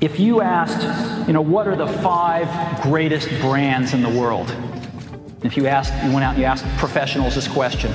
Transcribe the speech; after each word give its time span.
If 0.00 0.20
you 0.20 0.40
asked, 0.42 1.26
you 1.26 1.32
know, 1.32 1.40
what 1.40 1.66
are 1.66 1.74
the 1.74 1.88
five 1.88 2.48
greatest 2.82 3.28
brands 3.40 3.94
in 3.94 4.02
the 4.02 4.08
world? 4.08 4.54
If 5.42 5.56
you 5.56 5.66
asked, 5.66 5.92
you 6.04 6.12
went 6.12 6.24
out 6.24 6.34
and 6.34 6.38
you 6.38 6.44
asked 6.44 6.64
professionals 6.78 7.34
this 7.34 7.48
question, 7.48 7.92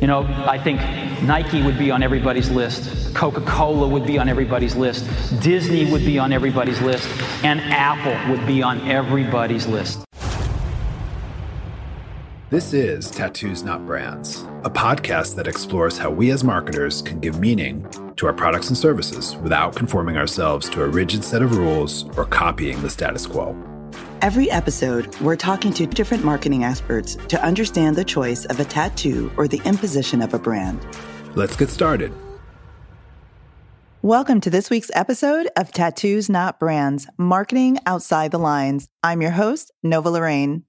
you 0.00 0.06
know, 0.06 0.22
I 0.46 0.58
think 0.58 0.80
Nike 1.22 1.62
would 1.62 1.78
be 1.78 1.90
on 1.90 2.02
everybody's 2.02 2.50
list, 2.50 3.14
Coca 3.14 3.42
Cola 3.42 3.86
would 3.86 4.06
be 4.06 4.18
on 4.18 4.28
everybody's 4.30 4.76
list, 4.76 5.04
Disney 5.42 5.90
would 5.90 6.06
be 6.06 6.18
on 6.18 6.32
everybody's 6.32 6.80
list, 6.80 7.08
and 7.44 7.60
Apple 7.60 8.30
would 8.30 8.46
be 8.46 8.62
on 8.62 8.80
everybody's 8.88 9.66
list. 9.66 10.05
This 12.48 12.72
is 12.72 13.10
Tattoos 13.10 13.64
Not 13.64 13.84
Brands, 13.86 14.42
a 14.62 14.70
podcast 14.70 15.34
that 15.34 15.48
explores 15.48 15.98
how 15.98 16.10
we 16.10 16.30
as 16.30 16.44
marketers 16.44 17.02
can 17.02 17.18
give 17.18 17.40
meaning 17.40 17.84
to 18.14 18.26
our 18.26 18.32
products 18.32 18.68
and 18.68 18.78
services 18.78 19.34
without 19.38 19.74
conforming 19.74 20.16
ourselves 20.16 20.68
to 20.68 20.84
a 20.84 20.86
rigid 20.86 21.24
set 21.24 21.42
of 21.42 21.56
rules 21.56 22.04
or 22.16 22.24
copying 22.24 22.80
the 22.82 22.88
status 22.88 23.26
quo. 23.26 23.56
Every 24.22 24.48
episode, 24.48 25.12
we're 25.20 25.34
talking 25.34 25.72
to 25.72 25.86
different 25.86 26.24
marketing 26.24 26.62
experts 26.62 27.16
to 27.16 27.42
understand 27.42 27.96
the 27.96 28.04
choice 28.04 28.44
of 28.44 28.60
a 28.60 28.64
tattoo 28.64 29.32
or 29.36 29.48
the 29.48 29.60
imposition 29.64 30.22
of 30.22 30.32
a 30.32 30.38
brand. 30.38 30.86
Let's 31.34 31.56
get 31.56 31.68
started. 31.68 32.12
Welcome 34.02 34.40
to 34.42 34.50
this 34.50 34.70
week's 34.70 34.92
episode 34.94 35.48
of 35.56 35.72
Tattoos 35.72 36.28
Not 36.28 36.60
Brands 36.60 37.08
Marketing 37.18 37.78
Outside 37.86 38.30
the 38.30 38.38
Lines. 38.38 38.88
I'm 39.02 39.20
your 39.20 39.32
host, 39.32 39.72
Nova 39.82 40.10
Lorraine. 40.10 40.62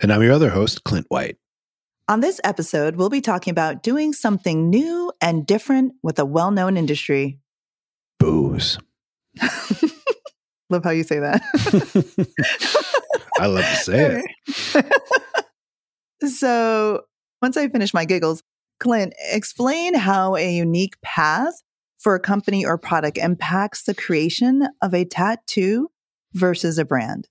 And 0.00 0.12
I'm 0.12 0.22
your 0.22 0.32
other 0.32 0.50
host, 0.50 0.84
Clint 0.84 1.06
White. 1.08 1.36
On 2.08 2.20
this 2.20 2.40
episode, 2.44 2.96
we'll 2.96 3.08
be 3.08 3.22
talking 3.22 3.50
about 3.50 3.82
doing 3.82 4.12
something 4.12 4.68
new 4.68 5.10
and 5.20 5.46
different 5.46 5.94
with 6.02 6.18
a 6.18 6.24
well 6.24 6.50
known 6.50 6.76
industry. 6.76 7.40
Booze. 8.18 8.78
love 10.70 10.84
how 10.84 10.90
you 10.90 11.02
say 11.02 11.18
that. 11.18 11.42
I 13.38 13.46
love 13.46 13.64
to 13.64 13.76
say 13.76 14.22
it. 14.44 14.86
so, 16.30 17.02
once 17.40 17.56
I 17.56 17.68
finish 17.68 17.94
my 17.94 18.04
giggles, 18.04 18.42
Clint, 18.78 19.14
explain 19.30 19.94
how 19.94 20.36
a 20.36 20.54
unique 20.54 21.00
path 21.02 21.54
for 21.98 22.14
a 22.14 22.20
company 22.20 22.64
or 22.64 22.76
product 22.76 23.18
impacts 23.18 23.84
the 23.84 23.94
creation 23.94 24.68
of 24.82 24.94
a 24.94 25.04
tattoo 25.04 25.88
versus 26.34 26.78
a 26.78 26.84
brand. 26.84 27.28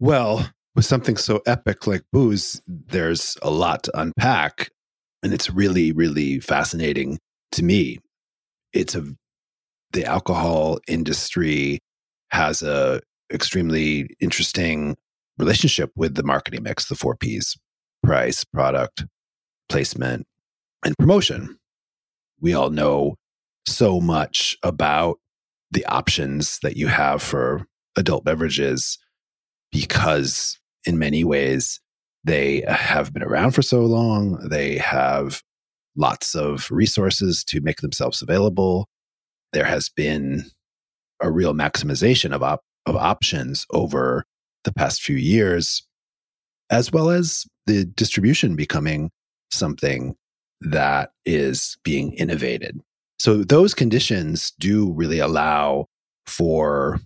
Well, 0.00 0.50
with 0.76 0.84
something 0.84 1.16
so 1.16 1.40
epic 1.46 1.86
like 1.86 2.02
booze, 2.12 2.60
there's 2.66 3.36
a 3.42 3.50
lot 3.50 3.82
to 3.84 3.98
unpack. 3.98 4.70
And 5.22 5.32
it's 5.32 5.50
really, 5.50 5.90
really 5.90 6.38
fascinating 6.38 7.18
to 7.52 7.64
me. 7.64 7.98
It's 8.74 8.94
a, 8.94 9.02
the 9.92 10.04
alcohol 10.04 10.78
industry 10.86 11.80
has 12.30 12.62
a 12.62 13.00
extremely 13.32 14.10
interesting 14.20 14.96
relationship 15.38 15.90
with 15.96 16.14
the 16.14 16.22
marketing 16.22 16.62
mix, 16.62 16.88
the 16.88 16.94
four 16.94 17.16
P's 17.16 17.56
price, 18.02 18.44
product, 18.44 19.04
placement, 19.68 20.26
and 20.84 20.96
promotion. 20.98 21.58
We 22.40 22.52
all 22.52 22.70
know 22.70 23.16
so 23.66 24.00
much 24.00 24.56
about 24.62 25.18
the 25.70 25.86
options 25.86 26.58
that 26.62 26.76
you 26.76 26.86
have 26.88 27.22
for 27.22 27.66
adult 27.96 28.24
beverages 28.24 28.98
because 29.72 30.58
in 30.86 30.98
many 30.98 31.24
ways. 31.24 31.80
They 32.24 32.64
have 32.68 33.12
been 33.12 33.22
around 33.22 33.52
for 33.52 33.62
so 33.62 33.82
long. 33.82 34.48
They 34.48 34.78
have 34.78 35.42
lots 35.96 36.34
of 36.34 36.70
resources 36.70 37.44
to 37.44 37.60
make 37.60 37.80
themselves 37.80 38.22
available. 38.22 38.88
There 39.52 39.64
has 39.64 39.88
been 39.88 40.44
a 41.20 41.30
real 41.30 41.54
maximization 41.54 42.34
of, 42.34 42.42
op- 42.42 42.64
of 42.84 42.96
options 42.96 43.66
over 43.72 44.24
the 44.64 44.72
past 44.72 45.02
few 45.02 45.16
years, 45.16 45.86
as 46.70 46.92
well 46.92 47.10
as 47.10 47.46
the 47.66 47.84
distribution 47.84 48.56
becoming 48.56 49.10
something 49.50 50.16
that 50.60 51.10
is 51.24 51.76
being 51.84 52.12
innovated. 52.14 52.80
So, 53.18 53.44
those 53.44 53.72
conditions 53.72 54.52
do 54.58 54.92
really 54.92 55.20
allow 55.20 55.86
for 56.26 57.00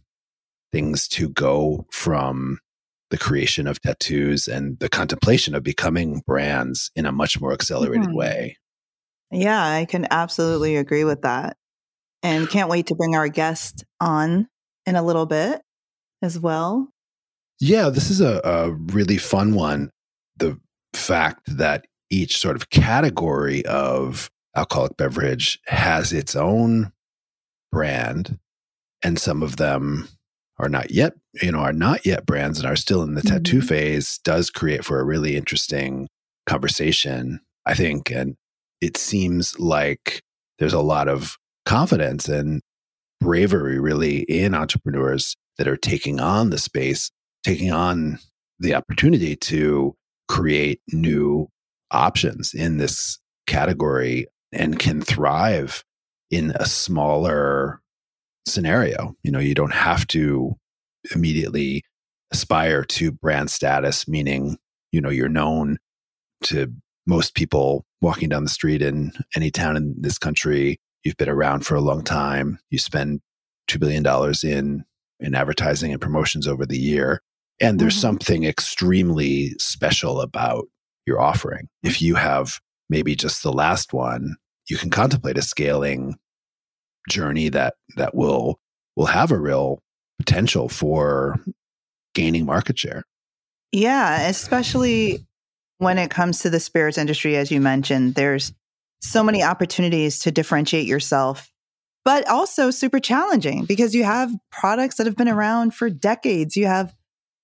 things 0.73 1.07
to 1.09 1.29
go 1.29 1.87
from 1.93 2.59
the 3.10 3.19
creation 3.19 3.66
of 3.66 3.81
tattoos 3.81 4.48
and 4.48 4.78
the 4.78 4.88
contemplation 4.88 5.54
of 5.54 5.62
becoming 5.62 6.22
brands 6.26 6.91
in 6.94 7.06
a 7.06 7.12
much 7.12 7.41
more 7.41 7.53
accelerated 7.53 8.06
mm-hmm. 8.06 8.16
way. 8.16 8.56
Yeah, 9.31 9.62
I 9.62 9.84
can 9.84 10.06
absolutely 10.10 10.76
agree 10.76 11.04
with 11.04 11.22
that. 11.22 11.56
And 12.22 12.48
can't 12.48 12.69
wait 12.69 12.87
to 12.87 12.94
bring 12.94 13.15
our 13.15 13.28
guest 13.28 13.84
on 14.00 14.47
in 14.87 14.97
a 14.97 15.03
little 15.03 15.26
bit 15.26 15.60
as 16.22 16.38
well. 16.38 16.88
Yeah, 17.60 17.88
this 17.88 18.10
is 18.10 18.21
a, 18.21 18.41
a 18.44 18.72
really 18.72 19.19
fun 19.19 19.54
one. 19.54 19.91
The 20.37 20.59
fact 20.92 21.42
that 21.56 21.87
each 22.10 22.38
sort 22.38 22.56
of 22.56 22.71
category 22.71 23.65
of 23.66 24.31
alcoholic 24.56 24.97
beverage 24.97 25.60
has 25.66 26.12
its 26.12 26.34
own 26.34 26.92
brand, 27.71 28.38
and 29.03 29.19
some 29.19 29.42
of 29.42 29.56
them 29.56 30.09
are 30.60 30.69
not 30.69 30.91
yet, 30.91 31.15
you 31.43 31.50
know, 31.50 31.59
are 31.59 31.72
not 31.72 32.04
yet 32.04 32.26
brands 32.26 32.59
and 32.59 32.69
are 32.69 32.76
still 32.76 33.03
in 33.03 33.15
the 33.15 33.22
mm-hmm. 33.22 33.37
tattoo 33.37 33.62
phase 33.62 34.19
does 34.25 34.50
create 34.50 34.84
for 34.84 35.00
a 35.00 35.04
really 35.04 35.37
interesting 35.37 36.06
conversation, 36.47 37.41
I 37.66 37.75
think. 37.75 38.10
And 38.10 38.37
it 38.81 38.97
seems 38.97 39.59
like 39.59 40.22
there's 40.59 40.75
a 40.75 40.81
lot 40.81 41.09
of 41.09 41.37
confidence 41.65 42.28
and 42.28 42.60
bravery 43.21 43.78
really 43.78 44.21
in 44.22 44.54
entrepreneurs 44.54 45.37
that 45.59 45.69
are 45.69 45.76
taking 45.76 46.21
on 46.21 46.50
the 46.50 46.59
space, 46.59 47.10
taking 47.44 47.72
on 47.72 48.19
the 48.59 48.75
opportunity 48.75 49.37
to 49.37 49.94
create 50.28 50.81
new 50.92 51.48
options 51.91 52.54
in 52.54 52.78
this 52.78 53.19
category 53.47 54.27
and 54.53 54.78
can 54.78 55.00
thrive 55.00 55.84
in 56.31 56.53
a 56.56 56.66
smaller 56.66 57.81
scenario. 58.50 59.15
You 59.22 59.31
know, 59.31 59.38
you 59.38 59.55
don't 59.55 59.75
have 59.75 60.06
to 60.09 60.56
immediately 61.15 61.83
aspire 62.31 62.84
to 62.84 63.12
brand 63.12 63.50
status, 63.50 64.06
meaning, 64.06 64.59
you 64.93 65.00
know, 65.00 65.11
you're 65.11 65.28
known 65.28 65.78
to 66.44 66.72
most 67.06 67.34
people 67.34 67.84
walking 68.00 68.28
down 68.28 68.44
the 68.44 68.50
street 68.50 68.83
in 68.83 69.12
any 69.34 69.50
town 69.50 69.77
in 69.77 69.94
this 69.99 70.19
country. 70.19 70.78
You've 71.05 71.16
been 71.16 71.28
around 71.28 71.66
for 71.66 71.75
a 71.75 71.81
long 71.81 72.05
time. 72.05 72.59
You 72.71 72.78
spend 72.78 73.21
$2 73.69 73.81
billion 73.81 74.05
in, 74.44 74.84
in 75.19 75.34
advertising 75.34 75.93
and 75.93 76.00
promotions 76.00 76.47
over 76.47 76.66
the 76.66 76.78
year. 76.78 77.22
And 77.60 77.78
there's 77.78 77.94
mm-hmm. 77.94 78.00
something 78.00 78.44
extremely 78.44 79.50
special 79.59 80.21
about 80.21 80.66
your 81.06 81.21
offering. 81.21 81.69
If 81.83 82.00
you 82.00 82.15
have 82.15 82.59
maybe 82.89 83.15
just 83.15 83.43
the 83.43 83.53
last 83.53 83.93
one, 83.93 84.37
you 84.69 84.77
can 84.77 84.91
contemplate 84.91 85.39
a 85.39 85.43
scaling 85.43 86.16
journey 87.09 87.49
that 87.49 87.75
that 87.97 88.15
will 88.15 88.59
will 88.97 89.06
have 89.06 89.31
a 89.31 89.38
real 89.38 89.81
potential 90.19 90.69
for 90.69 91.37
gaining 92.15 92.44
market 92.44 92.78
share. 92.78 93.05
Yeah, 93.72 94.28
especially 94.28 95.27
when 95.78 95.97
it 95.97 96.10
comes 96.10 96.41
to 96.41 96.50
the 96.50 96.60
spirits 96.60 96.99
industry 96.99 97.37
as 97.37 97.50
you 97.50 97.60
mentioned, 97.60 98.15
there's 98.15 98.53
so 99.00 99.22
many 99.22 99.43
opportunities 99.43 100.19
to 100.21 100.31
differentiate 100.31 100.87
yourself, 100.87 101.50
but 102.05 102.28
also 102.28 102.71
super 102.71 103.00
challenging 103.00 103.65
because 103.65 103.94
you 103.94 104.05
have 104.05 104.31
products 104.50 104.97
that 104.97 105.06
have 105.06 105.16
been 105.16 105.28
around 105.28 105.75
for 105.75 105.89
decades. 105.89 106.56
You 106.56 106.66
have 106.66 106.94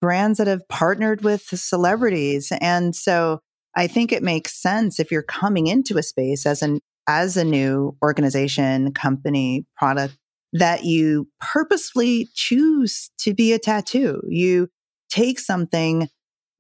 brands 0.01 0.39
that 0.39 0.47
have 0.47 0.69
partnered 0.69 1.25
with 1.25 1.43
celebrities. 1.43 2.53
And 2.61 2.95
so 2.95 3.41
I 3.75 3.87
think 3.87 4.13
it 4.13 4.23
makes 4.23 4.55
sense 4.61 5.01
if 5.01 5.11
you're 5.11 5.23
coming 5.23 5.67
into 5.67 5.97
a 5.97 6.03
space 6.03 6.47
as 6.47 6.63
an 6.63 6.81
as 7.07 7.37
a 7.37 7.45
new 7.45 7.97
organization, 8.03 8.93
company, 8.93 9.67
product 9.77 10.17
that 10.53 10.85
you 10.85 11.29
purposefully 11.41 12.29
choose 12.35 13.11
to 13.19 13.35
be 13.35 13.53
a 13.53 13.59
tattoo. 13.59 14.23
You 14.29 14.69
take 15.11 15.39
something 15.39 16.09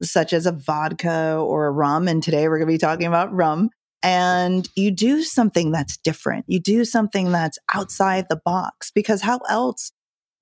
such 0.02 0.32
as 0.32 0.46
a 0.46 0.52
vodka 0.52 1.36
or 1.36 1.66
a 1.66 1.70
rum, 1.70 2.06
and 2.08 2.22
today 2.22 2.48
we're 2.48 2.58
going 2.58 2.68
to 2.68 2.74
be 2.74 2.78
talking 2.78 3.06
about 3.06 3.32
rum, 3.32 3.70
and 4.02 4.68
you 4.76 4.90
do 4.90 5.22
something 5.22 5.72
that's 5.72 5.96
different. 5.96 6.44
You 6.48 6.60
do 6.60 6.84
something 6.84 7.32
that's 7.32 7.58
outside 7.74 8.26
the 8.28 8.40
box 8.44 8.90
because 8.94 9.22
how 9.22 9.38
else 9.48 9.92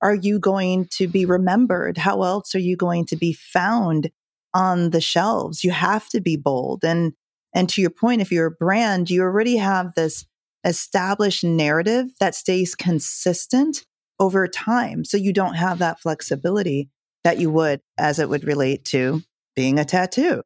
are 0.03 0.15
you 0.15 0.39
going 0.39 0.87
to 0.97 1.07
be 1.09 1.25
remembered? 1.25 1.97
How 1.97 2.23
else 2.23 2.55
are 2.55 2.61
you 2.61 2.77
going 2.77 3.07
to 3.07 3.17
be 3.17 3.33
found 3.33 4.11
on 4.53 4.91
the 4.91 5.01
shelves? 5.01 5.65
You 5.65 5.71
have 5.71 6.09
to 6.11 6.21
be 6.21 6.37
bold. 6.37 6.85
And 6.85 7.15
and 7.55 7.69
to 7.71 7.81
your 7.81 7.91
point, 7.91 8.21
if 8.21 8.33
you're 8.33 8.47
a 8.47 8.51
brand, 8.51 9.09
you 9.09 9.23
already 9.23 9.57
have 9.57 9.95
this 9.95 10.27
established 10.65 11.45
narrative 11.45 12.07
that 12.21 12.35
stays 12.35 12.75
consistent 12.75 13.85
over 14.19 14.49
time. 14.49 15.05
So 15.05 15.17
you 15.17 15.33
don't 15.33 15.55
have 15.55 15.79
that 15.79 16.01
flexibility 16.01 16.91
that 17.23 17.39
you 17.39 17.51
would 17.51 17.81
as 17.99 18.19
it 18.19 18.29
would 18.29 18.45
relate 18.45 18.85
to 18.87 19.23
being 19.55 19.79
a 19.79 19.85
tattoo. 19.85 20.43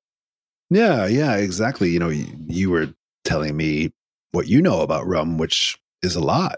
Yeah, 0.70 1.06
yeah, 1.06 1.36
exactly. 1.36 1.90
You 1.90 1.98
know, 1.98 2.08
you, 2.10 2.26
you 2.46 2.70
were 2.70 2.92
telling 3.24 3.56
me 3.56 3.92
what 4.32 4.46
you 4.46 4.60
know 4.60 4.82
about 4.82 5.06
rum, 5.06 5.38
which 5.38 5.78
is 6.02 6.14
a 6.14 6.20
lot. 6.20 6.56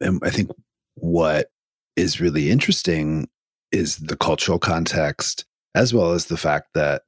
And 0.00 0.20
I 0.22 0.30
think 0.30 0.50
what 0.94 1.50
is 1.96 2.20
really 2.20 2.50
interesting 2.50 3.28
is 3.72 3.96
the 3.96 4.16
cultural 4.16 4.58
context, 4.58 5.44
as 5.74 5.92
well 5.92 6.12
as 6.12 6.26
the 6.26 6.36
fact 6.36 6.68
that 6.74 7.02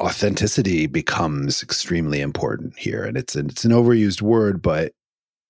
authenticity 0.00 0.86
becomes 0.86 1.62
extremely 1.62 2.20
important 2.20 2.76
here. 2.78 3.04
And 3.04 3.16
it's 3.16 3.36
an, 3.36 3.46
it's 3.50 3.64
an 3.64 3.72
overused 3.72 4.22
word, 4.22 4.62
but 4.62 4.92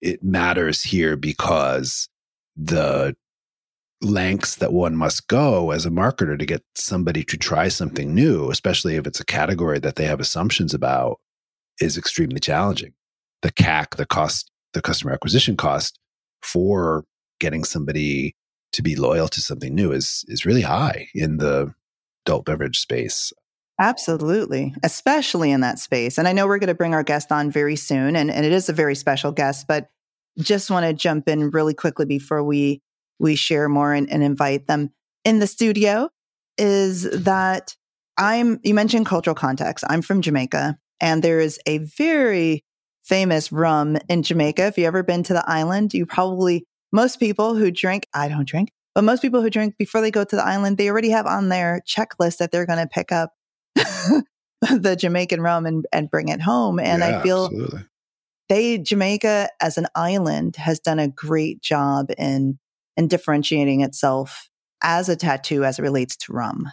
it 0.03 0.23
matters 0.23 0.83
here 0.83 1.17
because 1.17 2.09
the 2.57 3.15
lengths 4.03 4.57
that 4.57 4.73
one 4.73 4.97
must 4.97 5.29
go 5.29 5.71
as 5.71 5.85
a 5.85 5.91
marketer 5.91 6.39
to 6.39 6.47
get 6.47 6.63
somebody 6.75 7.23
to 7.25 7.37
try 7.37 7.69
something 7.69 8.15
new, 8.15 8.51
especially 8.51 8.97
if 8.97 9.07
it's 9.07 9.21
a 9.21 9.25
category 9.25 9.79
that 9.79 9.97
they 9.97 10.07
have 10.07 10.21
assumptions 10.21 10.73
about, 10.75 11.21
is 11.81 11.99
extremely 11.99 12.41
challenging. 12.41 12.93
The 13.43 13.53
CAC, 13.53 13.97
the 13.97 14.07
cost, 14.07 14.51
the 14.73 14.83
customer 14.83 15.13
acquisition 15.13 15.57
cost 15.57 15.99
for 16.43 17.05
getting 17.39 17.65
somebody 17.65 18.35
to 18.73 18.83
be 18.83 18.97
loyal 18.97 19.29
to 19.29 19.41
something 19.41 19.75
new 19.75 19.93
is 19.93 20.25
is 20.29 20.47
really 20.47 20.63
high 20.63 21.09
in 21.15 21.39
the 21.39 21.75
adult 22.25 22.45
beverage 22.45 22.79
space. 22.79 23.33
Absolutely, 23.81 24.75
especially 24.83 25.51
in 25.51 25.63
that 25.63 25.79
space. 25.79 26.19
And 26.19 26.29
I 26.29 26.35
know 26.35 26.47
we're 26.47 26.59
going 26.59 26.69
to 26.69 26.75
bring 26.75 26.93
our 26.93 27.03
guest 27.03 27.33
on 27.33 27.51
very 27.51 27.77
soon, 27.77 28.15
and, 28.15 28.31
and 28.31 28.45
it 28.45 28.53
is 28.53 28.69
a 28.69 28.75
very 28.75 28.95
special 28.95 29.33
guest, 29.33 29.67
but 29.67 29.89
just 30.39 30.71
want 30.71 30.85
to 30.85 30.93
jump 30.93 31.29
in 31.29 31.49
really 31.51 31.73
quickly 31.73 32.05
before 32.05 32.45
we 32.45 32.83
we 33.19 33.37
share 33.37 33.69
more 33.69 33.95
and, 33.95 34.11
and 34.11 34.23
invite 34.23 34.67
them 34.67 34.91
in 35.25 35.39
the 35.41 35.47
studio 35.47 36.09
is 36.57 37.03
that 37.11 37.75
I'm 38.17 38.61
you 38.63 38.75
mentioned 38.75 39.07
cultural 39.07 39.35
context. 39.35 39.85
I'm 39.89 40.03
from 40.03 40.23
Jamaica 40.23 40.79
and 41.01 41.23
there 41.23 41.41
is 41.41 41.59
a 41.67 41.79
very 41.79 42.65
famous 43.03 43.51
rum 43.51 43.97
in 44.09 44.23
Jamaica. 44.23 44.67
If 44.67 44.79
you 44.79 44.85
ever 44.85 45.03
been 45.03 45.23
to 45.25 45.33
the 45.33 45.45
island, 45.49 45.95
you 45.95 46.07
probably 46.07 46.65
most 46.93 47.19
people 47.19 47.55
who 47.55 47.71
drink, 47.71 48.07
I 48.15 48.29
don't 48.29 48.49
drink, 48.49 48.71
but 48.95 49.05
most 49.05 49.21
people 49.21 49.43
who 49.43 49.51
drink 49.51 49.75
before 49.79 50.01
they 50.01 50.11
go 50.11 50.25
to 50.25 50.37
the 50.37 50.45
island, 50.45 50.77
they 50.77 50.89
already 50.89 51.11
have 51.11 51.27
on 51.27 51.49
their 51.49 51.83
checklist 51.89 52.39
that 52.39 52.53
they're 52.53 52.67
going 52.67 52.79
to 52.79 52.87
pick 52.87 53.11
up 53.13 53.33
the 53.75 54.97
Jamaican 54.99 55.41
rum 55.41 55.67
and, 55.67 55.87
and 55.93 56.11
bring 56.11 56.29
it 56.29 56.41
home. 56.41 56.79
And 56.79 57.01
yeah, 57.01 57.19
I 57.19 57.23
feel 57.23 57.47
absolutely. 57.47 57.85
they 58.49 58.79
Jamaica 58.79 59.49
as 59.61 59.79
an 59.79 59.87
island 59.95 60.57
has 60.57 60.81
done 60.81 60.99
a 60.99 61.09
great 61.09 61.63
job 61.63 62.11
in 62.19 62.59
and 62.97 63.09
differentiating 63.09 63.81
itself 63.81 64.49
as 64.83 65.09
a 65.09 65.17
tattoo 65.17 65.65
as 65.65 65.79
it 65.79 65.83
relates 65.83 66.17
to 66.17 66.33
rum. 66.33 66.71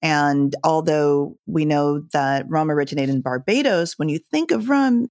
And 0.00 0.54
although 0.64 1.36
we 1.46 1.64
know 1.64 2.02
that 2.12 2.48
rum 2.48 2.70
originated 2.70 3.14
in 3.14 3.20
Barbados, 3.20 3.94
when 3.96 4.08
you 4.08 4.18
think 4.18 4.50
of 4.50 4.68
rum, 4.68 5.08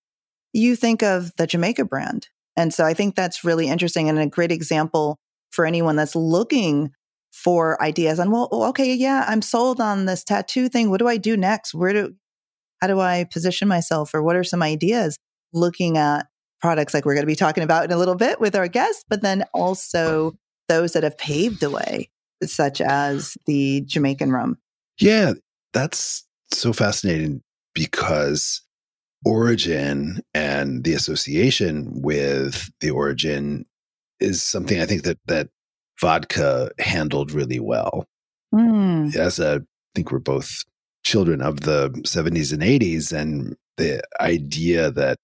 you 0.51 0.75
think 0.75 1.01
of 1.01 1.31
the 1.37 1.47
Jamaica 1.47 1.85
brand. 1.85 2.27
And 2.57 2.73
so 2.73 2.83
I 2.83 2.93
think 2.93 3.15
that's 3.15 3.45
really 3.45 3.69
interesting 3.69 4.09
and 4.09 4.19
a 4.19 4.27
great 4.27 4.51
example 4.51 5.17
for 5.51 5.65
anyone 5.65 5.95
that's 5.95 6.15
looking 6.15 6.91
for 7.31 7.81
ideas 7.81 8.19
on, 8.19 8.29
well, 8.29 8.49
oh, 8.51 8.67
okay, 8.69 8.93
yeah, 8.93 9.25
I'm 9.27 9.41
sold 9.41 9.79
on 9.79 10.05
this 10.05 10.23
tattoo 10.23 10.69
thing. 10.69 10.89
What 10.89 10.99
do 10.99 11.07
I 11.07 11.17
do 11.17 11.37
next? 11.37 11.73
Where 11.73 11.93
do, 11.93 12.15
how 12.81 12.87
do 12.87 12.99
I 12.99 13.25
position 13.31 13.67
myself 13.67 14.13
or 14.13 14.21
what 14.21 14.35
are 14.35 14.43
some 14.43 14.61
ideas 14.61 15.17
looking 15.53 15.97
at 15.97 16.27
products 16.61 16.93
like 16.93 17.05
we're 17.05 17.13
going 17.13 17.23
to 17.23 17.27
be 17.27 17.35
talking 17.35 17.63
about 17.63 17.85
in 17.85 17.91
a 17.91 17.97
little 17.97 18.15
bit 18.15 18.39
with 18.39 18.55
our 18.55 18.67
guests, 18.67 19.03
but 19.09 19.21
then 19.21 19.43
also 19.53 20.33
those 20.69 20.93
that 20.93 21.03
have 21.03 21.17
paved 21.17 21.59
the 21.59 21.69
way, 21.69 22.09
such 22.43 22.81
as 22.81 23.37
the 23.45 23.81
Jamaican 23.81 24.31
rum. 24.31 24.57
Yeah, 24.99 25.33
that's 25.73 26.25
so 26.51 26.73
fascinating 26.73 27.41
because 27.73 28.61
origin 29.25 30.21
and 30.33 30.83
the 30.83 30.93
association 30.93 32.01
with 32.01 32.71
the 32.79 32.91
origin 32.91 33.65
is 34.19 34.43
something 34.43 34.79
I 34.79 34.85
think 34.85 35.03
that 35.03 35.17
that 35.27 35.49
vodka 36.01 36.71
handled 36.79 37.31
really 37.31 37.59
well. 37.59 38.05
Mm. 38.53 39.15
As 39.15 39.39
a, 39.39 39.55
I 39.55 39.59
think 39.95 40.11
we're 40.11 40.19
both 40.19 40.65
children 41.03 41.41
of 41.41 41.61
the 41.61 41.89
70s 42.05 42.51
and 42.51 42.61
80s, 42.61 43.13
and 43.13 43.55
the 43.77 44.01
idea 44.19 44.91
that 44.91 45.17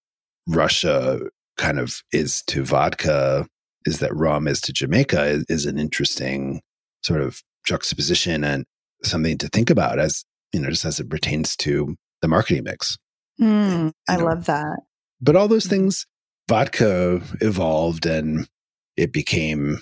Russia 0.47 1.19
kind 1.57 1.79
of 1.79 2.01
is 2.13 2.41
to 2.43 2.63
vodka, 2.63 3.47
is 3.85 3.99
that 3.99 4.15
rum 4.15 4.47
is 4.47 4.61
to 4.61 4.73
Jamaica 4.73 5.23
is, 5.25 5.45
is 5.49 5.65
an 5.65 5.77
interesting 5.77 6.61
sort 7.01 7.21
of 7.21 7.41
juxtaposition 7.65 8.43
and 8.43 8.65
something 9.03 9.37
to 9.37 9.47
think 9.49 9.69
about 9.69 9.99
as, 9.99 10.23
you 10.53 10.59
know, 10.59 10.69
just 10.69 10.85
as 10.85 10.99
it 10.99 11.09
pertains 11.09 11.55
to 11.57 11.95
the 12.21 12.27
marketing 12.27 12.63
mix. 12.63 12.97
Mm, 13.39 13.91
I 14.07 14.17
know. 14.17 14.25
love 14.25 14.45
that. 14.45 14.79
But 15.21 15.35
all 15.35 15.47
those 15.47 15.65
things, 15.65 16.05
vodka 16.47 17.21
evolved 17.41 18.05
and 18.05 18.47
it 18.95 19.11
became 19.11 19.79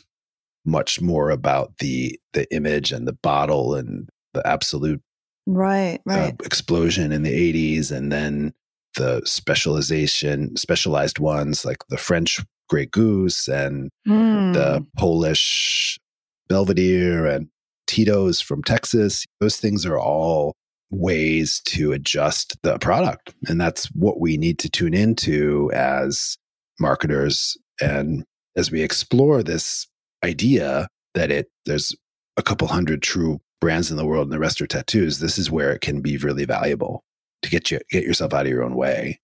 much 0.65 1.01
more 1.01 1.29
about 1.29 1.77
the 1.79 2.19
the 2.33 2.51
image 2.53 2.91
and 2.91 3.07
the 3.07 3.13
bottle 3.13 3.75
and 3.75 4.09
the 4.33 4.45
Absolut 4.45 5.01
right 5.45 5.99
right 6.05 6.33
uh, 6.33 6.45
explosion 6.45 7.11
in 7.11 7.23
the 7.23 7.53
80s 7.53 7.91
and 7.91 8.11
then 8.11 8.53
the 8.95 9.21
specialization, 9.25 10.55
specialized 10.55 11.19
ones 11.19 11.65
like 11.65 11.79
the 11.89 11.97
French 11.97 12.39
Grey 12.69 12.85
Goose 12.85 13.47
and 13.47 13.91
mm. 14.07 14.53
the 14.53 14.79
hmm. 14.79 14.83
Polish 14.97 15.99
Belvedere 16.47 17.25
and 17.25 17.47
Tito's 17.87 18.41
from 18.41 18.63
Texas. 18.63 19.25
Those 19.39 19.57
things 19.57 19.85
are 19.85 19.99
all 19.99 20.53
ways 20.89 21.61
to 21.65 21.91
adjust 21.91 22.57
the 22.63 22.79
product. 22.79 23.33
And 23.47 23.59
that's 23.59 23.87
what 23.87 24.19
we 24.19 24.37
need 24.37 24.59
to 24.59 24.69
tune 24.69 24.93
into 24.93 25.71
as 25.73 26.37
marketers. 26.79 27.57
And 27.81 28.23
as 28.55 28.71
we 28.71 28.81
explore 28.81 29.43
this 29.43 29.87
idea 30.25 30.87
that 31.13 31.31
it 31.31 31.47
there's 31.65 31.95
a 32.37 32.43
couple 32.43 32.67
hundred 32.67 33.01
true 33.01 33.39
brands 33.61 33.89
in 33.89 33.97
the 33.97 34.05
world 34.05 34.25
and 34.25 34.33
the 34.33 34.39
rest 34.39 34.61
are 34.61 34.67
tattoos, 34.67 35.19
this 35.19 35.37
is 35.37 35.49
where 35.49 35.71
it 35.71 35.81
can 35.81 36.01
be 36.01 36.17
really 36.17 36.45
valuable 36.45 37.03
to 37.41 37.49
get 37.49 37.71
you 37.71 37.79
get 37.91 38.03
yourself 38.03 38.33
out 38.33 38.45
of 38.45 38.51
your 38.51 38.63
own 38.63 38.75
way 38.75 39.19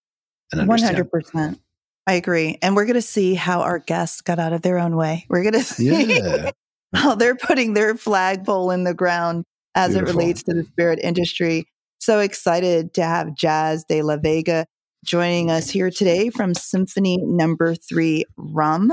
and 0.50 0.60
understand. 0.60 0.96
100%. 0.96 1.58
I 2.06 2.14
agree. 2.14 2.58
And 2.62 2.74
we're 2.74 2.84
going 2.84 2.94
to 2.94 3.02
see 3.02 3.34
how 3.34 3.60
our 3.60 3.78
guests 3.78 4.20
got 4.20 4.38
out 4.38 4.52
of 4.52 4.62
their 4.62 4.78
own 4.78 4.96
way. 4.96 5.26
We're 5.28 5.42
going 5.42 5.52
to 5.62 5.62
see 5.62 6.18
yeah. 6.18 6.50
how 6.94 7.14
they're 7.14 7.36
putting 7.36 7.74
their 7.74 7.96
flagpole 7.96 8.70
in 8.70 8.84
the 8.84 8.94
ground 8.94 9.44
as 9.74 9.92
Beautiful. 9.92 10.08
it 10.08 10.12
relates 10.18 10.42
to 10.44 10.54
the 10.54 10.64
spirit 10.64 10.98
industry. 11.02 11.66
So 11.98 12.18
excited 12.18 12.94
to 12.94 13.04
have 13.04 13.28
Jaaz 13.28 13.84
de 13.86 14.02
la 14.02 14.16
Vega 14.16 14.66
joining 15.04 15.50
us 15.50 15.70
here 15.70 15.90
today 15.90 16.30
from 16.30 16.54
Symphony 16.54 17.18
Number 17.18 17.74
Three 17.74 18.24
Rum. 18.36 18.92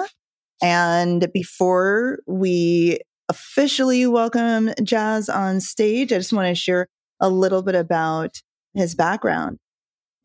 And 0.61 1.31
before 1.33 2.19
we 2.27 2.99
officially 3.29 4.05
welcome 4.07 4.69
Jaaz 4.79 5.33
on 5.33 5.61
stage, 5.61 6.11
I 6.11 6.17
just 6.17 6.33
want 6.33 6.47
to 6.47 6.55
share 6.55 6.87
a 7.19 7.29
little 7.29 7.61
bit 7.61 7.75
about 7.75 8.41
his 8.73 8.95
background. 8.95 9.57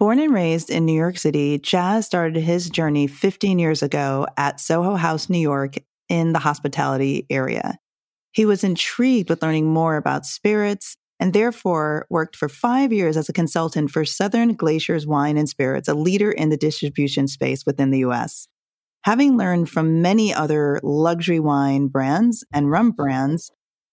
Born 0.00 0.18
and 0.18 0.34
raised 0.34 0.70
in 0.70 0.84
New 0.84 0.96
York 0.96 1.18
City, 1.18 1.58
Jaaz 1.58 2.04
started 2.04 2.42
his 2.42 2.68
journey 2.68 3.06
15 3.06 3.58
years 3.58 3.82
ago 3.82 4.26
at 4.36 4.60
Soho 4.60 4.96
House, 4.96 5.30
New 5.30 5.38
York, 5.38 5.76
in 6.08 6.32
the 6.32 6.38
hospitality 6.38 7.26
area. 7.30 7.78
He 8.32 8.44
was 8.44 8.64
intrigued 8.64 9.30
with 9.30 9.42
learning 9.42 9.66
more 9.66 9.96
about 9.96 10.26
spirits 10.26 10.96
and 11.20 11.32
therefore 11.32 12.06
worked 12.10 12.34
for 12.34 12.48
five 12.48 12.92
years 12.92 13.16
as 13.16 13.28
a 13.28 13.32
consultant 13.32 13.90
for 13.90 14.04
Southern 14.04 14.56
Glazer's 14.56 15.06
Wine 15.06 15.36
and 15.36 15.48
Spirits, 15.48 15.88
a 15.88 15.94
leader 15.94 16.32
in 16.32 16.48
the 16.48 16.56
distribution 16.56 17.28
space 17.28 17.64
within 17.64 17.90
the 17.90 18.00
US. 18.00 18.48
Having 19.04 19.36
learned 19.36 19.68
from 19.68 20.00
many 20.00 20.32
other 20.32 20.80
luxury 20.82 21.38
wine 21.38 21.88
brands 21.88 22.42
and 22.54 22.70
rum 22.70 22.90
brands, 22.90 23.50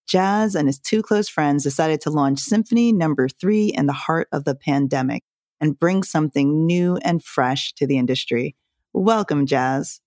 Jaaz 0.07 0.55
and 0.55 0.69
his 0.69 0.79
two 0.79 1.01
close 1.01 1.27
friends 1.27 1.63
decided 1.63 1.99
to 2.01 2.09
launch 2.09 2.39
Symphony 2.39 2.93
number 2.93 3.27
three 3.27 3.73
in 3.75 3.87
the 3.87 3.93
heart 3.93 4.29
of 4.31 4.45
the 4.45 4.55
pandemic 4.55 5.21
and 5.59 5.77
bring 5.77 6.03
something 6.03 6.65
new 6.65 6.95
and 7.03 7.21
fresh 7.21 7.73
to 7.73 7.85
the 7.85 7.97
industry. 7.97 8.55
Welcome, 8.93 9.45
Jaaz. 9.45 9.99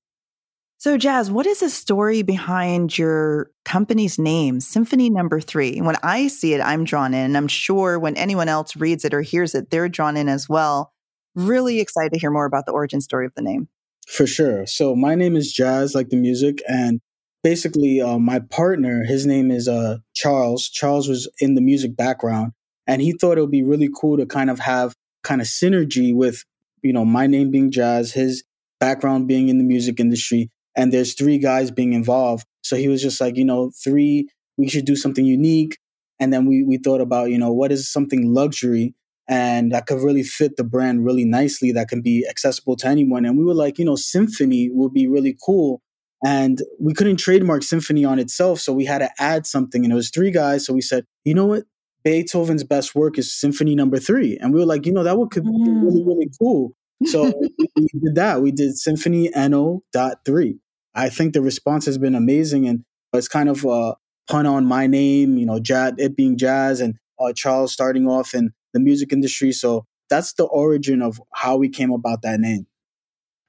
So, 0.78 0.96
Jaaz, 0.96 1.30
what 1.30 1.44
is 1.44 1.60
the 1.60 1.68
story 1.68 2.22
behind 2.22 2.96
your 2.96 3.50
company's 3.66 4.18
name, 4.18 4.58
Symphony 4.58 5.10
Number 5.10 5.38
Three? 5.38 5.82
When 5.82 5.96
I 6.02 6.28
see 6.28 6.54
it, 6.54 6.62
I'm 6.62 6.84
drawn 6.84 7.12
in. 7.12 7.36
I'm 7.36 7.48
sure 7.48 7.98
when 7.98 8.16
anyone 8.16 8.48
else 8.48 8.74
reads 8.74 9.04
it 9.04 9.12
or 9.12 9.20
hears 9.20 9.54
it, 9.54 9.68
they're 9.68 9.90
drawn 9.90 10.16
in 10.16 10.30
as 10.30 10.48
well. 10.48 10.94
Really 11.34 11.80
excited 11.80 12.14
to 12.14 12.18
hear 12.18 12.30
more 12.30 12.46
about 12.46 12.64
the 12.64 12.72
origin 12.72 13.02
story 13.02 13.26
of 13.26 13.34
the 13.34 13.42
name. 13.42 13.68
For 14.08 14.26
sure. 14.26 14.66
So, 14.66 14.94
my 14.94 15.14
name 15.14 15.34
is 15.36 15.54
Jaaz, 15.54 15.94
like 15.94 16.10
the 16.10 16.16
music, 16.16 16.62
and 16.68 17.00
basically 17.42 18.00
uh, 18.00 18.18
my 18.18 18.40
partner 18.40 19.04
his 19.04 19.26
name 19.26 19.50
is 19.50 19.68
uh, 19.68 19.98
charles. 20.14 20.68
Charles 20.68 21.08
was 21.08 21.28
in 21.38 21.54
the 21.54 21.60
music 21.60 21.94
background 21.96 22.52
and 22.86 23.02
he 23.02 23.12
thought 23.12 23.38
it 23.38 23.42
would 23.42 23.50
be 23.50 23.62
really 23.62 23.90
cool 23.94 24.16
to 24.16 24.26
kind 24.26 24.50
of 24.50 24.58
have 24.60 24.94
kind 25.22 25.40
of 25.42 25.46
synergy 25.46 26.14
with 26.14 26.42
you 26.82 26.92
know 26.92 27.04
my 27.04 27.26
name 27.26 27.50
being 27.50 27.70
jazz 27.70 28.12
his 28.12 28.42
background 28.80 29.28
being 29.28 29.48
in 29.50 29.58
the 29.58 29.64
music 29.64 30.00
industry 30.00 30.50
and 30.74 30.92
there's 30.92 31.14
three 31.14 31.38
guys 31.38 31.70
being 31.70 31.92
involved. 31.92 32.46
So 32.62 32.76
he 32.76 32.88
was 32.88 33.02
just 33.02 33.20
like 33.20 33.36
you 33.36 33.44
know 33.44 33.70
three 33.84 34.26
we 34.56 34.68
should 34.68 34.86
do 34.86 34.96
something 34.96 35.24
unique. 35.26 35.76
And 36.18 36.32
then 36.32 36.46
we 36.46 36.64
we 36.64 36.78
thought 36.78 37.02
about 37.02 37.30
you 37.30 37.38
know 37.38 37.52
what 37.52 37.72
is 37.72 37.92
something 37.92 38.32
luxury 38.32 38.94
and 39.28 39.72
that 39.72 39.86
could 39.86 40.00
really 40.02 40.22
fit 40.22 40.56
the 40.56 40.64
brand 40.64 41.04
really 41.04 41.24
nicely 41.24 41.72
that 41.72 41.88
can 41.88 42.02
be 42.02 42.26
accessible 42.28 42.76
to 42.76 42.86
anyone 42.86 43.24
and 43.24 43.38
we 43.38 43.44
were 43.44 43.54
like 43.54 43.78
you 43.78 43.84
know 43.84 43.96
symphony 43.96 44.68
would 44.72 44.92
be 44.92 45.06
really 45.08 45.36
cool 45.44 45.80
And 46.24 46.62
we 46.80 46.94
couldn't 46.94 47.18
trademark 47.18 47.62
symphony 47.62 48.04
on 48.06 48.18
itself, 48.18 48.58
so 48.60 48.72
we 48.72 48.86
had 48.86 48.98
to 49.00 49.10
add 49.18 49.46
something. 49.46 49.84
And 49.84 49.92
it 49.92 49.96
was 49.96 50.08
three 50.10 50.30
guys. 50.30 50.64
So 50.64 50.72
we 50.72 50.80
said, 50.80 51.04
you 51.24 51.34
know 51.34 51.44
what? 51.46 51.64
Beethoven's 52.02 52.64
best 52.64 52.94
work 52.94 53.18
is 53.18 53.38
Symphony 53.38 53.74
Number 53.74 53.98
Three, 53.98 54.38
and 54.40 54.52
we 54.54 54.60
were 54.60 54.66
like, 54.66 54.86
you 54.86 54.92
know, 54.92 55.02
that 55.04 55.18
would 55.18 55.30
could 55.30 55.44
be 55.44 55.50
Mm. 55.50 55.82
really 55.82 56.02
really 56.04 56.30
cool. 56.40 56.72
So 57.04 57.24
we 57.76 57.88
did 58.02 58.14
that. 58.14 58.40
We 58.42 58.52
did 58.52 58.76
Symphony 58.78 59.30
No 59.36 59.82
dot 59.92 60.18
three. 60.24 60.58
I 60.94 61.10
think 61.10 61.34
the 61.34 61.42
response 61.42 61.84
has 61.86 61.98
been 61.98 62.14
amazing, 62.14 62.66
and 62.68 62.84
it's 63.12 63.28
kind 63.28 63.48
of 63.50 63.64
a 63.64 63.94
pun 64.30 64.46
on 64.46 64.64
my 64.64 64.86
name, 64.86 65.36
you 65.36 65.44
know, 65.46 65.60
jazz, 65.60 65.92
it 65.98 66.16
being 66.16 66.38
jazz, 66.38 66.80
and 66.80 66.94
uh, 67.20 67.32
Charles 67.34 67.72
starting 67.72 68.06
off 68.06 68.34
in 68.34 68.50
the 68.74 68.80
music 68.80 69.12
industry. 69.12 69.52
So 69.52 69.86
that's 70.10 70.34
the 70.34 70.44
origin 70.44 71.00
of 71.00 71.18
how 71.32 71.56
we 71.56 71.70
came 71.70 71.90
about 71.90 72.20
that 72.22 72.38
name. 72.40 72.66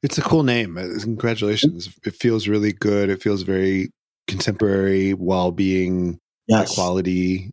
It's 0.01 0.17
a 0.17 0.21
cool 0.21 0.43
name. 0.43 0.77
Uh, 0.77 0.99
Congratulations. 1.01 1.89
It 2.05 2.15
feels 2.15 2.47
really 2.47 2.71
good. 2.71 3.09
It 3.09 3.21
feels 3.21 3.41
very 3.41 3.91
contemporary 4.27 5.13
while 5.13 5.51
being 5.51 6.19
high 6.49 6.65
quality. 6.65 7.51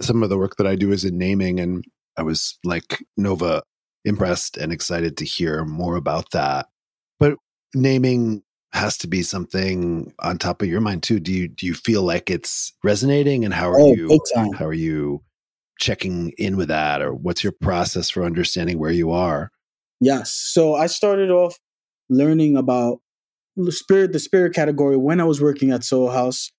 Some 0.00 0.22
of 0.22 0.30
the 0.30 0.38
work 0.38 0.56
that 0.56 0.66
I 0.66 0.76
do 0.76 0.92
is 0.92 1.04
in 1.04 1.18
naming, 1.18 1.60
and 1.60 1.84
I 2.16 2.22
was 2.22 2.58
like 2.64 3.04
Nova 3.16 3.62
impressed 4.04 4.56
and 4.56 4.72
excited 4.72 5.18
to 5.18 5.26
hear 5.26 5.64
more 5.64 5.96
about 5.96 6.30
that. 6.32 6.68
But 7.18 7.36
naming 7.74 8.42
has 8.72 8.96
to 8.98 9.08
be 9.08 9.22
something 9.22 10.12
on 10.20 10.38
top 10.38 10.62
of 10.62 10.68
your 10.68 10.80
mind 10.80 11.02
too. 11.02 11.20
Do 11.20 11.32
you 11.32 11.48
do 11.48 11.66
you 11.66 11.74
feel 11.74 12.02
like 12.02 12.30
it's 12.30 12.72
resonating 12.82 13.44
and 13.44 13.52
how 13.52 13.68
are 13.70 13.80
Oh, 13.80 13.94
you 13.94 14.20
how 14.54 14.64
are 14.64 14.72
you 14.72 15.22
checking 15.80 16.32
in 16.38 16.56
with 16.56 16.68
that 16.68 17.02
or 17.02 17.12
what's 17.12 17.42
your 17.42 17.52
process 17.52 18.10
for 18.10 18.22
understanding 18.22 18.78
where 18.78 18.92
you 18.92 19.10
are? 19.10 19.50
Yes. 20.00 20.32
So 20.32 20.74
I 20.74 20.86
started 20.86 21.30
off 21.30 21.58
learning 22.08 22.56
about 22.56 23.00
the 23.56 23.72
spirit, 23.72 24.12
the 24.12 24.18
spirit 24.18 24.54
category 24.54 24.96
when 24.96 25.20
I 25.20 25.24
was 25.24 25.40
working 25.40 25.72
at 25.72 25.82
Soho 25.82 26.12
House. 26.12 26.52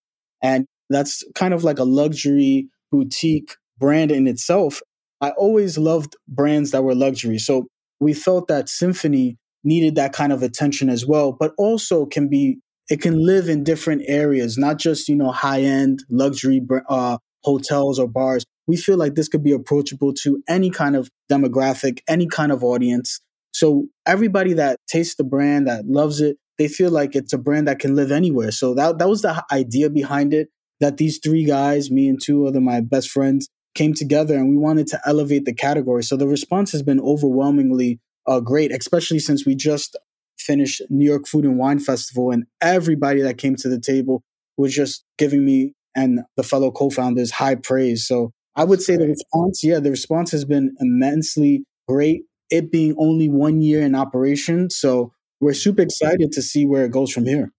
And 0.44 0.66
that's 0.90 1.24
kind 1.36 1.54
of 1.54 1.63
like 1.63 1.80
a 1.80 1.84
luxury 1.84 2.68
boutique 2.92 3.56
brand 3.78 4.12
in 4.12 4.28
itself. 4.28 4.82
I 5.22 5.30
always 5.32 5.78
loved 5.78 6.16
brands 6.28 6.72
that 6.72 6.84
were 6.84 6.96
luxury. 6.96 7.38
So 7.38 7.68
we 8.00 8.13
felt 8.13 8.48
that 8.48 8.70
Symphony 8.70 9.38
needed 9.63 9.96
that 9.96 10.13
kind 10.13 10.34
of 10.34 10.42
attention 10.42 10.90
as 10.90 11.06
well, 11.06 11.32
but 11.32 11.54
also 11.58 12.06
can 12.06 12.28
be, 12.28 12.58
it 12.90 13.01
can 13.01 13.24
live 13.24 13.48
in 13.48 13.63
different 13.63 14.01
areas, 14.08 14.58
not 14.58 14.80
just, 14.80 15.08
you 15.08 15.16
know, 15.16 15.32
high 15.32 15.62
end 15.62 16.04
luxury 16.10 16.62
uh, 16.90 17.18
hotels 17.44 18.00
or 18.00 18.08
bars. 18.08 18.44
We 18.68 18.77
feel 18.77 18.98
like 18.98 19.15
this 19.15 19.27
could 19.27 19.44
be 19.44 19.51
approachable 19.51 20.13
to 20.24 20.44
any 20.48 20.70
kind 20.70 20.96
of 20.96 21.10
demographic, 21.32 22.00
any 22.08 22.27
kind 22.27 22.51
of 22.51 22.63
audience. 22.63 23.20
So 23.53 23.88
everybody 24.06 24.53
that 24.53 24.77
tastes 24.88 25.15
the 25.15 25.24
brand, 25.24 25.68
that 25.68 25.86
loves 25.86 26.22
it, 26.22 26.38
they 26.58 26.68
feel 26.68 26.91
like 26.91 27.15
it's 27.15 27.34
a 27.34 27.38
brand 27.38 27.68
that 27.68 27.80
can 27.80 27.96
live 27.96 28.12
anywhere. 28.12 28.51
So 28.51 28.74
that 28.75 29.00
that 29.00 29.10
was 29.10 29.24
the 29.24 29.44
idea 29.51 29.89
behind 29.89 30.34
it. 30.34 30.50
That 30.80 30.98
these 30.98 31.20
three 31.20 31.46
guys, 31.46 31.91
me 31.91 32.08
and 32.08 32.22
two 32.22 32.48
other 32.48 32.62
my 32.62 32.82
best 32.82 33.10
friends, 33.10 33.50
came 33.75 33.94
together 33.94 34.36
and 34.36 34.50
we 34.50 34.58
wanted 34.58 34.88
to 34.88 35.00
elevate 35.06 35.46
the 35.46 35.53
category. 35.53 36.03
So 36.03 36.18
the 36.18 36.27
response 36.27 36.72
has 36.72 36.84
been 36.84 37.00
overwhelmingly 37.00 38.00
uh, 38.27 38.39
great, 38.39 38.72
especially 38.72 39.20
since 39.20 39.46
we 39.46 39.56
just 39.56 39.98
finished 40.38 40.82
New 40.89 41.06
York 41.06 41.27
Food 41.27 41.46
and 41.46 41.58
Wine 41.58 41.80
Festival, 41.80 42.32
and 42.32 42.46
everybody 42.62 43.22
that 43.22 43.38
came 43.38 43.56
to 43.58 43.70
the 43.70 43.80
table 43.80 44.24
was 44.58 44.74
just 44.74 45.03
giving 45.18 45.46
me 45.46 45.74
and 45.96 46.22
the 46.38 46.44
fellow 46.44 46.72
co-founders 46.72 47.32
high 47.32 47.56
praise. 47.56 48.08
So 48.08 48.32
I 48.55 48.63
would 48.63 48.81
say 48.81 48.98
the 48.98 49.08
response, 49.08 49.63
yeah, 49.63 49.79
the 49.79 49.91
response 49.91 50.31
has 50.31 50.46
been 50.46 50.75
immensely 50.79 51.63
great. 51.88 52.24
It 52.50 52.72
being 52.72 52.96
only 52.98 53.29
one 53.29 53.62
year 53.62 53.81
in 53.81 53.96
operation, 53.96 54.70
so 54.70 55.13
we're 55.39 55.53
super 55.53 55.81
excited 55.81 56.31
to 56.34 56.41
see 56.41 56.65
where 56.65 56.86
it 56.86 56.91
goes 56.91 57.12
from 57.12 57.25
here. 57.25 57.51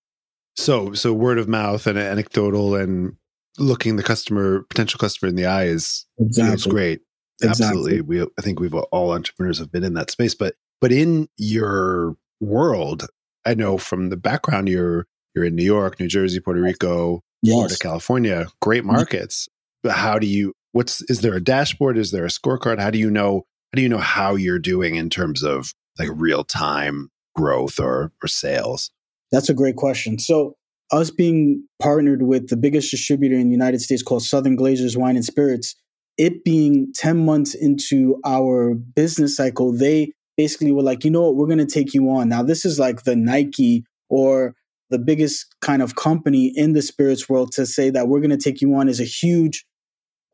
So, 0.56 0.92
so 0.92 1.12
word 1.12 1.38
of 1.38 1.48
mouth 1.48 1.86
and 1.86 1.98
anecdotal 1.98 2.74
and 2.74 3.14
looking 3.58 3.96
the 3.96 4.02
customer, 4.02 4.64
potential 4.68 4.98
customer 4.98 5.30
in 5.30 5.36
the 5.36 5.46
eye 5.46 5.64
is 5.64 6.06
feels 6.34 6.66
great. 6.66 7.00
Exactly. 7.42 7.66
Absolutely. 7.66 8.00
We, 8.02 8.22
I 8.22 8.42
think 8.42 8.60
we've 8.60 8.74
all 8.74 9.12
entrepreneurs 9.12 9.58
have 9.58 9.72
been 9.72 9.82
in 9.82 9.94
that 9.94 10.10
space, 10.10 10.34
but, 10.34 10.54
but 10.80 10.92
in 10.92 11.28
your 11.38 12.16
world, 12.40 13.06
I 13.44 13.54
know 13.54 13.78
from 13.78 14.10
the 14.10 14.16
background, 14.16 14.68
you're, 14.68 15.06
you're 15.34 15.44
in 15.44 15.56
New 15.56 15.64
York, 15.64 15.98
New 15.98 16.08
Jersey, 16.08 16.38
Puerto 16.38 16.60
Rico, 16.60 17.22
Florida, 17.44 17.72
Yes. 17.72 17.78
California, 17.78 18.46
great 18.60 18.82
mm-hmm. 18.82 18.92
markets. 18.92 19.48
But 19.82 19.92
how 19.92 20.18
do 20.18 20.26
you, 20.26 20.52
what's, 20.72 21.02
is 21.02 21.20
there 21.20 21.34
a 21.34 21.42
dashboard? 21.42 21.96
Is 21.96 22.10
there 22.10 22.24
a 22.24 22.28
scorecard? 22.28 22.80
How 22.80 22.90
do 22.90 22.98
you 22.98 23.10
know, 23.10 23.46
how 23.72 23.76
do 23.76 23.82
you 23.82 23.88
know 23.88 23.98
how 23.98 24.34
you're 24.34 24.58
doing 24.58 24.96
in 24.96 25.10
terms 25.10 25.42
of 25.42 25.74
like 25.98 26.08
real 26.12 26.44
time 26.44 27.10
growth 27.34 27.78
or, 27.78 28.12
or 28.22 28.28
sales? 28.28 28.90
That's 29.30 29.48
a 29.48 29.54
great 29.54 29.76
question. 29.76 30.18
So, 30.18 30.56
us 30.90 31.10
being 31.10 31.66
partnered 31.80 32.22
with 32.22 32.48
the 32.48 32.56
biggest 32.56 32.90
distributor 32.90 33.34
in 33.34 33.48
the 33.48 33.52
United 33.52 33.80
States 33.80 34.02
called 34.02 34.22
Southern 34.22 34.58
Glazers 34.58 34.94
Wine 34.94 35.16
and 35.16 35.24
Spirits, 35.24 35.74
it 36.18 36.44
being 36.44 36.92
10 36.94 37.24
months 37.24 37.54
into 37.54 38.20
our 38.26 38.74
business 38.74 39.36
cycle, 39.36 39.72
they 39.72 40.12
basically 40.36 40.70
were 40.70 40.82
like, 40.82 41.04
you 41.04 41.10
know 41.10 41.22
what, 41.22 41.36
we're 41.36 41.46
going 41.46 41.58
to 41.58 41.66
take 41.66 41.94
you 41.94 42.10
on. 42.10 42.28
Now, 42.28 42.42
this 42.42 42.66
is 42.66 42.78
like 42.78 43.04
the 43.04 43.16
Nike 43.16 43.84
or 44.10 44.54
the 44.90 44.98
biggest 44.98 45.46
kind 45.62 45.80
of 45.80 45.96
company 45.96 46.52
in 46.54 46.74
the 46.74 46.82
spirits 46.82 47.28
world 47.28 47.52
to 47.52 47.64
say 47.64 47.88
that 47.88 48.08
we're 48.08 48.20
going 48.20 48.30
to 48.30 48.36
take 48.36 48.60
you 48.60 48.74
on 48.74 48.88
is 48.88 49.00
a 49.00 49.04
huge, 49.04 49.64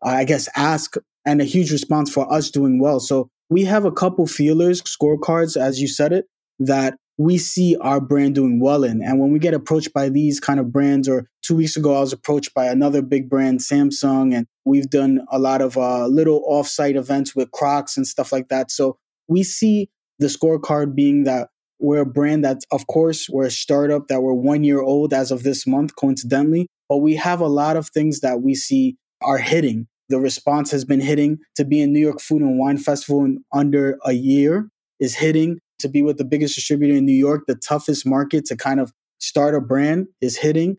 I 0.02 0.25
guess, 0.25 0.49
ask 0.57 0.97
and 1.26 1.40
a 1.40 1.45
huge 1.45 1.73
response 1.73 2.11
for 2.11 2.33
us 2.33 2.50
doing 2.50 2.81
well. 2.81 3.00
So, 3.00 3.28
we 3.50 3.64
have 3.64 3.85
a 3.85 3.93
couple 3.93 4.26
feelers, 4.26 4.83
scorecards, 4.83 5.57
as 5.57 5.81
you 5.81 5.88
said 5.88 6.12
it, 6.12 6.26
that 6.59 6.99
we 7.19 7.37
see 7.37 7.76
our 7.81 8.00
brand 8.00 8.37
doing 8.37 8.61
well 8.61 8.85
in. 8.85 9.02
And 9.02 9.19
when 9.19 9.33
we 9.33 9.40
get 9.40 9.52
approached 9.52 9.93
by 9.93 10.09
these 10.09 10.38
kind 10.38 10.61
of 10.61 10.73
brands, 10.73 11.09
or 11.09 11.28
two 11.43 11.57
weeks 11.57 11.76
ago, 11.76 11.97
I 11.97 12.00
was 12.00 12.12
approached 12.12 12.55
by 12.55 12.67
another 12.67 13.02
big 13.02 13.28
brand, 13.28 13.59
Samsung, 13.59 14.35
and 14.35 14.47
we've 14.64 14.88
done 14.88 15.26
a 15.31 15.38
lot 15.38 15.61
of 15.61 15.76
uh, 15.76 16.07
little 16.07 16.45
offsite 16.49 16.95
events 16.95 17.35
with 17.35 17.50
Crocs 17.50 17.97
and 17.97 18.07
stuff 18.07 18.33
like 18.33 18.49
that. 18.49 18.71
So 18.71 18.99
we 19.26 19.43
see 19.43 19.90
the 20.21 20.28
scorecard 20.28 20.95
being 20.95 21.25
that 21.25 21.49
we're 21.81 22.02
a 22.02 22.07
brand 22.07 22.45
that's, 22.45 22.64
of 22.71 22.87
course, 22.87 23.28
we're 23.28 23.47
a 23.47 23.50
startup 23.50 24.09
that 24.09 24.23
we're 24.23 24.33
one 24.33 24.62
year 24.62 24.81
old 24.81 25.12
as 25.12 25.31
of 25.33 25.43
this 25.43 25.67
month, 25.67 25.97
coincidentally, 25.97 26.69
but 26.88 26.99
we 26.99 27.17
have 27.17 27.40
a 27.40 27.47
lot 27.47 27.76
of 27.76 27.88
things 27.88 28.21
that 28.21 28.43
we 28.43 28.55
see 28.55 28.97
are 29.22 29.38
hitting. 29.38 29.87
The 30.08 30.18
response 30.18 30.70
has 30.70 30.84
been 30.84 31.00
hitting 31.00 31.38
to 31.56 31.64
be 31.64 31.80
in 31.80 31.92
New 31.92 32.00
York 32.00 32.20
Food 32.20 32.42
and 32.42 32.58
Wine 32.58 32.78
Festival 32.78 33.25
in 33.25 33.44
under 33.52 33.98
a 34.04 34.12
year 34.12 34.68
is 35.00 35.14
hitting 35.14 35.58
to 35.80 35.88
be 35.88 36.02
with 36.02 36.18
the 36.18 36.25
biggest 36.25 36.54
distributor 36.54 36.94
in 36.94 37.06
New 37.06 37.12
York, 37.12 37.44
the 37.46 37.54
toughest 37.54 38.06
market 38.06 38.44
to 38.46 38.56
kind 38.56 38.80
of 38.80 38.92
start 39.18 39.54
a 39.54 39.60
brand 39.60 40.06
is 40.20 40.37
hitting. 40.37 40.76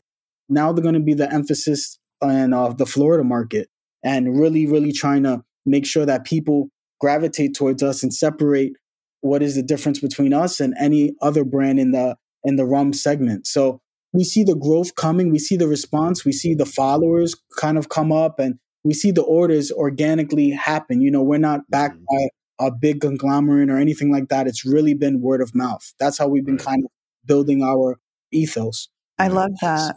Now 0.50 0.72
they're 0.72 0.84
going 0.84 0.96
to 0.96 1.00
be 1.00 1.14
the 1.14 1.32
emphasis 1.32 2.00
on 2.22 2.54
uh, 2.54 2.70
the 2.70 2.86
Florida 2.86 3.24
market 3.24 3.70
and 4.04 4.40
really, 4.40 4.66
really 4.66 4.92
trying 4.92 5.24
to 5.24 5.44
make 5.66 5.86
sure 5.86 6.06
that 6.06 6.26
people 6.26 6.70
gravitate 7.00 7.56
towards 7.56 7.82
us 7.84 8.04
and 8.04 8.14
separate 8.14 8.74
what 9.22 9.42
is 9.44 9.56
the 9.56 9.64
difference 9.64 10.00
between 10.00 10.34
us 10.34 10.60
and 10.60 10.74
any 10.80 11.14
other 11.22 11.44
brand 11.44 11.80
in 11.80 11.92
the 11.92 12.16
in 12.44 12.56
the 12.56 12.66
rum 12.66 12.94
segment. 12.94 13.46
So 13.46 13.82
we 14.14 14.24
see 14.24 14.44
the 14.44 14.56
growth 14.56 14.96
coming, 14.96 15.32
we 15.32 15.40
see 15.40 15.56
the 15.56 15.68
response, 15.68 16.26
we 16.26 16.32
see 16.32 16.54
the 16.54 16.66
followers 16.66 17.36
kind 17.58 17.78
of 17.78 17.90
come 17.90 18.12
up, 18.12 18.40
and 18.40 18.58
we 18.84 18.94
see 18.94 19.12
the 19.12 19.22
orders 19.24 19.72
organically 19.72 20.50
happen. 20.52 21.02
You 21.02 21.12
know, 21.12 21.22
we're 21.22 21.38
not 21.38 21.70
backed 21.70 21.98
Mhm. 22.00 22.06
by 22.10 22.68
a 22.68 22.72
big 22.72 23.02
conglomerate 23.02 23.70
or 23.70 23.78
anything 23.78 24.12
like 24.12 24.30
that. 24.30 24.48
It's 24.48 24.66
really 24.66 24.94
been 24.94 25.22
word 25.22 25.42
of 25.42 25.54
mouth. 25.56 25.94
That's 26.00 26.18
how 26.18 26.28
we've 26.28 26.46
been 26.46 26.56
Right. 26.58 26.66
kind 26.66 26.84
of 26.86 26.92
building 27.26 27.62
our 27.64 28.00
ethos. 28.32 28.90
I 29.18 29.28
love 29.28 29.52
that. 29.62 29.96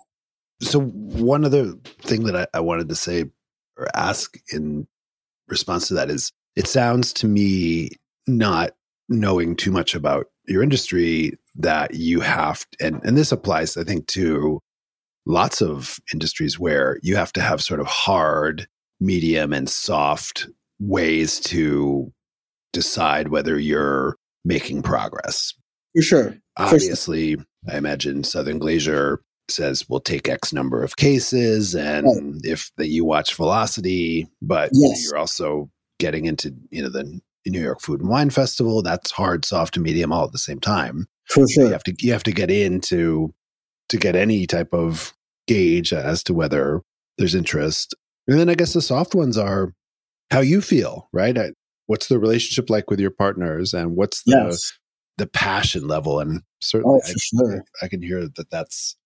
So 0.60 0.80
one 0.80 1.44
other 1.44 1.74
thing 2.02 2.24
that 2.24 2.36
I, 2.36 2.46
I 2.54 2.60
wanted 2.60 2.88
to 2.88 2.94
say 2.94 3.24
or 3.76 3.88
ask 3.94 4.36
in 4.52 4.86
response 5.48 5.88
to 5.88 5.94
that 5.94 6.10
is 6.10 6.30
it 6.54 6.66
sounds 6.66 7.12
to 7.14 7.26
me 7.26 7.90
not 8.26 8.76
knowing 9.08 9.56
too 9.56 9.70
much 9.72 9.94
about 9.94 10.26
your 10.46 10.62
industry 10.62 11.36
that 11.56 11.94
you 11.94 12.20
have 12.20 12.64
and 12.80 13.00
and 13.04 13.16
this 13.16 13.32
applies 13.32 13.76
I 13.76 13.84
think 13.84 14.06
to 14.08 14.60
lots 15.26 15.60
of 15.60 15.98
industries 16.12 16.58
where 16.58 16.98
you 17.02 17.14
have 17.16 17.32
to 17.34 17.40
have 17.40 17.62
sort 17.62 17.80
of 17.80 17.86
hard, 17.86 18.66
medium 19.00 19.52
and 19.52 19.68
soft 19.68 20.48
ways 20.80 21.38
to 21.40 22.12
decide 22.72 23.28
whether 23.28 23.58
you're 23.58 24.16
making 24.44 24.82
progress. 24.82 25.54
For 25.94 26.02
sure. 26.02 26.24
For 26.24 26.30
sure. 26.30 26.38
Obviously, 26.56 27.36
I 27.70 27.76
imagine 27.76 28.24
Southern 28.24 28.58
Glazer 28.58 29.18
says 29.48 29.84
we'll 29.88 30.00
take 30.00 30.28
X 30.28 30.52
number 30.52 30.82
of 30.82 30.96
cases, 30.96 31.74
and 31.74 32.40
if 32.44 32.70
that 32.78 32.88
you 32.88 33.04
watch 33.04 33.34
Velocity, 33.34 34.26
but 34.40 34.70
Yes. 34.72 35.04
you're 35.04 35.18
also 35.18 35.70
getting 36.00 36.24
into 36.24 36.52
you 36.70 36.82
know 36.82 36.88
the 36.88 37.20
New 37.46 37.60
York 37.62 37.80
Food 37.80 38.00
and 38.00 38.08
Wine 38.08 38.30
Festival. 38.30 38.82
That's 38.82 39.10
hard, 39.10 39.44
soft, 39.44 39.76
and 39.76 39.84
medium 39.84 40.12
all 40.12 40.24
at 40.24 40.32
the 40.32 40.38
same 40.38 40.60
time. 40.60 41.06
For 41.32 41.40
You 41.40 41.48
sure. 41.48 41.72
have 41.72 41.84
to 41.84 41.94
you 41.98 42.12
have 42.12 42.22
to 42.24 42.32
get 42.32 42.50
into 42.50 43.32
to 43.88 43.96
get 43.96 44.16
any 44.16 44.46
type 44.46 44.72
of 44.72 45.12
gauge 45.46 45.92
as 45.92 46.22
to 46.24 46.34
whether 46.34 46.82
there's 47.18 47.34
interest. 47.34 47.94
And 48.28 48.38
then 48.38 48.48
I 48.48 48.54
guess 48.54 48.72
the 48.72 48.80
soft 48.82 49.14
ones 49.14 49.36
are 49.36 49.72
how 50.30 50.40
you 50.40 50.60
feel, 50.62 51.08
right? 51.12 51.36
I, 51.36 51.50
what's 51.86 52.08
the 52.08 52.18
relationship 52.18 52.70
like 52.70 52.90
with 52.90 53.00
your 53.00 53.10
partners, 53.10 53.74
and 53.74 53.96
what's 53.96 54.22
the 54.24 54.32
Yes. 54.48 54.72
the 55.18 55.26
passion 55.26 55.88
level? 55.88 56.20
And 56.20 56.42
certainly, 56.60 57.00
Oh, 57.04 57.12
for 57.12 57.18
sure. 57.18 57.64
I, 57.82 57.86
I 57.86 57.88
can 57.88 58.00
hear 58.02 58.28
that 58.36 58.50
that's 58.50 58.96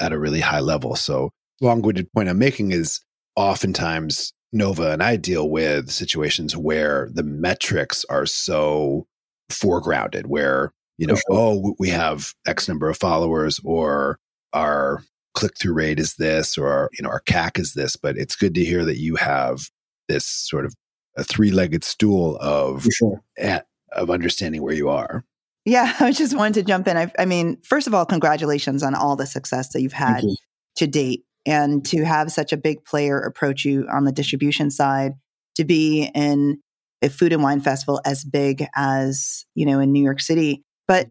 at 0.00 0.12
a 0.12 0.18
really 0.18 0.40
high 0.40 0.60
level. 0.60 0.96
So, 0.96 1.30
long 1.60 1.80
winded 1.82 2.12
point 2.12 2.28
I'm 2.28 2.38
making 2.38 2.72
is 2.72 3.00
oftentimes 3.36 4.32
Nova 4.52 4.90
and 4.92 5.02
I 5.02 5.16
deal 5.16 5.48
with 5.48 5.90
situations 5.90 6.56
where 6.56 7.08
the 7.12 7.22
metrics 7.22 8.04
are 8.10 8.26
so 8.26 9.06
foregrounded, 9.50 10.26
where, 10.26 10.72
you 10.98 11.06
know, 11.06 11.14
sure. 11.14 11.24
oh, 11.30 11.74
we 11.78 11.88
have 11.88 12.32
X 12.46 12.68
number 12.68 12.88
of 12.88 12.96
followers 12.96 13.60
or 13.64 14.18
our 14.52 15.02
click 15.34 15.58
through 15.58 15.74
rate 15.74 15.98
is 15.98 16.14
this 16.14 16.56
or 16.56 16.68
our, 16.68 16.90
you 16.98 17.02
know, 17.02 17.10
our 17.10 17.20
CAC 17.20 17.58
is 17.58 17.74
this. 17.74 17.96
But 17.96 18.16
it's 18.16 18.36
good 18.36 18.54
to 18.54 18.64
hear 18.64 18.84
that 18.84 18.98
you 18.98 19.16
have 19.16 19.68
this 20.08 20.24
sort 20.24 20.64
of 20.64 20.74
a 21.16 21.24
three 21.24 21.50
legged 21.50 21.84
stool 21.84 22.36
of, 22.36 22.84
sure. 22.84 23.22
at, 23.38 23.66
of 23.92 24.10
understanding 24.10 24.62
where 24.62 24.74
you 24.74 24.88
are. 24.88 25.24
Yeah, 25.64 25.92
I 26.00 26.12
just 26.12 26.36
wanted 26.36 26.54
to 26.54 26.62
jump 26.62 26.88
in. 26.88 26.96
I, 26.96 27.12
I, 27.18 27.26
mean, 27.26 27.58
first 27.62 27.86
of 27.86 27.94
all, 27.94 28.06
congratulations 28.06 28.82
on 28.82 28.94
all 28.94 29.16
the 29.16 29.26
success 29.26 29.70
that 29.72 29.82
you've 29.82 29.92
had 29.92 30.22
you. 30.22 30.36
to 30.76 30.86
date 30.86 31.24
and 31.44 31.84
to 31.86 32.04
have 32.04 32.32
such 32.32 32.52
a 32.52 32.56
big 32.56 32.84
player 32.84 33.18
approach 33.18 33.64
you 33.64 33.86
on 33.92 34.04
the 34.04 34.12
distribution 34.12 34.70
side, 34.70 35.12
to 35.54 35.64
be 35.64 36.10
in 36.14 36.60
a 37.02 37.08
food 37.08 37.32
and 37.32 37.42
wine 37.42 37.60
festival 37.60 38.00
as 38.04 38.24
big 38.24 38.66
as, 38.74 39.44
you 39.54 39.66
know, 39.66 39.80
in 39.80 39.92
New 39.92 40.02
York 40.02 40.20
City. 40.20 40.64
But 40.88 41.08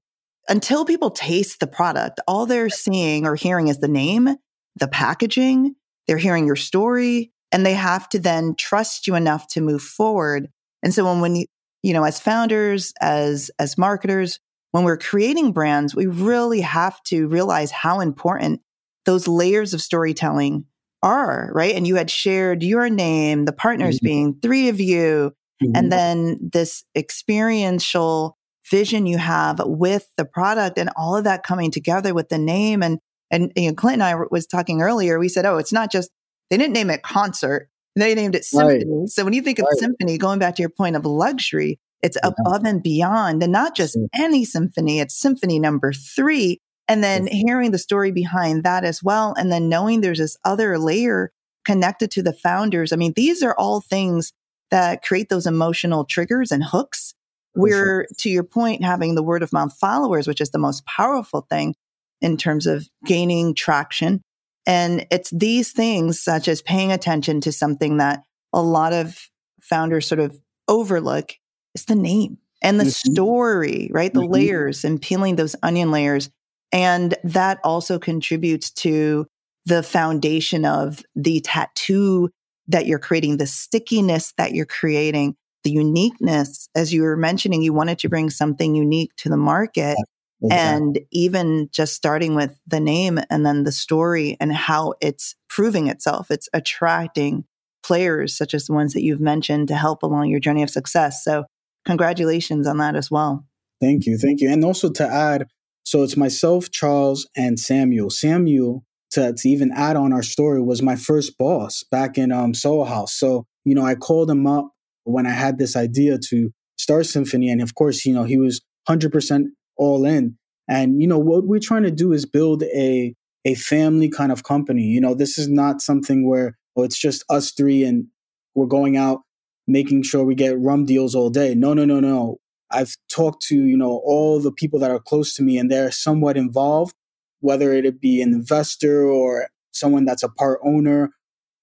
until 0.47 0.85
people 0.85 1.11
taste 1.11 1.59
the 1.59 1.67
product, 1.67 2.19
all 2.27 2.45
they're 2.45 2.69
seeing 2.69 3.25
or 3.25 3.35
hearing 3.35 3.67
is 3.67 3.79
the 3.79 3.87
name, 3.87 4.35
the 4.75 4.87
packaging, 4.87 5.75
they're 6.07 6.17
hearing 6.17 6.45
your 6.45 6.55
story, 6.55 7.31
and 7.51 7.65
they 7.65 7.73
have 7.73 8.07
to 8.09 8.19
then 8.19 8.55
trust 8.55 9.07
you 9.07 9.15
enough 9.15 9.47
to 9.47 9.61
move 9.61 9.81
forward. 9.81 10.49
And 10.83 10.93
so 10.93 11.05
when, 11.05 11.21
when 11.21 11.35
you, 11.35 11.45
you 11.83 11.93
know, 11.93 12.03
as 12.03 12.19
founders, 12.19 12.93
as, 13.01 13.49
as 13.59 13.77
marketers, 13.77 14.39
when 14.71 14.83
we're 14.83 14.97
creating 14.97 15.53
brands, 15.53 15.95
we 15.95 16.05
really 16.05 16.61
have 16.61 17.01
to 17.03 17.27
realize 17.27 17.71
how 17.71 18.01
important 18.01 18.61
those 19.05 19.27
layers 19.27 19.73
of 19.73 19.81
storytelling 19.81 20.65
are, 21.01 21.51
right? 21.53 21.75
And 21.75 21.87
you 21.87 21.95
had 21.95 22.09
shared 22.09 22.63
your 22.63 22.89
name, 22.89 23.45
the 23.45 23.53
partners 23.53 23.97
mm-hmm. 23.97 24.05
being 24.05 24.39
three 24.41 24.69
of 24.69 24.79
you, 24.79 25.31
mm-hmm. 25.63 25.75
and 25.75 25.91
then 25.91 26.49
this 26.51 26.83
experiential 26.95 28.37
vision 28.69 29.05
you 29.05 29.17
have 29.17 29.61
with 29.63 30.07
the 30.17 30.25
product 30.25 30.77
and 30.77 30.89
all 30.95 31.15
of 31.15 31.23
that 31.23 31.43
coming 31.43 31.71
together 31.71 32.13
with 32.13 32.29
the 32.29 32.37
name. 32.37 32.81
And, 32.83 32.99
and, 33.31 33.51
you 33.55 33.69
know, 33.69 33.75
Clint 33.75 34.01
and 34.01 34.03
I 34.03 34.15
was 34.31 34.47
talking 34.47 34.81
earlier, 34.81 35.19
we 35.19 35.29
said, 35.29 35.45
oh, 35.45 35.57
it's 35.57 35.73
not 35.73 35.91
just, 35.91 36.09
they 36.49 36.57
didn't 36.57 36.73
name 36.73 36.89
it 36.89 37.03
concert. 37.03 37.69
They 37.95 38.13
named 38.13 38.35
it 38.35 38.43
symphony. 38.43 38.85
Right. 38.87 39.09
So 39.09 39.23
when 39.23 39.33
you 39.33 39.41
think 39.41 39.57
of 39.59 39.65
right. 39.71 39.79
symphony, 39.79 40.17
going 40.17 40.37
back 40.37 40.55
to 40.55 40.61
your 40.61 40.69
point 40.69 40.95
of 40.95 41.05
luxury, 41.05 41.79
it's 42.03 42.17
yeah. 42.21 42.29
above 42.29 42.65
and 42.65 42.83
beyond 42.83 43.41
and 43.41 43.51
not 43.51 43.75
just 43.75 43.97
mm. 43.97 44.07
any 44.13 44.45
symphony. 44.45 44.99
It's 44.99 45.19
symphony 45.19 45.59
number 45.59 45.93
three 45.93 46.59
and 46.87 47.03
then 47.03 47.25
mm. 47.25 47.29
hearing 47.29 47.71
the 47.71 47.79
story 47.79 48.11
behind 48.11 48.63
that 48.63 48.83
as 48.83 49.01
well. 49.01 49.33
And 49.37 49.51
then 49.51 49.69
knowing 49.69 50.01
there's 50.01 50.19
this 50.19 50.37
other 50.43 50.77
layer 50.77 51.31
connected 51.63 52.11
to 52.11 52.21
the 52.21 52.33
founders. 52.33 52.93
I 52.93 52.95
mean, 52.95 53.13
these 53.15 53.41
are 53.41 53.55
all 53.57 53.81
things 53.81 54.33
that 54.71 55.03
create 55.03 55.29
those 55.29 55.47
emotional 55.47 56.05
triggers 56.05 56.51
and 56.51 56.63
hooks. 56.63 57.14
We're, 57.55 58.07
to 58.17 58.29
your 58.29 58.43
point, 58.43 58.83
having 58.83 59.15
the 59.15 59.23
word 59.23 59.43
of 59.43 59.53
mouth 59.53 59.73
followers, 59.77 60.27
which 60.27 60.41
is 60.41 60.51
the 60.51 60.59
most 60.59 60.85
powerful 60.85 61.45
thing 61.49 61.75
in 62.21 62.37
terms 62.37 62.67
of 62.67 62.87
gaining 63.05 63.55
traction. 63.55 64.21
And 64.65 65.05
it's 65.11 65.29
these 65.29 65.71
things, 65.71 66.19
such 66.19 66.47
as 66.47 66.61
paying 66.61 66.91
attention 66.91 67.41
to 67.41 67.51
something 67.51 67.97
that 67.97 68.23
a 68.51 68.61
lot 68.61 68.93
of 68.93 69.29
founders 69.61 70.07
sort 70.07 70.19
of 70.19 70.39
overlook 70.67 71.33
is 71.75 71.85
the 71.85 71.95
name 71.95 72.37
and 72.61 72.79
the 72.79 72.85
mm-hmm. 72.85 73.13
story, 73.13 73.89
right? 73.93 74.13
The 74.13 74.21
mm-hmm. 74.21 74.33
layers 74.33 74.83
and 74.83 75.01
peeling 75.01 75.35
those 75.35 75.55
onion 75.61 75.91
layers 75.91 76.29
and 76.75 77.15
that 77.23 77.59
also 77.63 77.97
contributes 77.99 78.69
to 78.69 79.27
the 79.65 79.81
foundation 79.81 80.65
of 80.65 81.03
the 81.15 81.39
tattoo 81.39 82.29
that 82.67 82.85
you're 82.85 82.99
creating, 82.99 83.37
the 83.37 83.47
stickiness 83.47 84.33
that 84.37 84.53
you're 84.53 84.65
creating, 84.65 85.35
the 85.65 85.71
uniqueness. 85.71 86.69
As 86.75 86.93
you 86.93 87.01
were 87.01 87.17
mentioning, 87.17 87.61
you 87.61 87.73
wanted 87.73 87.99
to 87.99 88.09
bring 88.09 88.29
something 88.29 88.75
unique 88.75 89.13
to 89.17 89.29
the 89.29 89.35
market. 89.35 89.97
Exactly. 90.41 90.49
And 90.51 90.99
even 91.11 91.69
just 91.71 91.95
starting 91.95 92.35
with 92.35 92.57
the 92.67 92.79
name 92.79 93.19
and 93.29 93.45
then 93.45 93.63
the 93.63 93.71
story 93.71 94.37
and 94.39 94.53
how 94.53 94.93
it's 95.01 95.35
proving 95.49 95.87
itself, 95.87 96.29
it's 96.29 96.47
attracting 96.53 97.45
players 97.83 98.37
such 98.37 98.53
as 98.53 98.65
the 98.65 98.73
ones 98.73 98.93
that 98.93 99.01
you've 99.01 99.19
mentioned 99.19 99.67
to 99.69 99.75
help 99.75 100.03
along 100.03 100.29
your 100.29 100.39
journey 100.39 100.63
of 100.63 100.69
success. 100.69 101.23
So, 101.23 101.45
congratulations 101.83 102.67
on 102.67 102.77
that 102.77 102.95
as 102.95 103.09
well. 103.09 103.45
Thank 103.81 104.05
you. 104.05 104.17
Thank 104.17 104.41
you. 104.41 104.49
And 104.49 104.63
also 104.63 104.89
to 104.91 105.07
add, 105.07 105.47
so 105.83 106.03
it's 106.03 106.17
myself, 106.17 106.71
Charles, 106.71 107.27
and 107.35 107.59
Samuel. 107.59 108.09
Samuel, 108.09 108.83
to, 109.11 109.33
to 109.33 109.49
even 109.49 109.71
add 109.71 109.95
on 109.95 110.13
our 110.13 110.23
story, 110.23 110.61
was 110.61 110.81
my 110.81 110.95
first 110.95 111.37
boss 111.37 111.83
back 111.83 112.17
in 112.17 112.31
um, 112.31 112.53
Soho 112.53 112.83
House. 112.83 113.13
So, 113.13 113.45
you 113.63 113.75
know, 113.75 113.85
I 113.85 113.95
called 113.95 114.29
him 114.29 114.47
up 114.47 114.74
when 115.05 115.25
I 115.25 115.31
had 115.31 115.57
this 115.57 115.75
idea 115.75 116.17
to 116.29 116.51
start 116.77 117.05
Symphony. 117.05 117.49
And 117.49 117.61
of 117.61 117.75
course, 117.75 118.05
you 118.05 118.13
know, 118.13 118.23
he 118.23 118.37
was 118.37 118.61
100% 118.89 119.45
all 119.77 120.05
in. 120.05 120.37
And, 120.67 121.01
you 121.01 121.07
know, 121.07 121.19
what 121.19 121.45
we're 121.45 121.59
trying 121.59 121.83
to 121.83 121.91
do 121.91 122.11
is 122.11 122.25
build 122.25 122.63
a, 122.63 123.13
a 123.45 123.55
family 123.55 124.09
kind 124.09 124.31
of 124.31 124.43
company. 124.43 124.83
You 124.83 124.99
know, 124.99 125.13
this 125.13 125.37
is 125.37 125.47
not 125.47 125.81
something 125.81 126.27
where 126.27 126.57
oh, 126.75 126.83
it's 126.83 126.97
just 126.97 127.23
us 127.29 127.51
three 127.51 127.83
and 127.83 128.07
we're 128.55 128.65
going 128.65 128.97
out 128.97 129.21
making 129.67 130.03
sure 130.03 130.23
we 130.23 130.35
get 130.35 130.59
rum 130.59 130.85
deals 130.85 131.15
all 131.15 131.29
day. 131.29 131.55
No, 131.55 131.73
no, 131.73 131.85
no, 131.85 131.99
no. 131.99 132.37
I've 132.71 132.95
talked 133.09 133.43
to, 133.47 133.55
you 133.55 133.77
know, 133.77 134.01
all 134.03 134.39
the 134.39 134.51
people 134.51 134.79
that 134.79 134.91
are 134.91 134.99
close 134.99 135.33
to 135.35 135.43
me 135.43 135.57
and 135.57 135.71
they're 135.71 135.91
somewhat 135.91 136.37
involved, 136.37 136.95
whether 137.39 137.73
it 137.73 138.01
be 138.01 138.21
an 138.21 138.33
investor 138.33 139.05
or 139.05 139.49
someone 139.71 140.05
that's 140.05 140.23
a 140.23 140.29
part 140.29 140.59
owner, 140.63 141.11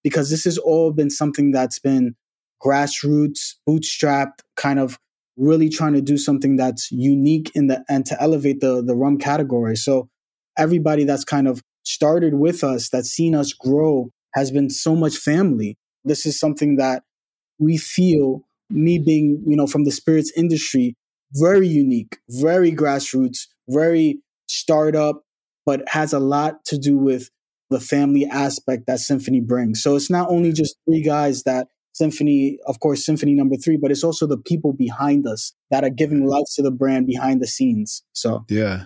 because 0.03 0.31
this 0.31 0.45
has 0.45 0.59
all 0.59 0.93
been 0.93 1.11
something 1.11 1.51
that's 1.51 1.79
been 1.79 2.15
grassroots, 2.65 3.55
bootstrapped, 3.69 4.41
kind 4.57 4.79
of 4.79 4.99
really 5.37 5.69
trying 5.69 5.95
to 5.95 6.03
do 6.03 6.17
something 6.17 6.57
that's 6.57 6.91
unique 6.93 7.51
in 7.55 7.67
the 7.67 7.85
and 7.89 8.05
to 8.07 8.21
elevate 8.21 8.61
the 8.61 8.83
the 8.83 8.95
rum 8.95 9.19
category. 9.19 9.77
So 9.77 10.09
everybody 10.59 11.05
that's 11.05 11.25
kind 11.25 11.49
of 11.49 11.63
started 11.85 12.35
with 12.35 12.63
us, 12.63 12.89
that's 12.89 13.09
seen 13.09 13.35
us 13.35 13.53
grow, 13.53 14.11
has 14.35 14.51
been 14.51 14.71
so 14.71 14.95
much 14.95 15.17
family. 15.17 15.77
This 16.05 16.27
is 16.27 16.39
something 16.39 16.77
that 16.77 17.03
we 17.59 17.77
feel 17.77 18.43
me 18.71 18.99
being, 18.99 19.43
you 19.47 19.57
know, 19.57 19.67
from 19.67 19.85
the 19.85 19.91
spirits 19.91 20.33
industry, 20.37 20.95
very 21.35 21.69
unique, 21.69 22.19
very 22.29 22.73
grassroots, 22.73 23.47
very 23.69 24.21
startup, 24.49 25.23
but 25.65 25.83
has 25.89 26.13
a 26.13 26.19
lot 26.19 26.65
to 26.67 26.79
do 26.79 26.97
with 26.97 27.31
the 27.71 27.81
family 27.81 28.27
aspect 28.27 28.87
that 28.87 28.99
Symphony 28.99 29.41
brings. 29.41 29.83
So 29.83 29.97
it's 29.97 30.11
not 30.11 30.29
only 30.29 30.53
just 30.53 30.77
three 30.87 31.03
guys 31.03 31.45
that 31.45 31.69
Symphony, 31.93 32.59
of 32.67 32.81
course, 32.81 33.05
Symphony 33.05 33.35
number 33.35 33.57
three, 33.57 33.77
but 33.77 33.91
it's 33.91 34.05
also 34.05 34.27
the 34.27 34.39
people 34.39 34.73
behind 34.73 35.27
us 35.27 35.53
that 35.71 35.85
are 35.85 35.91
giving 35.91 36.27
life 36.27 36.47
to 36.55 36.63
the 36.63 36.71
brand 36.71 37.07
behind 37.07 37.43
the 37.43 37.47
scenes. 37.47 38.03
So, 38.13 38.45
yeah, 38.49 38.85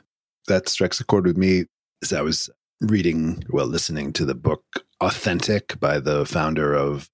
that 0.48 0.68
strikes 0.68 1.00
a 1.00 1.04
chord 1.04 1.26
with 1.26 1.36
me 1.36 1.64
as 2.02 2.12
I 2.12 2.22
was 2.22 2.50
reading, 2.80 3.42
well, 3.50 3.66
listening 3.66 4.12
to 4.14 4.24
the 4.24 4.34
book 4.34 4.62
Authentic 5.00 5.78
by 5.78 6.00
the 6.00 6.26
founder 6.26 6.74
of 6.74 7.08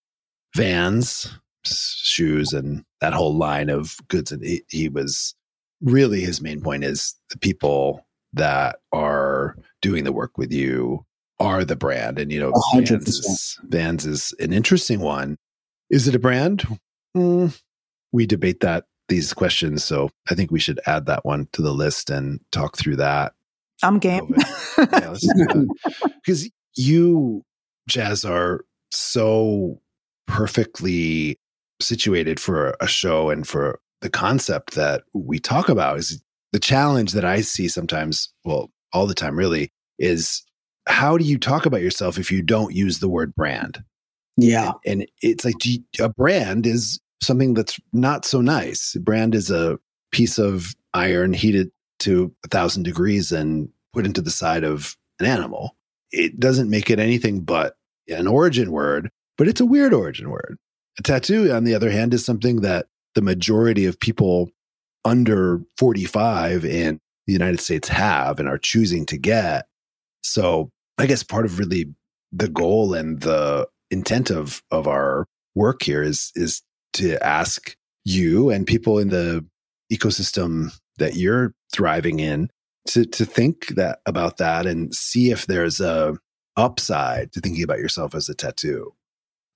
Vans, 0.57 1.39
shoes 1.65 2.53
and 2.53 2.85
that 3.01 3.13
whole 3.13 3.37
line 3.37 3.69
of 3.69 3.97
goods. 4.09 4.33
And 4.33 4.45
he, 4.45 4.63
he 4.69 4.89
was 4.89 5.35
really 5.81 6.21
his 6.21 6.41
main 6.41 6.61
point 6.61 6.85
is 6.85 7.15
the 7.31 7.39
people 7.39 8.07
that 8.33 8.77
are 8.93 9.57
doing 9.81 10.05
the 10.05 10.13
work 10.13 10.39
with 10.39 10.53
you 10.53 11.05
are 11.39 11.65
the 11.65 11.77
brand. 11.77 12.19
And, 12.19 12.33
you 12.33 12.41
know, 12.41 12.53
Vans 12.75 12.91
is, 12.91 13.59
Vans 13.65 14.07
is 14.07 14.35
an 14.39 14.53
interesting 14.53 15.01
one. 15.01 15.37
Is 15.93 16.09
it 16.09 16.15
a 16.15 16.19
brand? 16.19 16.67
Mm, 17.15 17.61
we 18.13 18.27
debate 18.27 18.61
that 18.61 18.87
these 19.09 19.35
questions. 19.35 19.85
So 19.85 20.11
I 20.31 20.35
think 20.35 20.51
we 20.51 20.59
should 20.59 20.81
add 20.87 21.05
that 21.07 21.27
one 21.27 21.49
to 21.53 21.61
the 21.61 21.75
list 21.75 22.09
and 22.09 22.41
talk 22.51 22.79
through 22.79 22.97
that. 22.97 23.35
I'm 23.83 23.99
game. 23.99 24.35
Because 24.77 26.51
you, 26.75 27.45
Jaaz, 27.91 28.29
are 28.29 28.65
so 28.91 29.81
perfectly 30.27 31.39
situated 31.79 32.41
for 32.41 32.75
a 32.81 32.87
show 32.87 33.29
and 33.29 33.47
for 33.47 33.79
the 34.01 34.09
concept 34.09 34.75
that 34.75 35.03
we 35.13 35.39
talk 35.39 35.69
about 35.69 35.99
is 35.99 36.23
the 36.53 36.59
challenge 36.59 37.13
that 37.13 37.25
I 37.25 37.43
see 37.43 37.69
sometimes, 37.69 38.33
well, 38.45 38.71
all 38.95 39.07
the 39.07 39.15
time 39.15 39.37
really, 39.37 39.71
is 39.99 40.43
how 40.89 41.19
do 41.19 41.25
you 41.25 41.39
talk 41.39 41.67
about 41.67 41.83
yourself 41.83 42.19
if 42.19 42.33
you 42.33 42.41
don't 42.41 42.75
use 42.75 43.01
the 43.01 43.11
word 43.11 43.35
brand? 43.35 43.85
Yeah. 44.43 44.73
And, 44.85 45.03
and 45.03 45.07
it's 45.21 45.45
like 45.45 45.55
a 46.01 46.09
brand 46.09 46.67
is 46.67 47.01
something 47.21 47.55
that's 47.55 47.79
not 47.93 48.25
so 48.25 48.41
nice. 48.41 48.95
A 48.97 49.01
brand 49.01 49.35
is 49.35 49.51
a 49.51 49.79
piece 50.11 50.39
of 50.39 50.75
iron 50.95 51.33
heated 51.33 51.71
to 52.01 52.35
a 52.45 52.49
thousand 52.49 52.83
degrees 52.83 53.33
and 53.33 53.69
put 53.93 54.05
into 54.05 54.21
the 54.21 54.31
side 54.31 54.65
of 54.65 54.97
an 55.21 55.27
animal. 55.27 55.77
It 56.11 56.39
doesn't 56.39 56.71
make 56.71 56.91
it 56.91 56.99
anything 56.99 57.41
but 57.41 57.77
an 58.09 58.27
origin 58.27 58.73
word, 58.73 59.11
but 59.39 59.49
it's 59.49 59.61
a 59.61 59.67
weird 59.67 59.95
origin 59.95 60.31
word. 60.31 60.59
A 60.99 61.03
tattoo, 61.03 61.53
on 61.53 61.65
the 61.65 61.75
other 61.75 61.91
hand, 61.91 62.13
is 62.13 62.25
something 62.25 62.61
that 62.63 62.87
the 63.15 63.23
majority 63.23 63.87
of 63.87 63.99
people 64.01 64.51
under 65.05 65.61
45 65.79 66.65
in 66.65 66.99
the 67.27 67.33
United 67.33 67.61
States 67.61 67.89
have 67.89 68.39
and 68.39 68.49
are 68.49 68.59
choosing 68.59 69.07
to 69.07 69.17
get. 69.17 69.67
So 70.23 70.71
I 70.99 71.07
guess 71.07 71.23
part 71.23 71.47
of 71.47 71.59
really 71.59 71.87
the 72.33 72.49
goal 72.49 72.95
and 72.95 73.21
the 73.21 73.69
intent 73.93 74.31
of 74.31 74.63
of 74.71 74.89
our 74.89 75.27
work 75.55 75.83
here 75.83 76.03
is 76.03 76.33
is 76.35 76.63
to 76.95 77.25
ask 77.25 77.77
you 78.05 78.51
and 78.51 78.67
people 78.67 78.99
in 78.99 79.11
the 79.11 79.47
ecosystem 79.93 80.73
that 80.99 81.15
you're 81.15 81.55
thriving 81.73 82.19
in 82.19 82.49
to 82.89 83.05
to 83.05 83.25
think 83.25 83.69
that 83.69 84.01
about 84.07 84.39
that 84.39 84.67
and 84.67 84.95
see 84.95 85.31
if 85.31 85.47
there's 85.47 85.81
a 85.81 86.17
upside 86.57 87.33
to 87.33 87.41
thinking 87.41 87.63
about 87.63 87.79
yourself 87.79 88.15
as 88.15 88.29
a 88.29 88.35
tattoo. 88.35 88.93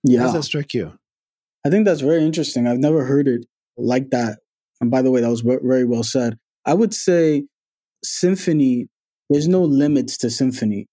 Yeah. 0.04 0.20
How 0.20 0.26
does 0.26 0.34
that 0.34 0.42
strike 0.44 0.72
you? 0.72 0.92
I 1.64 1.70
think 1.70 1.84
that's 1.84 2.00
very 2.00 2.24
interesting. 2.24 2.66
I've 2.66 2.78
never 2.78 3.04
heard 3.04 3.26
it 3.26 3.46
like 3.76 4.10
that. 4.10 4.38
And 4.80 4.90
by 4.90 5.02
the 5.02 5.10
way, 5.10 5.20
that 5.20 5.28
was 5.28 5.40
very 5.40 5.84
well 5.84 6.04
said. 6.04 6.38
I 6.64 6.74
would 6.74 6.94
say 6.94 7.44
symphony, 8.04 8.88
there's 9.30 9.48
no 9.48 9.62
limits 9.62 10.16
to 10.18 10.30
symphony. 10.30 10.86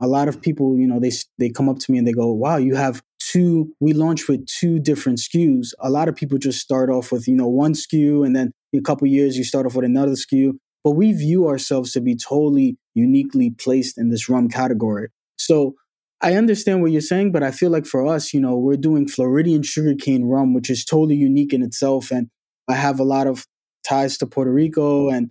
A 0.00 0.06
lot 0.06 0.28
of 0.28 0.40
people, 0.40 0.78
you 0.78 0.86
know, 0.86 0.98
they 1.00 1.12
they 1.38 1.50
come 1.50 1.68
up 1.68 1.78
to 1.80 1.92
me 1.92 1.98
and 1.98 2.06
they 2.06 2.12
go, 2.12 2.32
"Wow, 2.32 2.56
you 2.56 2.74
have 2.76 3.02
two 3.18 3.72
we 3.80 3.92
launched 3.92 4.28
with 4.28 4.46
two 4.46 4.78
different 4.78 5.18
SKUs." 5.18 5.72
A 5.80 5.90
lot 5.90 6.08
of 6.08 6.16
people 6.16 6.38
just 6.38 6.60
start 6.60 6.90
off 6.90 7.12
with, 7.12 7.28
you 7.28 7.34
know, 7.36 7.48
one 7.48 7.74
SKU 7.74 8.24
and 8.24 8.34
then 8.34 8.52
in 8.72 8.80
a 8.80 8.82
couple 8.82 9.06
years 9.06 9.36
you 9.36 9.44
start 9.44 9.66
off 9.66 9.74
with 9.74 9.84
another 9.84 10.12
SKU, 10.12 10.52
but 10.84 10.92
we 10.92 11.12
view 11.12 11.48
ourselves 11.48 11.92
to 11.92 12.00
be 12.00 12.16
totally 12.16 12.76
uniquely 12.94 13.50
placed 13.50 13.98
in 13.98 14.10
this 14.10 14.28
rum 14.28 14.48
category. 14.48 15.08
So 15.36 15.74
I 16.22 16.34
understand 16.34 16.82
what 16.82 16.92
you're 16.92 17.00
saying, 17.00 17.32
but 17.32 17.42
I 17.42 17.50
feel 17.50 17.70
like 17.70 17.86
for 17.86 18.06
us, 18.06 18.34
you 18.34 18.40
know, 18.40 18.56
we're 18.56 18.76
doing 18.76 19.08
Floridian 19.08 19.62
sugarcane 19.62 20.24
rum, 20.24 20.52
which 20.52 20.68
is 20.68 20.84
totally 20.84 21.16
unique 21.16 21.54
in 21.54 21.62
itself. 21.62 22.10
And 22.10 22.28
I 22.68 22.74
have 22.74 23.00
a 23.00 23.04
lot 23.04 23.26
of 23.26 23.46
ties 23.88 24.18
to 24.18 24.26
Puerto 24.26 24.52
Rico. 24.52 25.08
And 25.08 25.30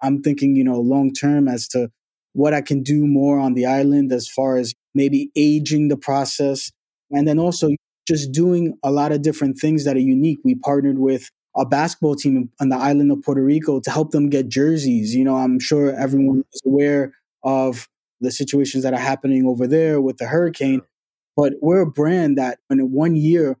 I'm 0.00 0.22
thinking, 0.22 0.54
you 0.54 0.62
know, 0.62 0.80
long 0.80 1.12
term 1.12 1.48
as 1.48 1.66
to 1.68 1.90
what 2.38 2.54
I 2.54 2.60
can 2.60 2.84
do 2.84 3.04
more 3.04 3.40
on 3.40 3.54
the 3.54 3.66
island 3.66 4.12
as 4.12 4.28
far 4.28 4.58
as 4.58 4.72
maybe 4.94 5.28
aging 5.34 5.88
the 5.88 5.96
process. 5.96 6.70
And 7.10 7.26
then 7.26 7.36
also 7.40 7.70
just 8.06 8.30
doing 8.30 8.78
a 8.84 8.92
lot 8.92 9.10
of 9.10 9.22
different 9.22 9.58
things 9.58 9.84
that 9.84 9.96
are 9.96 10.00
unique. 10.00 10.38
We 10.44 10.54
partnered 10.54 11.00
with 11.00 11.28
a 11.56 11.66
basketball 11.66 12.14
team 12.14 12.48
on 12.60 12.68
the 12.68 12.76
island 12.76 13.10
of 13.10 13.22
Puerto 13.22 13.42
Rico 13.42 13.80
to 13.80 13.90
help 13.90 14.12
them 14.12 14.30
get 14.30 14.48
jerseys. 14.48 15.16
You 15.16 15.24
know, 15.24 15.34
I'm 15.34 15.58
sure 15.58 15.92
everyone 15.92 16.44
is 16.52 16.62
aware 16.64 17.12
of 17.42 17.88
the 18.20 18.30
situations 18.30 18.84
that 18.84 18.94
are 18.94 19.00
happening 19.00 19.44
over 19.44 19.66
there 19.66 20.00
with 20.00 20.18
the 20.18 20.26
hurricane. 20.26 20.82
But 21.36 21.54
we're 21.60 21.80
a 21.80 21.90
brand 21.90 22.38
that 22.38 22.60
in 22.70 22.78
one 22.92 23.16
year, 23.16 23.56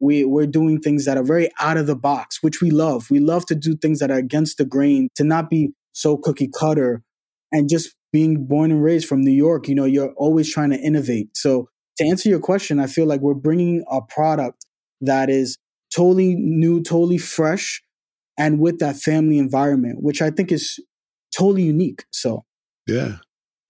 we, 0.00 0.24
we're 0.24 0.46
doing 0.46 0.80
things 0.80 1.04
that 1.04 1.18
are 1.18 1.22
very 1.22 1.50
out 1.60 1.76
of 1.76 1.86
the 1.86 1.94
box, 1.94 2.42
which 2.42 2.62
we 2.62 2.70
love. 2.70 3.10
We 3.10 3.18
love 3.18 3.44
to 3.46 3.54
do 3.54 3.76
things 3.76 3.98
that 3.98 4.10
are 4.10 4.16
against 4.16 4.56
the 4.56 4.64
grain, 4.64 5.10
to 5.16 5.24
not 5.24 5.50
be 5.50 5.74
so 5.92 6.16
cookie 6.16 6.48
cutter 6.48 7.02
and 7.52 7.68
just 7.68 7.94
being 8.14 8.46
born 8.46 8.70
and 8.70 8.80
raised 8.80 9.08
from 9.08 9.22
New 9.22 9.32
York, 9.32 9.66
you 9.66 9.74
know, 9.74 9.84
you're 9.84 10.12
always 10.12 10.48
trying 10.48 10.70
to 10.70 10.78
innovate. 10.78 11.36
So 11.36 11.68
to 11.96 12.06
answer 12.06 12.28
your 12.28 12.38
question, 12.38 12.78
I 12.78 12.86
feel 12.86 13.06
like 13.06 13.20
we're 13.20 13.34
bringing 13.34 13.84
a 13.90 14.00
product 14.02 14.64
that 15.00 15.28
is 15.28 15.58
totally 15.92 16.36
new, 16.36 16.80
totally 16.80 17.18
fresh, 17.18 17.82
and 18.38 18.60
with 18.60 18.78
that 18.78 18.94
family 18.94 19.36
environment, 19.36 19.98
which 20.00 20.22
I 20.22 20.30
think 20.30 20.52
is 20.52 20.78
totally 21.36 21.64
unique. 21.64 22.04
So, 22.12 22.44
yeah. 22.86 23.16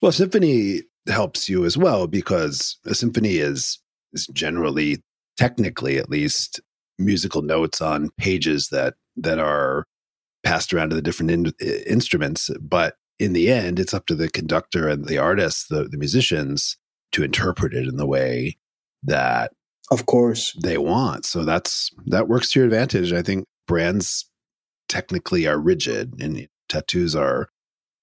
Well, 0.03 0.11
symphony 0.11 0.83
helps 1.07 1.49
you 1.49 1.65
as 1.65 1.75
well 1.75 2.05
because 2.05 2.77
a 2.85 2.93
symphony 2.93 3.37
is 3.37 3.79
is 4.13 4.27
generally, 4.27 5.01
technically 5.39 5.97
at 5.97 6.07
least, 6.07 6.59
musical 6.99 7.41
notes 7.41 7.81
on 7.81 8.11
pages 8.19 8.69
that 8.69 8.93
that 9.17 9.39
are 9.39 9.85
passed 10.43 10.71
around 10.71 10.91
to 10.91 10.95
the 10.95 11.01
different 11.01 11.31
in, 11.31 11.51
instruments. 11.87 12.51
But 12.61 12.93
in 13.19 13.33
the 13.33 13.51
end, 13.51 13.79
it's 13.79 13.93
up 13.93 14.05
to 14.07 14.15
the 14.15 14.29
conductor 14.29 14.87
and 14.87 15.05
the 15.05 15.17
artists, 15.17 15.67
the, 15.67 15.85
the 15.85 15.97
musicians, 15.97 16.77
to 17.11 17.23
interpret 17.23 17.73
it 17.73 17.87
in 17.87 17.97
the 17.97 18.05
way 18.05 18.57
that 19.03 19.51
of 19.91 20.05
course 20.05 20.57
they 20.61 20.77
want. 20.77 21.25
So 21.25 21.43
that's 21.43 21.91
that 22.07 22.27
works 22.27 22.51
to 22.51 22.59
your 22.59 22.65
advantage. 22.65 23.13
I 23.13 23.21
think 23.21 23.45
brands 23.67 24.29
technically 24.89 25.47
are 25.47 25.59
rigid 25.59 26.13
and 26.19 26.47
tattoos 26.69 27.15
are 27.15 27.49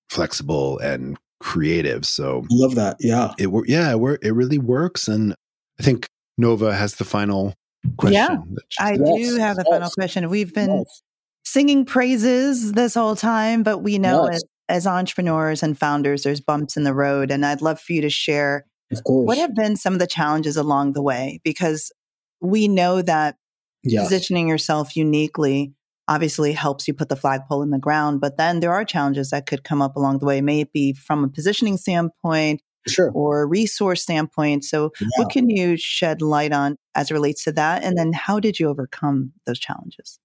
flexible 0.08 0.78
and 0.78 1.18
creative. 1.40 2.06
So 2.06 2.44
love 2.50 2.76
that. 2.76 2.96
Yeah. 3.00 3.32
It 3.38 3.50
yeah, 3.66 3.94
it 3.94 4.30
really 4.32 4.58
works 4.58 5.08
and 5.08 5.34
I 5.78 5.82
think 5.82 6.06
Nova 6.38 6.74
has 6.74 6.96
the 6.96 7.04
final 7.04 7.54
question. 7.96 8.14
Yeah, 8.14 8.38
I 8.78 8.92
yes, 8.92 9.30
do 9.30 9.36
have 9.38 9.56
the 9.56 9.64
yes, 9.66 9.74
final 9.74 9.90
question. 9.90 10.30
We've 10.30 10.54
been 10.54 10.78
yes. 10.78 11.02
singing 11.44 11.84
praises 11.84 12.72
this 12.72 12.94
whole 12.94 13.16
time, 13.16 13.62
but 13.62 13.78
we 13.78 13.98
know 13.98 14.26
as, 14.26 14.44
as 14.68 14.86
entrepreneurs 14.86 15.62
and 15.62 15.78
founders, 15.78 16.22
there's 16.22 16.40
bumps 16.40 16.76
in 16.76 16.84
the 16.84 16.94
road. 16.94 17.30
And 17.30 17.44
I'd 17.44 17.62
love 17.62 17.80
for 17.80 17.92
you 17.92 18.00
to 18.02 18.10
share 18.10 18.66
what 19.04 19.38
have 19.38 19.54
been 19.54 19.76
some 19.76 19.94
of 19.94 19.98
the 19.98 20.06
challenges 20.06 20.56
along 20.56 20.92
the 20.92 21.02
way? 21.02 21.40
Because 21.44 21.92
we 22.40 22.68
know 22.68 23.02
that 23.02 23.36
positioning 23.84 24.48
yourself 24.48 24.96
uniquely 24.96 25.72
obviously 26.08 26.52
helps 26.52 26.86
you 26.86 26.94
put 26.94 27.08
the 27.08 27.16
flagpole 27.16 27.62
in 27.62 27.70
the 27.70 27.78
ground. 27.78 28.20
But 28.20 28.36
then 28.36 28.60
there 28.60 28.72
are 28.72 28.84
challenges 28.84 29.30
that 29.30 29.46
could 29.46 29.64
come 29.64 29.80
up 29.80 29.96
along 29.96 30.18
the 30.18 30.26
way, 30.26 30.40
maybe 30.40 30.92
from 30.92 31.24
a 31.24 31.28
positioning 31.28 31.76
standpoint 31.76 32.60
sure. 32.88 33.10
or 33.14 33.46
resource 33.46 34.02
standpoint. 34.02 34.64
So, 34.64 34.90
yeah. 35.00 35.08
what 35.16 35.30
can 35.30 35.48
you 35.48 35.76
shed 35.76 36.20
light 36.20 36.52
on 36.52 36.76
as 36.94 37.10
it 37.10 37.14
relates 37.14 37.44
to 37.44 37.52
that? 37.52 37.84
And 37.84 37.96
then, 37.96 38.12
how 38.12 38.40
did 38.40 38.58
you 38.58 38.68
overcome 38.68 39.32
those 39.46 39.58
challenges? 39.58 40.18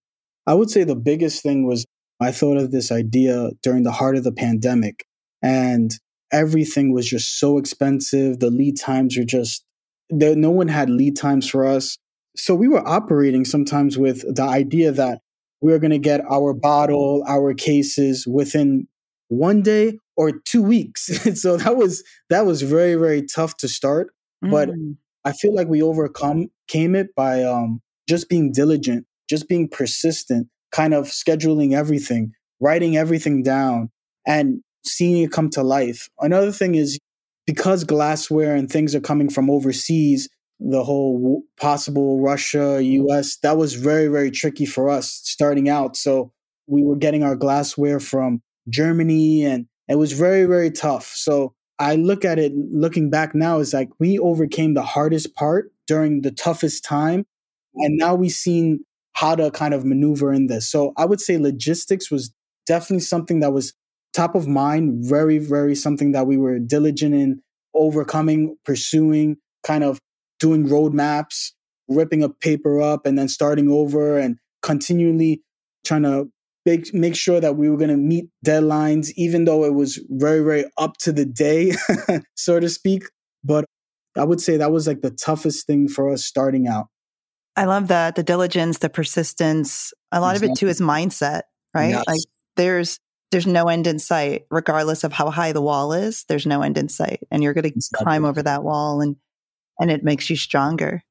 I 0.46 0.54
would 0.54 0.70
say 0.70 0.84
the 0.84 0.96
biggest 0.96 1.44
thing 1.44 1.68
was 1.68 1.86
I 2.20 2.32
thought 2.32 2.58
of 2.58 2.72
this 2.72 2.92
idea 2.92 3.52
during 3.64 3.84
the 3.84 3.92
heart 3.92 4.16
of 4.16 4.24
the 4.24 4.32
pandemic, 4.32 5.06
and 5.42 5.92
everything 6.32 6.94
was 6.94 7.08
just 7.08 7.40
so 7.40 7.58
expensive. 7.58 8.40
The 8.40 8.50
lead 8.50 8.80
times 8.80 9.18
were 9.18 9.24
just, 9.24 9.64
there, 10.10 10.36
no 10.36 10.52
one 10.52 10.68
had 10.68 10.90
lead 10.90 11.16
times 11.16 11.50
for 11.50 11.66
us. 11.66 11.98
So 12.36 12.54
we 12.56 12.68
were 12.68 12.88
operating 12.88 13.46
sometimes 13.46 13.98
with 13.98 14.24
the 14.36 14.44
idea 14.44 14.92
that 14.92 15.22
we 15.62 15.74
are 15.74 15.80
going 15.80 15.92
to 15.92 15.98
get 15.98 16.22
our 16.30 16.54
bottle, 16.54 17.24
our 17.28 17.54
cases 17.54 18.28
within 18.28 18.88
one 19.30 19.62
day 19.62 19.98
or 20.16 20.32
two 20.32 20.62
weeks. 20.62 21.06
so 21.42 21.58
that 21.58 21.76
was 21.76 22.04
that 22.30 22.46
was 22.46 22.62
very 22.62 22.96
very 22.96 23.24
tough 23.24 23.58
to 23.58 23.68
start, 23.68 24.10
mm. 24.44 24.52
but 24.52 24.70
I 25.26 25.34
feel 25.34 25.54
like 25.54 25.68
we 25.68 25.82
overcome 25.82 26.48
came 26.68 26.96
it 26.96 27.16
by 27.16 27.44
um, 27.44 27.82
just 28.08 28.30
being 28.30 28.52
diligent, 28.52 29.06
just 29.30 29.48
being 29.48 29.68
persistent, 29.68 30.48
kind 30.72 30.94
of 30.94 31.06
scheduling 31.06 31.74
everything, 31.74 32.34
writing 32.60 32.98
everything 32.98 33.44
down, 33.44 33.90
and 34.26 34.62
seeing 34.86 35.24
it 35.24 35.32
come 35.32 35.50
to 35.52 35.64
life. 35.64 36.10
Another 36.20 36.52
thing 36.52 36.76
is 36.76 37.00
because 37.46 37.84
glassware 37.84 38.56
and 38.56 38.70
things 38.70 38.94
are 38.94 39.02
coming 39.02 39.30
from 39.30 39.50
overseas, 39.50 40.30
the 40.60 40.84
whole 40.84 41.44
possible 41.60 42.20
Russia, 42.20 42.82
US, 42.84 43.38
that 43.38 43.58
was 43.58 43.76
very, 43.76 44.08
very 44.08 44.32
tricky 44.32 44.66
for 44.66 44.90
us 44.90 45.22
starting 45.24 45.70
out. 45.70 45.96
So 45.96 46.32
we 46.68 46.84
were 46.84 46.96
getting 46.96 47.24
our 47.24 47.36
glassware 47.36 48.00
from 48.00 48.42
Germany 48.70 49.46
and 49.46 49.68
it 49.88 49.96
was 49.96 50.12
very, 50.14 50.46
very 50.46 50.72
tough. 50.72 51.14
So 51.16 51.54
I 51.80 51.96
look 51.96 52.26
at 52.26 52.40
it 52.40 52.54
looking 52.56 53.10
back 53.10 53.36
now 53.36 53.60
is 53.60 53.74
like 53.74 53.90
we 54.00 54.18
overcame 54.20 54.74
the 54.74 54.84
hardest 54.84 55.36
part 55.36 55.72
during 55.86 56.22
the 56.22 56.32
toughest 56.32 56.84
time. 56.84 57.26
And 57.76 57.98
now 57.98 58.16
we've 58.16 58.32
seen 58.32 58.84
how 59.18 59.34
to 59.34 59.50
kind 59.50 59.74
of 59.74 59.84
maneuver 59.84 60.32
in 60.32 60.46
this. 60.46 60.70
So 60.70 60.94
I 60.96 61.04
would 61.04 61.20
say 61.20 61.40
logistics 61.40 62.12
was 62.12 62.32
definitely 62.68 63.00
something 63.00 63.40
that 63.40 63.52
was 63.52 63.74
top 64.14 64.36
of 64.36 64.48
mind, 64.48 65.04
very, 65.04 65.40
very 65.40 65.74
something 65.74 66.12
that 66.12 66.28
we 66.28 66.38
were 66.38 66.60
diligent 66.60 67.16
in 67.16 67.42
overcoming, 67.74 68.56
pursuing, 68.64 69.38
kind 69.66 69.84
of 69.84 70.00
doing 70.40 70.68
roadmaps, 70.68 71.54
ripping 71.88 72.22
a 72.22 72.30
paper 72.30 72.80
up 72.80 73.08
and 73.08 73.18
then 73.18 73.28
starting 73.28 73.72
over 73.72 74.20
and 74.20 74.38
continually 74.62 75.42
trying 75.84 76.04
to 76.04 76.30
make, 76.68 76.94
make 76.94 77.16
sure 77.16 77.40
that 77.40 77.58
we 77.58 77.70
were 77.70 77.78
going 77.78 77.90
to 77.90 77.98
meet 77.98 78.30
deadlines, 78.46 79.12
even 79.16 79.46
though 79.46 79.64
it 79.64 79.74
was 79.74 80.00
very, 80.10 80.42
very 80.42 80.66
up 80.78 80.96
to 80.98 81.12
the 81.12 81.26
day, 81.26 81.74
so 82.36 82.60
to 82.60 82.70
speak. 82.70 83.06
But 83.44 83.66
I 84.16 84.26
would 84.26 84.42
say 84.42 84.58
that 84.58 84.72
was 84.72 84.86
like 84.86 85.02
the 85.02 85.10
toughest 85.10 85.66
thing 85.66 85.88
for 85.88 86.14
us 86.14 86.24
starting 86.24 86.68
out. 86.68 86.86
I 87.58 87.66
love 87.66 87.88
that 87.88 88.16
the 88.16 88.24
diligence, 88.24 88.78
the 88.78 88.90
persistence. 88.90 89.94
A 90.12 90.22
lot 90.22 90.36
exactly. 90.36 90.48
of 90.48 90.52
it 90.52 90.60
too 90.60 90.68
is 90.68 90.80
mindset, 90.80 91.42
right? 91.74 91.90
Yes. 91.90 92.04
Like 92.08 92.22
there's 92.56 93.00
there's 93.32 93.48
no 93.48 93.66
end 93.66 93.88
in 93.88 94.00
sight, 94.00 94.46
regardless 94.50 95.04
of 95.04 95.12
how 95.12 95.30
high 95.30 95.52
the 95.52 95.62
wall 95.62 95.92
is. 95.92 96.24
There's 96.30 96.46
no 96.46 96.62
end 96.62 96.78
in 96.78 96.88
sight, 96.88 97.22
and 97.32 97.44
you're 97.44 97.54
going 97.54 97.64
to 97.64 97.70
exactly. 97.70 98.06
climb 98.06 98.24
over 98.24 98.42
that 98.44 98.64
wall 98.64 99.02
and 99.02 99.18
and 99.80 99.92
it 99.92 100.04
makes 100.04 100.30
you 100.30 100.36
stronger. 100.36 101.04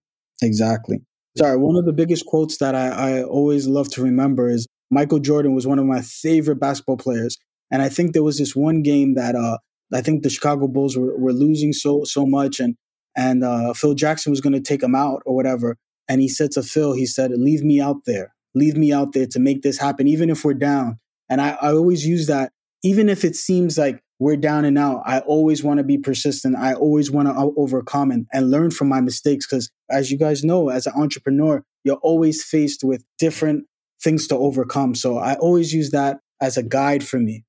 Exactly. 0.42 0.98
Sorry, 1.36 1.56
one 1.56 1.76
of 1.76 1.84
the 1.84 1.92
biggest 1.92 2.24
quotes 2.26 2.58
that 2.58 2.74
I, 2.74 2.88
I 2.88 3.22
always 3.22 3.66
love 3.66 3.90
to 3.90 4.02
remember 4.02 4.48
is 4.48 4.66
Michael 4.90 5.18
Jordan 5.18 5.54
was 5.54 5.66
one 5.66 5.78
of 5.78 5.84
my 5.84 6.00
favorite 6.00 6.60
basketball 6.60 6.96
players. 6.96 7.36
And 7.70 7.82
I 7.82 7.88
think 7.88 8.12
there 8.12 8.22
was 8.22 8.38
this 8.38 8.54
one 8.54 8.82
game 8.82 9.14
that 9.14 9.34
uh, 9.34 9.58
I 9.92 10.00
think 10.00 10.22
the 10.22 10.30
Chicago 10.30 10.68
Bulls 10.68 10.96
were, 10.96 11.16
were 11.18 11.32
losing 11.32 11.72
so 11.72 12.04
so 12.04 12.24
much 12.24 12.60
and 12.60 12.76
and 13.16 13.42
uh, 13.44 13.72
Phil 13.72 13.94
Jackson 13.94 14.30
was 14.30 14.40
going 14.40 14.52
to 14.52 14.60
take 14.60 14.82
him 14.82 14.94
out 14.94 15.22
or 15.26 15.34
whatever. 15.34 15.76
And 16.08 16.20
he 16.20 16.28
said 16.28 16.52
to 16.52 16.62
Phil, 16.62 16.92
he 16.92 17.06
said, 17.06 17.30
leave 17.32 17.62
me 17.62 17.80
out 17.80 18.04
there. 18.06 18.34
Leave 18.54 18.76
me 18.76 18.92
out 18.92 19.12
there 19.12 19.26
to 19.26 19.38
make 19.38 19.62
this 19.62 19.78
happen, 19.78 20.08
even 20.08 20.30
if 20.30 20.44
we're 20.44 20.54
down. 20.54 20.98
And 21.28 21.40
I, 21.40 21.58
I 21.60 21.72
always 21.72 22.06
use 22.06 22.26
that, 22.28 22.52
even 22.82 23.08
if 23.08 23.24
it 23.24 23.36
seems 23.36 23.76
like 23.76 24.00
we're 24.18 24.36
down 24.36 24.64
and 24.64 24.78
out, 24.78 25.02
I 25.04 25.18
always 25.20 25.62
want 25.62 25.78
to 25.78 25.84
be 25.84 25.98
persistent. 25.98 26.56
I 26.56 26.72
always 26.72 27.10
want 27.10 27.28
to 27.28 27.52
overcome 27.56 28.10
and, 28.10 28.26
and 28.32 28.50
learn 28.50 28.70
from 28.70 28.88
my 28.88 29.00
mistakes. 29.00 29.46
Because 29.46 29.70
as 29.90 30.10
you 30.10 30.16
guys 30.16 30.42
know, 30.42 30.70
as 30.70 30.86
an 30.86 30.94
entrepreneur, 30.96 31.62
you're 31.84 31.96
always 31.96 32.42
faced 32.42 32.82
with 32.82 33.04
different 33.18 33.66
things 34.02 34.26
to 34.28 34.36
overcome. 34.36 34.94
So 34.94 35.18
I 35.18 35.34
always 35.34 35.74
use 35.74 35.90
that 35.90 36.20
as 36.40 36.56
a 36.56 36.62
guide 36.62 37.04
for 37.04 37.18
me. 37.18 37.44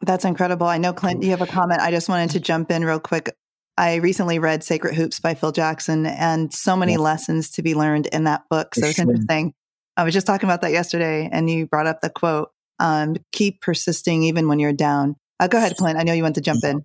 That's 0.00 0.24
incredible. 0.24 0.66
I 0.66 0.78
know, 0.78 0.92
Clint, 0.92 1.22
you 1.22 1.30
have 1.30 1.42
a 1.42 1.46
comment. 1.46 1.80
I 1.80 1.90
just 1.90 2.08
wanted 2.08 2.30
to 2.30 2.40
jump 2.40 2.70
in 2.70 2.84
real 2.84 3.00
quick. 3.00 3.34
I 3.76 3.96
recently 3.96 4.38
read 4.38 4.62
Sacred 4.62 4.94
Hoops 4.94 5.18
by 5.18 5.34
Phil 5.34 5.52
Jackson 5.52 6.06
and 6.06 6.52
so 6.52 6.76
many 6.76 6.96
lessons 6.96 7.50
to 7.50 7.62
be 7.62 7.74
learned 7.74 8.06
in 8.06 8.24
that 8.24 8.42
book. 8.48 8.74
So 8.74 8.86
it's 8.86 8.98
interesting. 8.98 9.52
I 9.96 10.04
was 10.04 10.14
just 10.14 10.26
talking 10.26 10.48
about 10.48 10.62
that 10.62 10.72
yesterday 10.72 11.28
and 11.30 11.50
you 11.50 11.66
brought 11.66 11.86
up 11.86 12.00
the 12.00 12.10
quote 12.10 12.50
um, 12.78 13.16
keep 13.32 13.60
persisting 13.60 14.22
even 14.24 14.48
when 14.48 14.58
you're 14.58 14.72
down. 14.72 15.16
Uh, 15.40 15.48
go 15.48 15.58
ahead, 15.58 15.76
Clint. 15.76 15.98
I 15.98 16.02
know 16.02 16.12
you 16.12 16.22
want 16.22 16.36
to 16.36 16.40
jump 16.40 16.64
in. 16.64 16.84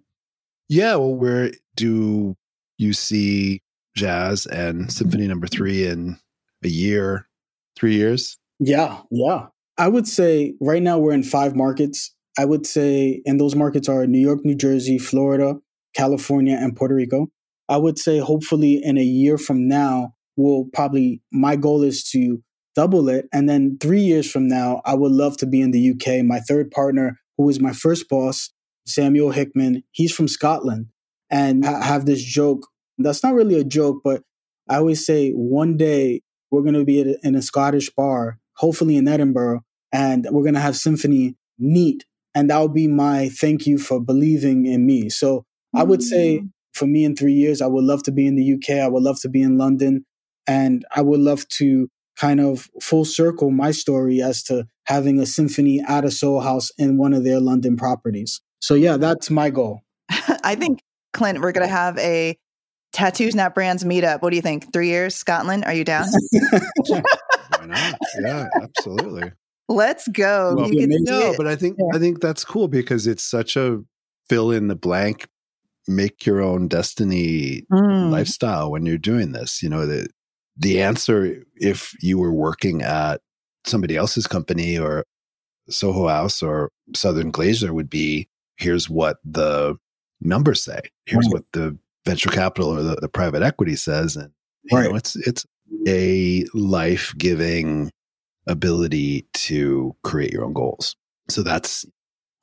Yeah. 0.67 0.95
Well, 0.95 1.15
where 1.15 1.51
do 1.75 2.35
you 2.77 2.93
see 2.93 3.61
jazz 3.95 4.45
and 4.45 4.91
symphony 4.91 5.27
number 5.27 5.47
three 5.47 5.85
in 5.85 6.17
a 6.63 6.67
year, 6.67 7.27
three 7.75 7.95
years? 7.95 8.37
Yeah. 8.59 9.01
Yeah. 9.11 9.47
I 9.77 9.87
would 9.87 10.07
say 10.07 10.55
right 10.59 10.81
now 10.81 10.97
we're 10.97 11.13
in 11.13 11.23
five 11.23 11.55
markets. 11.55 12.13
I 12.37 12.45
would 12.45 12.65
say, 12.65 13.21
and 13.25 13.39
those 13.39 13.55
markets 13.55 13.89
are 13.89 14.05
New 14.05 14.19
York, 14.19 14.45
New 14.45 14.55
Jersey, 14.55 14.97
Florida, 14.97 15.57
California, 15.95 16.57
and 16.59 16.75
Puerto 16.75 16.95
Rico. 16.95 17.27
I 17.67 17.77
would 17.77 17.99
say 17.99 18.19
hopefully 18.19 18.81
in 18.83 18.97
a 18.97 19.03
year 19.03 19.37
from 19.37 19.67
now, 19.67 20.13
we'll 20.37 20.65
probably, 20.73 21.21
my 21.31 21.55
goal 21.55 21.83
is 21.83 22.03
to 22.11 22.41
double 22.75 23.09
it. 23.09 23.27
And 23.33 23.49
then 23.49 23.77
three 23.79 24.01
years 24.01 24.29
from 24.29 24.47
now, 24.47 24.81
I 24.85 24.95
would 24.95 25.11
love 25.11 25.37
to 25.37 25.45
be 25.45 25.61
in 25.61 25.71
the 25.71 25.91
UK. 25.91 26.23
My 26.25 26.39
third 26.39 26.71
partner, 26.71 27.19
who 27.37 27.45
was 27.45 27.59
my 27.59 27.73
first 27.73 28.09
boss, 28.09 28.51
Samuel 28.87 29.31
Hickman, 29.31 29.83
he's 29.91 30.13
from 30.13 30.27
Scotland. 30.27 30.87
And 31.29 31.65
I 31.65 31.83
have 31.83 32.05
this 32.05 32.23
joke 32.23 32.65
that's 32.99 33.23
not 33.23 33.33
really 33.33 33.59
a 33.59 33.63
joke, 33.63 34.01
but 34.03 34.21
I 34.69 34.77
always 34.77 35.05
say 35.05 35.31
one 35.31 35.77
day 35.77 36.21
we're 36.51 36.61
going 36.61 36.73
to 36.73 36.85
be 36.85 37.15
in 37.23 37.35
a 37.35 37.41
Scottish 37.41 37.89
bar, 37.89 38.39
hopefully 38.57 38.97
in 38.97 39.07
Edinburgh, 39.07 39.61
and 39.91 40.27
we're 40.31 40.43
going 40.43 40.55
to 40.55 40.59
have 40.59 40.75
symphony 40.75 41.35
neat. 41.57 42.05
And 42.35 42.49
that 42.49 42.59
will 42.59 42.67
be 42.67 42.87
my 42.87 43.29
thank 43.29 43.65
you 43.65 43.77
for 43.77 43.99
believing 43.99 44.65
in 44.65 44.85
me. 44.85 45.09
So 45.09 45.45
I 45.75 45.83
would 45.83 46.01
say 46.01 46.39
mm. 46.39 46.49
for 46.73 46.87
me 46.87 47.03
in 47.03 47.15
three 47.15 47.33
years, 47.33 47.61
I 47.61 47.67
would 47.67 47.83
love 47.83 48.03
to 48.03 48.11
be 48.11 48.27
in 48.27 48.35
the 48.35 48.53
UK. 48.53 48.83
I 48.83 48.87
would 48.87 49.03
love 49.03 49.19
to 49.21 49.29
be 49.29 49.41
in 49.41 49.57
London. 49.57 50.05
And 50.47 50.85
I 50.95 51.01
would 51.01 51.19
love 51.19 51.47
to 51.57 51.87
kind 52.17 52.39
of 52.39 52.67
full 52.81 53.05
circle 53.05 53.51
my 53.51 53.71
story 53.71 54.21
as 54.21 54.43
to 54.43 54.65
having 54.85 55.19
a 55.19 55.25
symphony 55.25 55.81
at 55.87 56.03
a 56.03 56.11
Soho 56.11 56.39
House 56.39 56.71
in 56.77 56.97
one 56.97 57.13
of 57.13 57.23
their 57.23 57.39
London 57.39 57.77
properties. 57.77 58.41
So, 58.61 58.73
yeah, 58.73 58.97
that's 58.97 59.29
my 59.29 59.49
goal. 59.49 59.81
I 60.43 60.55
think, 60.55 60.81
Clint, 61.13 61.39
we're 61.39 61.51
going 61.51 61.67
to 61.67 61.73
have 61.73 61.97
a 61.99 62.37
Tattoos 62.91 63.35
Not 63.35 63.53
Brands 63.53 63.83
meetup. 63.83 64.21
What 64.21 64.31
do 64.31 64.35
you 64.35 64.41
think? 64.41 64.73
Three 64.73 64.87
years, 64.87 65.15
Scotland? 65.15 65.65
Are 65.65 65.73
you 65.73 65.83
down? 65.83 66.07
Why 66.87 67.65
not? 67.65 67.95
Yeah, 68.21 68.47
absolutely. 68.61 69.31
Let's 69.69 70.07
go. 70.07 70.55
Well, 70.57 70.69
no, 70.71 71.35
but 71.37 71.45
I 71.45 71.55
think 71.55 71.77
yeah. 71.77 71.95
I 71.95 71.99
think 71.99 72.21
that's 72.21 72.43
cool 72.43 72.67
because 72.67 73.05
it's 73.05 73.23
such 73.23 73.55
a 73.55 73.83
fill 74.27 74.49
in 74.49 74.67
the 74.67 74.75
blank, 74.75 75.27
make 75.89 76.25
your 76.25 76.41
own 76.41 76.67
destiny 76.67 77.63
mm. 77.71 78.11
lifestyle 78.11 78.71
when 78.71 78.85
you're 78.85 78.97
doing 78.97 79.31
this. 79.31 79.61
You 79.61 79.69
know, 79.69 79.85
the 79.85 80.07
the 80.55 80.81
answer 80.81 81.43
if 81.55 81.93
you 82.01 82.17
were 82.17 82.33
working 82.33 82.81
at 82.81 83.21
somebody 83.65 83.95
else's 83.97 84.27
company 84.27 84.77
or 84.77 85.05
Soho 85.69 86.07
House 86.07 86.41
or 86.41 86.71
Southern 86.95 87.31
Glazer's 87.31 87.71
would 87.71 87.89
be 87.89 88.27
here's 88.57 88.89
what 88.89 89.17
the 89.23 89.75
numbers 90.21 90.63
say. 90.63 90.79
Here's 91.05 91.25
right. 91.25 91.33
what 91.33 91.45
the 91.53 91.77
venture 92.05 92.29
capital 92.29 92.69
or 92.69 92.81
the, 92.81 92.95
the 92.95 93.09
private 93.09 93.41
equity 93.41 93.75
says. 93.75 94.15
And 94.15 94.31
you 94.63 94.77
right. 94.77 94.89
know, 94.89 94.95
it's 94.95 95.15
it's 95.15 95.45
a 95.87 96.45
life 96.53 97.13
giving 97.17 97.91
ability 98.47 99.27
to 99.33 99.95
create 100.03 100.31
your 100.33 100.43
own 100.43 100.53
goals. 100.53 100.95
So 101.29 101.43
that's, 101.43 101.85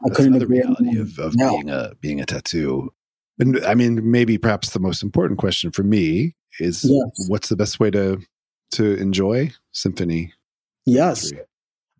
that's 0.04 0.20
another 0.20 0.46
reality 0.46 0.98
of, 0.98 1.18
of 1.18 1.34
yeah. 1.36 1.50
being 1.50 1.70
a 1.70 1.92
being 2.00 2.20
a 2.20 2.26
tattoo. 2.26 2.90
And 3.38 3.64
I 3.64 3.74
mean, 3.74 4.10
maybe 4.10 4.38
perhaps 4.38 4.70
the 4.70 4.80
most 4.80 5.02
important 5.02 5.38
question 5.38 5.70
for 5.70 5.82
me 5.82 6.34
is 6.58 6.84
yes. 6.84 7.28
what's 7.28 7.48
the 7.48 7.56
best 7.56 7.78
way 7.80 7.90
to 7.90 8.20
to 8.72 8.94
enjoy 8.96 9.52
symphony? 9.72 10.32
Yes. 10.84 11.32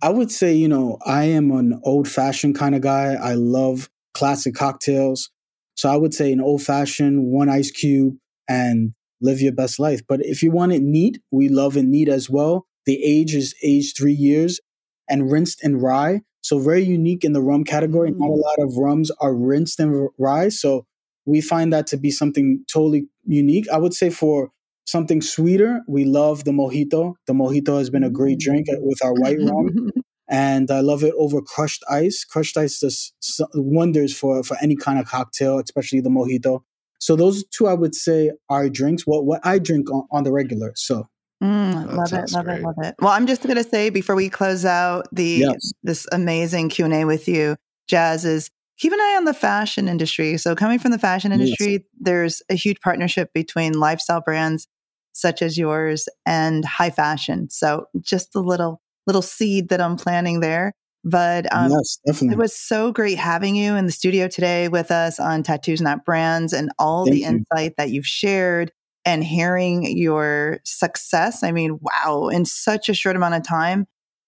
I 0.02 0.10
would 0.10 0.30
say, 0.30 0.54
you 0.54 0.68
know, 0.68 0.98
I 1.04 1.24
am 1.24 1.50
an 1.50 1.80
old 1.84 2.08
fashioned 2.08 2.56
kind 2.56 2.74
of 2.74 2.82
guy. 2.82 3.14
I 3.14 3.34
love 3.34 3.88
classic 4.14 4.54
cocktails. 4.54 5.30
So 5.74 5.90
I 5.90 5.96
would 5.96 6.14
say 6.14 6.32
an 6.32 6.40
old 6.40 6.62
fashioned, 6.62 7.26
one 7.26 7.48
ice 7.48 7.70
cube, 7.70 8.16
and 8.48 8.94
live 9.20 9.40
your 9.40 9.52
best 9.52 9.78
life. 9.78 10.02
But 10.06 10.24
if 10.24 10.42
you 10.42 10.50
want 10.50 10.72
it 10.72 10.82
neat, 10.82 11.20
we 11.30 11.48
love 11.48 11.76
it 11.76 11.84
neat 11.84 12.08
as 12.08 12.28
well. 12.30 12.66
The 12.84 13.02
age 13.02 13.34
is 13.34 13.54
age 13.62 13.94
three 13.96 14.12
years 14.12 14.60
and 15.08 15.30
rinsed 15.30 15.64
in 15.64 15.78
rye. 15.78 16.22
So 16.40 16.58
very 16.58 16.84
unique 16.84 17.24
in 17.24 17.32
the 17.32 17.42
rum 17.42 17.64
category. 17.64 18.10
Not 18.10 18.28
a 18.28 18.30
mm. 18.30 18.42
lot 18.42 18.58
of 18.58 18.76
rums 18.76 19.10
are 19.20 19.34
rinsed 19.34 19.80
in 19.80 20.08
rye. 20.18 20.50
So 20.50 20.86
we 21.26 21.40
find 21.40 21.72
that 21.72 21.86
to 21.88 21.96
be 21.96 22.10
something 22.10 22.64
totally 22.72 23.08
unique. 23.24 23.68
I 23.68 23.78
would 23.78 23.94
say 23.94 24.10
for 24.10 24.50
something 24.86 25.20
sweeter, 25.20 25.80
we 25.88 26.04
love 26.04 26.44
the 26.44 26.52
mojito. 26.52 27.14
The 27.26 27.32
mojito 27.32 27.78
has 27.78 27.90
been 27.90 28.04
a 28.04 28.10
great 28.10 28.38
drink 28.38 28.68
mm. 28.68 28.76
with 28.80 29.04
our 29.04 29.12
white 29.12 29.38
rum. 29.40 29.90
and 30.30 30.70
I 30.70 30.80
love 30.80 31.02
it 31.02 31.14
over 31.18 31.42
crushed 31.42 31.82
ice. 31.90 32.24
Crushed 32.24 32.56
ice 32.56 32.78
does 32.78 33.12
wonders 33.54 34.16
for, 34.16 34.42
for 34.42 34.56
any 34.62 34.76
kind 34.76 34.98
of 34.98 35.06
cocktail, 35.06 35.58
especially 35.58 36.00
the 36.00 36.10
mojito. 36.10 36.60
So 36.98 37.16
those 37.16 37.44
two, 37.48 37.66
I 37.66 37.74
would 37.74 37.94
say, 37.94 38.30
are 38.48 38.68
drinks. 38.68 39.06
What 39.06 39.26
what 39.26 39.40
I 39.44 39.58
drink 39.58 39.90
on, 39.90 40.04
on 40.10 40.24
the 40.24 40.32
regular. 40.32 40.72
So 40.76 41.08
Mm, 41.42 41.92
love 41.92 42.12
it, 42.14 42.32
love 42.32 42.44
great. 42.46 42.60
it, 42.60 42.62
love 42.62 42.74
it. 42.78 42.94
Well, 42.98 43.10
I'm 43.10 43.26
just 43.26 43.42
going 43.42 43.56
to 43.56 43.64
say 43.64 43.90
before 43.90 44.14
we 44.14 44.30
close 44.30 44.64
out 44.64 45.06
the 45.12 45.44
yes. 45.44 45.72
this 45.82 46.06
amazing 46.10 46.70
Q 46.70 46.86
and 46.86 46.94
A 46.94 47.04
with 47.04 47.28
you, 47.28 47.56
Jaaz 47.90 48.24
is 48.24 48.50
keep 48.78 48.92
an 48.92 49.00
eye 49.00 49.14
on 49.16 49.24
the 49.24 49.34
fashion 49.34 49.88
industry. 49.88 50.36
So, 50.36 50.54
coming 50.54 50.78
from 50.78 50.90
the 50.90 50.98
fashion 50.98 51.32
industry, 51.32 51.72
yes. 51.72 51.82
there's 51.98 52.42
a 52.50 52.54
huge 52.54 52.80
partnership 52.80 53.32
between 53.32 53.72
lifestyle 53.72 54.20
brands 54.20 54.68
such 55.12 55.40
as 55.40 55.56
yours 55.56 56.08
and 56.26 56.64
high 56.64 56.90
fashion. 56.90 57.48
So, 57.50 57.86
just 58.00 58.34
a 58.34 58.40
little 58.40 58.80
little 59.06 59.22
seed 59.22 59.68
that 59.68 59.80
I'm 59.80 59.96
planting 59.96 60.40
there. 60.40 60.72
But 61.04 61.46
um, 61.54 61.70
yes, 61.70 61.98
definitely. 62.04 62.34
it 62.34 62.38
was 62.38 62.58
so 62.58 62.90
great 62.90 63.16
having 63.16 63.54
you 63.54 63.76
in 63.76 63.86
the 63.86 63.92
studio 63.92 64.26
today 64.26 64.68
with 64.68 64.90
us 64.90 65.20
on 65.20 65.44
Tattoos 65.44 65.80
Not 65.80 66.04
Brands 66.04 66.52
and 66.52 66.70
all 66.80 67.04
Thank 67.04 67.14
the 67.14 67.20
you. 67.20 67.26
insight 67.26 67.74
that 67.76 67.90
you've 67.90 68.06
shared 68.06 68.72
and 69.04 69.22
hearing 69.22 69.96
your 69.96 70.58
success. 70.64 71.44
I 71.44 71.52
mean, 71.52 71.78
wow, 71.80 72.26
in 72.26 72.44
such 72.44 72.88
a 72.88 72.94
short 72.94 73.14
amount 73.14 73.36
of 73.36 73.44
time 73.44 73.86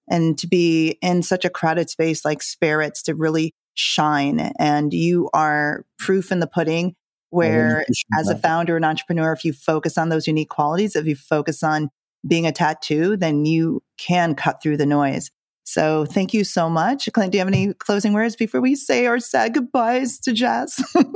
and 0.08 0.38
to 0.38 0.46
be 0.46 0.98
in 1.02 1.22
such 1.22 1.44
a 1.44 1.50
crowded 1.50 1.90
space 1.90 2.24
like 2.24 2.42
spirits 2.42 3.02
to 3.02 3.14
really 3.16 3.54
shine. 3.78 4.52
And 4.58 4.92
you 4.92 5.30
are 5.32 5.84
proof 5.98 6.32
in 6.32 6.40
the 6.40 6.46
pudding 6.46 6.94
where 7.30 7.84
as 8.18 8.28
a 8.28 8.36
founder 8.36 8.74
and 8.76 8.84
entrepreneur, 8.84 9.32
if 9.32 9.44
you 9.44 9.52
focus 9.52 9.98
on 9.98 10.08
those 10.08 10.26
unique 10.26 10.48
qualities, 10.48 10.96
if 10.96 11.06
you 11.06 11.14
focus 11.14 11.62
on 11.62 11.90
being 12.26 12.46
a 12.46 12.52
tattoo, 12.52 13.16
then 13.16 13.44
you 13.44 13.82
can 13.98 14.34
cut 14.34 14.62
through 14.62 14.78
the 14.78 14.86
noise. 14.86 15.30
So 15.64 16.06
thank 16.06 16.32
you 16.32 16.44
so 16.44 16.70
much. 16.70 17.08
Clint, 17.12 17.32
do 17.32 17.38
you 17.38 17.40
have 17.40 17.48
any 17.48 17.74
closing 17.74 18.14
words 18.14 18.34
before 18.34 18.60
we 18.60 18.74
say 18.74 19.06
our 19.06 19.20
sad 19.20 19.54
goodbyes 19.54 20.18
to 20.20 20.32
Jaaz? 20.32 20.82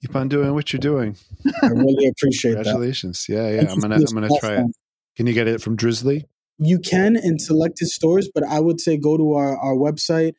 Keep 0.00 0.16
on 0.16 0.28
doing 0.28 0.54
what 0.54 0.72
you're 0.72 0.80
doing. 0.80 1.16
I 1.62 1.66
really 1.66 2.06
appreciate 2.06 2.54
Congratulations. 2.54 3.24
that. 3.26 3.34
Yeah, 3.34 3.62
yeah. 3.62 3.70
I'm 3.70 3.80
gonna 3.80 3.96
I'm 3.96 4.14
gonna 4.14 4.28
try 4.40 4.54
it. 4.54 4.66
Can 5.16 5.26
you 5.26 5.32
get 5.32 5.48
it 5.48 5.60
from 5.60 5.76
Drizzly? 5.76 6.26
You 6.58 6.78
can 6.78 7.16
in 7.16 7.38
selected 7.38 7.88
stores, 7.88 8.30
but 8.32 8.44
I 8.44 8.60
would 8.60 8.80
say 8.80 8.96
go 8.96 9.16
to 9.16 9.34
our, 9.34 9.56
our 9.56 9.74
website 9.74 10.34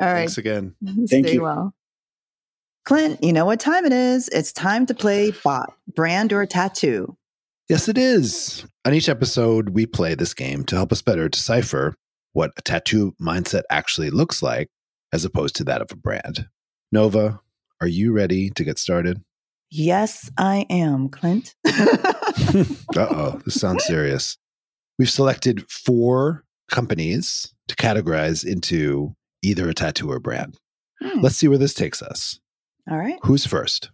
right. 0.00 0.08
Thanks 0.28 0.36
again. 0.38 0.74
Thank 1.08 1.26
Stay 1.26 1.34
you. 1.34 1.42
well. 1.42 1.74
Clint, 2.86 3.20
you 3.20 3.32
know 3.32 3.44
what 3.44 3.58
time 3.58 3.84
it 3.84 3.92
is. 3.92 4.28
It's 4.28 4.52
time 4.52 4.86
to 4.86 4.94
play 4.94 5.32
bot, 5.42 5.74
brand 5.92 6.32
or 6.32 6.46
tattoo. 6.46 7.16
Yes, 7.68 7.88
it 7.88 7.98
is. 7.98 8.64
On 8.84 8.94
each 8.94 9.08
episode, 9.08 9.70
we 9.70 9.86
play 9.86 10.14
this 10.14 10.34
game 10.34 10.64
to 10.66 10.76
help 10.76 10.92
us 10.92 11.02
better 11.02 11.28
decipher 11.28 11.96
what 12.32 12.52
a 12.56 12.62
tattoo 12.62 13.12
mindset 13.20 13.62
actually 13.70 14.10
looks 14.10 14.40
like 14.40 14.68
as 15.12 15.24
opposed 15.24 15.56
to 15.56 15.64
that 15.64 15.82
of 15.82 15.90
a 15.90 15.96
brand. 15.96 16.46
Nova, 16.92 17.40
are 17.80 17.88
you 17.88 18.12
ready 18.12 18.50
to 18.50 18.62
get 18.62 18.78
started? 18.78 19.20
Yes, 19.68 20.30
I 20.38 20.64
am, 20.70 21.08
Clint. 21.08 21.56
uh 21.66 22.12
oh, 22.96 23.40
this 23.44 23.60
sounds 23.60 23.84
serious. 23.84 24.38
We've 24.96 25.10
selected 25.10 25.68
four 25.68 26.44
companies 26.70 27.52
to 27.66 27.74
categorize 27.74 28.46
into 28.46 29.16
either 29.42 29.68
a 29.68 29.74
tattoo 29.74 30.08
or 30.08 30.20
brand. 30.20 30.56
Hmm. 31.02 31.20
Let's 31.20 31.36
see 31.36 31.48
where 31.48 31.58
this 31.58 31.74
takes 31.74 32.00
us. 32.00 32.38
All 32.90 32.98
right. 32.98 33.18
Who's 33.22 33.46
first? 33.46 33.90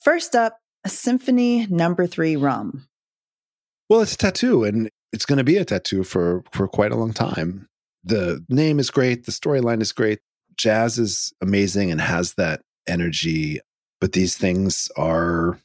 First 0.00 0.36
up, 0.36 0.58
a 0.84 0.88
symphony 0.88 1.66
number 1.66 2.06
three 2.06 2.36
rum. 2.36 2.86
Well, 3.88 4.00
it's 4.00 4.14
a 4.14 4.18
tattoo 4.18 4.64
and 4.64 4.88
it's 5.12 5.26
going 5.26 5.38
to 5.38 5.44
be 5.44 5.56
a 5.56 5.64
tattoo 5.64 6.04
for, 6.04 6.44
for 6.52 6.68
quite 6.68 6.92
a 6.92 6.96
long 6.96 7.12
time. 7.12 7.66
The 8.04 8.44
name 8.48 8.78
is 8.78 8.90
great. 8.90 9.24
The 9.24 9.32
storyline 9.32 9.80
is 9.80 9.92
great. 9.92 10.20
Jaaz 10.56 10.98
is 10.98 11.32
amazing 11.40 11.90
and 11.90 12.00
has 12.00 12.34
that 12.34 12.60
energy, 12.86 13.60
but 14.00 14.12
these 14.12 14.36
things 14.36 14.90
are 14.96 15.58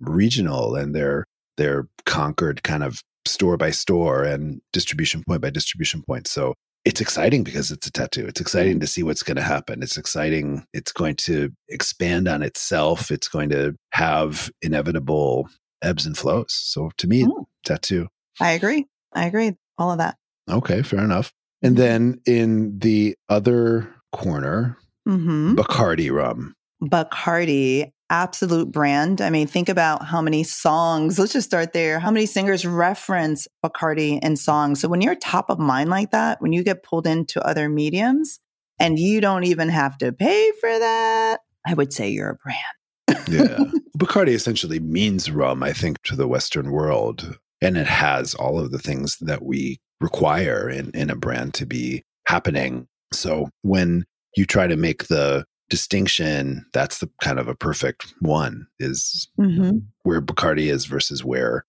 regional 0.00 0.76
and 0.76 0.94
they're, 0.94 1.26
they're 1.56 1.88
conquered 2.04 2.62
kind 2.62 2.84
of 2.84 3.02
store 3.24 3.56
by 3.56 3.70
store 3.70 4.22
and 4.22 4.60
distribution 4.72 5.24
point 5.26 5.40
by 5.40 5.50
distribution 5.50 6.02
point. 6.02 6.26
So 6.26 6.54
it's 6.86 7.00
exciting 7.00 7.42
because 7.42 7.72
it's 7.72 7.88
a 7.88 7.90
tattoo. 7.90 8.26
It's 8.26 8.40
exciting 8.40 8.78
to 8.78 8.86
see 8.86 9.02
what's 9.02 9.24
going 9.24 9.36
to 9.36 9.42
happen. 9.42 9.82
It's 9.82 9.98
exciting. 9.98 10.64
It's 10.72 10.92
going 10.92 11.16
to 11.16 11.50
expand 11.68 12.28
on 12.28 12.44
itself. 12.44 13.10
It's 13.10 13.26
going 13.26 13.50
to 13.50 13.74
have 13.90 14.50
inevitable 14.62 15.48
ebbs 15.82 16.06
and 16.06 16.16
flows. 16.16 16.52
So 16.52 16.92
to 16.98 17.08
me, 17.08 17.24
mm. 17.24 17.44
tattoo. 17.64 18.06
I 18.40 18.52
agree. 18.52 18.86
I 19.12 19.26
agree. 19.26 19.56
All 19.76 19.90
of 19.90 19.98
that. 19.98 20.16
Okay, 20.48 20.82
fair 20.82 21.00
enough. 21.00 21.32
And 21.60 21.74
mm-hmm. 21.74 21.82
then 21.82 22.20
in 22.24 22.78
the 22.78 23.16
other 23.28 23.92
corner, 24.12 24.78
mm-hmm. 25.08 25.56
Bacardi 25.56 26.12
rum. 26.12 26.54
Bacardi 26.80 27.90
absolute 28.10 28.70
brand. 28.70 29.20
I 29.20 29.30
mean, 29.30 29.46
think 29.46 29.68
about 29.68 30.04
how 30.04 30.20
many 30.20 30.42
songs, 30.42 31.18
let's 31.18 31.32
just 31.32 31.46
start 31.46 31.72
there. 31.72 31.98
How 31.98 32.10
many 32.10 32.26
singers 32.26 32.66
reference 32.66 33.48
Bacardi 33.64 34.18
in 34.22 34.36
songs? 34.36 34.80
So 34.80 34.88
when 34.88 35.00
you're 35.00 35.14
top 35.14 35.50
of 35.50 35.58
mind 35.58 35.90
like 35.90 36.10
that, 36.10 36.40
when 36.40 36.52
you 36.52 36.62
get 36.62 36.82
pulled 36.82 37.06
into 37.06 37.44
other 37.44 37.68
mediums 37.68 38.40
and 38.78 38.98
you 38.98 39.20
don't 39.20 39.44
even 39.44 39.68
have 39.68 39.98
to 39.98 40.12
pay 40.12 40.52
for 40.60 40.78
that, 40.78 41.40
I 41.66 41.74
would 41.74 41.92
say 41.92 42.08
you're 42.08 42.30
a 42.30 42.36
brand. 42.36 43.26
yeah. 43.28 43.64
Bacardi 43.98 44.34
essentially 44.34 44.78
means 44.78 45.30
rum, 45.30 45.62
I 45.62 45.72
think, 45.72 46.02
to 46.02 46.16
the 46.16 46.28
Western 46.28 46.70
world. 46.70 47.38
And 47.62 47.76
it 47.76 47.86
has 47.86 48.34
all 48.34 48.58
of 48.58 48.70
the 48.70 48.78
things 48.78 49.16
that 49.20 49.42
we 49.42 49.78
require 50.00 50.68
in, 50.68 50.90
in 50.90 51.08
a 51.08 51.16
brand 51.16 51.54
to 51.54 51.66
be 51.66 52.04
happening. 52.26 52.86
So 53.12 53.48
when 53.62 54.04
you 54.36 54.44
try 54.44 54.66
to 54.66 54.76
make 54.76 55.08
the 55.08 55.46
distinction 55.68 56.64
that's 56.72 56.98
the 56.98 57.10
kind 57.20 57.38
of 57.38 57.48
a 57.48 57.54
perfect 57.54 58.14
one 58.20 58.66
is 58.78 59.28
mm-hmm. 59.38 59.78
where 60.02 60.22
bacardi 60.22 60.70
is 60.70 60.84
versus 60.84 61.24
where 61.24 61.64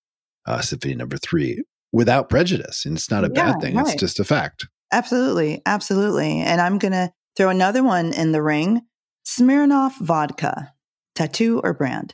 uh, 0.46 0.62
symphony 0.62 0.96
number 0.96 1.18
three 1.18 1.64
without 1.92 2.30
prejudice. 2.30 2.86
And 2.86 2.96
it's 2.96 3.10
not 3.10 3.24
a 3.24 3.32
yeah, 3.34 3.54
bad 3.54 3.62
thing 3.62 3.76
right. 3.76 3.88
it's 3.88 4.00
just 4.00 4.20
a 4.20 4.24
fact. 4.24 4.68
Absolutely 4.92 5.62
absolutely. 5.66 6.40
And 6.42 6.62
i'm 6.62 6.78
gonna 6.78 7.12
throw 7.36 7.50
another 7.50 7.84
one 7.84 8.14
in 8.14 8.32
the 8.32 8.42
ring 8.42 8.82
smirnoff 9.28 9.98
vodka 10.00 10.74
tattoo 11.16 11.60
or 11.64 11.74
brand? 11.74 12.14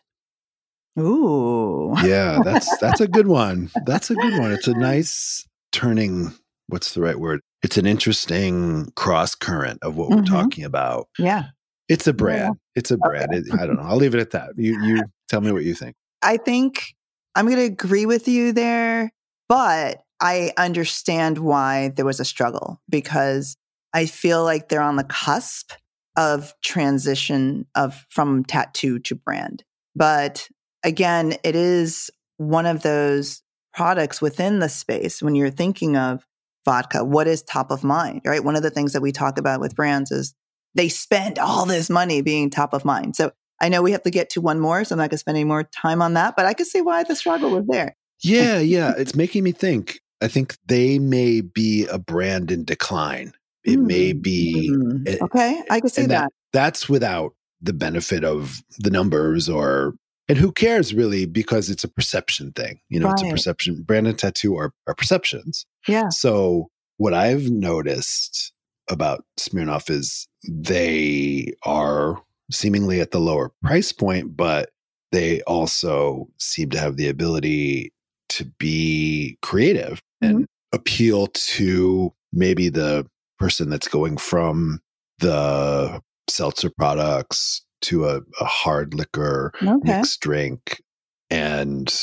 Ooh. 0.98 1.94
Yeah 2.02 2.40
that's 2.44 2.78
that's 2.78 3.02
a 3.02 3.08
good 3.08 3.28
one. 3.28 3.70
That's 3.86 4.10
a 4.10 4.16
good 4.16 4.40
one. 4.40 4.52
It's 4.52 4.68
a 4.68 4.78
nice 4.78 5.46
turning 5.74 6.34
what's 6.68 6.94
the 6.94 7.02
right 7.02 7.20
word? 7.20 7.42
It's 7.62 7.78
an 7.78 7.86
interesting 7.86 8.92
cross 8.96 9.36
current 9.36 9.80
of 9.82 9.98
what 9.98 10.10
mm-hmm. 10.10 10.20
we're 10.20 10.26
talking 10.26 10.64
about. 10.64 11.10
Yeah 11.20 11.48
it's 11.90 12.08
a 12.08 12.14
brand. 12.14 12.56
Yeah. 12.56 12.80
It's 12.80 12.92
a 12.92 12.98
brand. 12.98 13.34
Okay. 13.34 13.40
It, 13.40 13.54
I 13.54 13.66
don't 13.66 13.76
know. 13.76 13.84
I'll 13.84 13.98
leave 13.98 14.16
it 14.16 14.22
at 14.22 14.32
that. 14.32 14.52
You 14.58 14.82
you 14.84 15.04
tell 15.30 15.42
me 15.42 15.52
what 15.52 15.64
you 15.64 15.74
think. 15.76 15.96
I 16.22 16.38
think 16.38 16.94
I'm 17.36 17.46
going 17.46 17.58
to 17.58 17.64
agree 17.64 18.06
with 18.06 18.28
you 18.28 18.52
there, 18.54 19.12
but 19.50 20.02
I 20.22 20.54
understand 20.58 21.38
why 21.40 21.90
there 21.90 22.06
was 22.06 22.20
a 22.20 22.26
struggle 22.26 22.82
because 22.90 23.58
I 23.94 24.06
feel 24.06 24.44
like 24.44 24.70
they're 24.70 24.82
on 24.82 24.96
the 24.96 25.04
cusp 25.04 25.74
of 26.16 26.54
transition 26.62 27.66
of 27.76 28.06
from 28.10 28.46
tattoo 28.46 29.00
to 29.00 29.16
brand. 29.16 29.64
But 29.96 30.48
again, 30.84 31.36
it 31.44 31.56
is 31.56 32.10
one 32.38 32.66
of 32.66 32.84
those 32.84 33.42
products 33.74 34.22
within 34.22 34.60
the 34.60 34.70
space 34.70 35.22
when 35.22 35.36
you're 35.36 35.50
thinking 35.50 35.98
of 35.98 36.26
vodka, 36.66 37.04
what 37.04 37.28
is 37.28 37.42
top 37.42 37.72
of 37.72 37.84
mind, 37.84 38.22
right? 38.26 38.44
One 38.44 38.56
of 38.56 38.64
the 38.64 38.70
things 38.70 38.94
that 38.94 39.02
we 39.02 39.12
talk 39.12 39.38
about 39.38 39.60
with 39.60 39.76
brands 39.76 40.12
is 40.12 40.34
they 40.76 40.90
spend 40.90 41.40
all 41.40 41.66
this 41.66 41.90
money 41.90 42.22
being 42.22 42.50
top 42.50 42.74
of 42.74 42.86
mind. 42.86 43.16
So 43.16 43.32
I 43.62 43.70
know 43.70 43.82
we 43.82 43.92
have 43.92 44.04
to 44.04 44.12
get 44.12 44.30
to 44.32 44.42
one 44.42 44.60
more, 44.60 44.84
so 44.84 44.96
I'm 44.96 44.98
not 44.98 45.04
going 45.04 45.12
to 45.12 45.18
spend 45.20 45.38
any 45.38 45.46
more 45.46 45.64
time 45.64 46.02
on 46.02 46.14
that, 46.16 46.36
but 46.36 46.46
I 46.46 46.54
can 46.54 46.66
see 46.66 46.82
why 46.82 47.04
the 47.04 47.16
struggle 47.16 47.52
was 47.52 47.66
there. 47.68 47.96
Yeah, 48.22 48.60
yeah. 48.60 48.94
It's 48.98 49.16
making 49.16 49.44
me 49.44 49.52
think. 49.52 50.00
I 50.22 50.28
think 50.28 50.58
they 50.68 51.00
may 51.00 51.42
be 51.42 51.86
a 51.88 52.00
brand 52.00 52.52
in 52.52 52.64
decline. 52.64 53.34
It 53.64 53.78
mm. 53.78 53.86
may 53.86 54.14
be. 54.14 54.72
Mm. 54.72 55.22
Okay, 55.22 55.62
I 55.70 55.80
can 55.80 55.90
see 55.90 56.02
that, 56.04 56.08
that. 56.08 56.32
That's 56.52 56.88
without 56.90 57.34
the 57.62 57.74
benefit 57.74 58.24
of 58.24 58.62
the 58.78 58.90
numbers 58.90 59.50
or 59.50 59.96
and 60.28 60.38
who 60.38 60.52
cares 60.52 60.94
really 60.94 61.26
because 61.26 61.70
it's 61.70 61.84
a 61.84 61.88
perception 61.88 62.52
thing 62.52 62.80
you 62.90 63.00
know 63.00 63.08
right. 63.08 63.14
it's 63.14 63.24
a 63.24 63.32
perception 63.32 63.82
brand 63.82 64.08
and 64.08 64.20
tattoo 64.20 64.56
are, 64.58 64.74
are 64.88 64.94
perceptions 64.94 65.66
yeah 65.88 66.10
so 66.10 66.70
what 66.98 67.14
i've 67.14 67.50
noticed 67.50 68.53
about 68.90 69.26
Smirnoff 69.40 69.90
is 69.90 70.28
they 70.48 71.54
are 71.64 72.22
seemingly 72.52 73.00
at 73.00 73.12
the 73.12 73.20
lower 73.20 73.52
price 73.62 73.92
point, 73.92 74.36
but 74.36 74.70
they 75.12 75.42
also 75.44 76.28
seem 76.40 76.70
to 76.72 76.80
have 76.80 76.98
the 76.98 77.08
ability 77.08 77.94
to 78.30 78.46
be 78.58 79.38
creative 79.42 80.02
mm-hmm. 80.24 80.38
and 80.38 80.48
appeal 80.74 81.28
to 81.28 82.12
maybe 82.32 82.70
the 82.70 83.06
person 83.38 83.70
that's 83.70 83.88
going 83.88 84.18
from 84.18 84.80
the 85.20 86.02
seltzer 86.28 86.70
products 86.70 87.64
to 87.82 88.06
a, 88.06 88.22
a 88.40 88.46
hard 88.46 88.94
liquor 88.94 89.52
okay. 89.62 89.98
mixed 89.98 90.20
drink. 90.22 90.82
And 91.30 91.94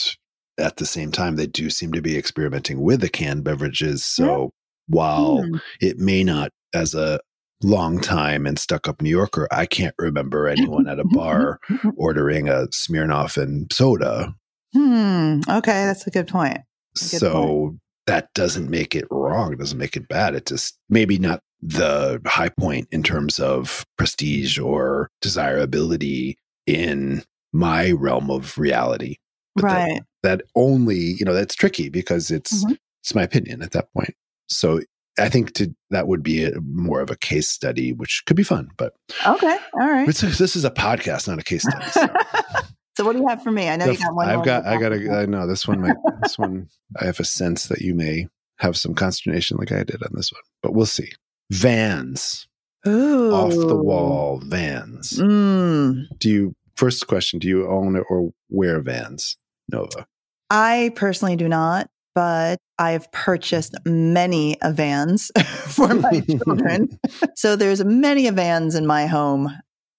at 0.59 0.77
the 0.77 0.87
same 0.87 1.11
time, 1.11 1.37
they 1.37 1.47
do 1.47 1.71
seem 1.71 1.93
to 1.93 2.03
be 2.03 2.17
experimenting 2.17 2.81
with 2.81 3.01
the 3.01 3.09
canned 3.09 3.45
beverages. 3.45 4.05
So 4.05 4.25
yeah. 4.25 4.49
while 4.89 5.39
mm. 5.39 5.61
it 5.81 5.99
may 5.99 6.23
not 6.23 6.53
as 6.75 6.95
a 6.95 7.21
long 7.63 8.01
time 8.01 8.47
and 8.47 8.59
stuck 8.59 8.89
up 8.89 9.03
New 9.03 9.11
Yorker, 9.11 9.47
I 9.51 9.67
can't 9.67 9.95
remember 9.99 10.49
anyone 10.49 10.89
at 10.89 11.01
a 11.01 11.05
bar 11.05 11.59
ordering 11.97 12.49
a 12.49 12.67
Smirnoff 12.69 13.41
and 13.41 13.73
soda. 13.73 14.35
Hmm. 14.73 15.41
Okay, 15.49 15.85
that's 15.85 16.07
a 16.07 16.11
good 16.11 16.29
point. 16.29 16.57
A 16.57 16.61
good 16.99 17.21
so 17.21 17.43
point. 17.43 17.81
that 18.07 18.29
doesn't 18.35 18.71
make 18.71 18.95
it 18.95 19.07
wrong. 19.11 19.53
It 19.53 19.59
doesn't 19.59 19.79
make 19.79 19.97
it 19.97 20.09
bad. 20.09 20.35
It 20.35 20.47
just 20.47 20.79
maybe 20.89 21.19
not 21.19 21.41
the 21.63 22.21
high 22.27 22.49
point 22.49 22.89
in 22.91 23.03
terms 23.03 23.39
of 23.39 23.85
prestige 23.99 24.59
or 24.59 25.11
desirability 25.21 26.39
in 26.67 27.23
my 27.53 27.93
realm 27.93 28.31
of 28.31 28.57
reality. 28.57 29.17
But 29.57 29.65
right. 29.65 30.03
That, 30.23 30.39
that, 30.39 30.43
only, 30.55 30.97
you 31.19 31.25
know, 31.25 31.35
that's 31.35 31.55
tricky 31.55 31.89
because 31.89 32.31
it's 32.31 32.65
mm-hmm. 32.65 32.75
it's 33.03 33.15
my 33.15 33.23
opinion 33.23 33.63
at 33.63 33.73
that 33.73 33.93
point. 33.93 34.15
So 34.49 34.81
I 35.19 35.29
think 35.29 35.53
to, 35.55 35.75
that 35.91 36.07
would 36.07 36.23
be 36.23 36.45
a, 36.45 36.61
more 36.61 37.01
of 37.01 37.11
a 37.11 37.17
case 37.17 37.49
study, 37.49 37.93
which 37.93 38.23
could 38.27 38.37
be 38.37 38.43
fun. 38.43 38.71
But 38.77 38.95
okay, 39.27 39.59
all 39.75 39.89
right. 39.89 40.07
this 40.07 40.57
is 40.57 40.65
a 40.65 40.71
podcast, 40.71 41.29
not 41.29 41.39
a 41.39 41.43
case 41.43 41.63
study. 41.63 41.85
So. 41.91 42.07
so 42.97 43.05
what 43.05 43.13
do 43.13 43.19
you 43.19 43.29
have 43.29 43.43
for 43.43 43.53
me? 43.53 43.69
I 43.69 43.77
know 43.77 43.87
the, 43.87 43.93
you 43.95 43.99
got 43.99 44.15
one. 44.15 44.29
I've 44.29 44.45
got. 44.45 44.67
I 44.67 44.77
got. 44.77 44.93
I 44.93 45.27
know 45.27 45.47
this 45.47 45.67
one. 45.67 45.81
Might, 45.81 45.97
this 46.23 46.39
one. 46.39 46.69
I 47.01 47.05
have 47.05 47.21
a 47.21 47.25
sense 47.25 47.67
that 47.67 47.81
you 47.81 47.95
may 47.95 48.29
have 48.59 48.77
some 48.77 48.95
consternation, 48.95 49.57
like 49.57 49.73
I 49.73 49.85
did 49.85 50.03
on 50.03 50.11
this 50.15 50.33
one, 50.33 50.43
but 50.63 50.75
we'll 50.75 50.87
see. 50.87 51.11
Vans. 51.51 52.47
Ooh. 52.87 53.33
Off 53.33 53.53
the 53.53 53.77
wall 53.77 54.41
Vans. 54.45 55.13
Mm. 55.19 56.07
Do 56.19 56.31
you? 56.31 56.55
First 56.77 57.07
question: 57.07 57.39
Do 57.39 57.49
you 57.49 57.69
own 57.69 58.03
or 58.09 58.31
wear 58.49 58.81
Vans, 58.81 59.37
Nova? 59.71 60.07
I 60.49 60.93
personally 60.97 61.37
do 61.37 61.49
not 61.49 61.91
but 62.15 62.59
I've 62.79 63.11
purchased 63.13 63.75
many 63.85 64.57
vans 64.65 65.31
for 65.45 65.95
my 65.95 66.21
children. 66.21 66.99
so 67.35 67.57
there's 67.57 67.85
many 67.85 68.29
vans 68.31 68.75
in 68.75 68.87
my 68.87 69.07
home. 69.07 69.51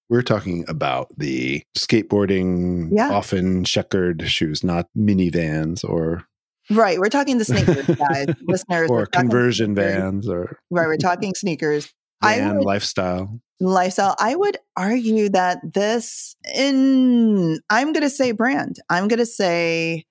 We're 0.08 0.22
talking 0.22 0.64
about 0.68 1.08
the 1.16 1.62
skateboarding, 1.76 2.90
yeah. 2.92 3.10
often 3.10 3.64
checkered 3.64 4.28
shoes, 4.28 4.62
not 4.62 4.88
minivans 4.96 5.88
or. 5.88 6.26
Right. 6.70 6.98
We're 6.98 7.08
talking 7.08 7.38
the 7.38 7.44
sneakers, 7.44 7.86
guys, 7.96 8.26
listeners. 8.42 8.90
Or 8.90 9.06
conversion 9.06 9.74
vans 9.74 10.28
or. 10.28 10.58
Right. 10.70 10.86
We're 10.86 10.96
talking 10.96 11.34
sneakers. 11.34 11.92
Van 12.22 12.56
would, 12.56 12.64
lifestyle. 12.64 13.40
Lifestyle. 13.58 14.14
I 14.20 14.36
would 14.36 14.58
argue 14.76 15.28
that 15.30 15.58
this, 15.74 16.36
in, 16.54 17.58
I'm 17.68 17.92
going 17.92 18.04
to 18.04 18.10
say 18.10 18.32
brand. 18.32 18.76
I'm 18.88 19.08
going 19.08 19.18
to 19.18 19.26
say 19.26 20.04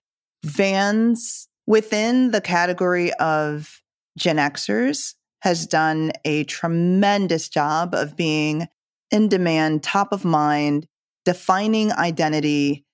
Vans 0.44 1.48
within 1.72 2.32
the 2.32 2.42
category 2.42 3.14
of 3.14 3.82
Gen 4.18 4.36
Xers 4.36 5.14
has 5.40 5.66
done 5.66 6.12
a 6.26 6.44
tremendous 6.44 7.48
job 7.48 7.96
of 7.96 8.18
being 8.18 8.68
in 9.10 9.30
demand, 9.30 9.82
top 9.82 10.12
of 10.12 10.26
mind, 10.26 10.86
defining 11.24 11.94
identity 11.94 12.86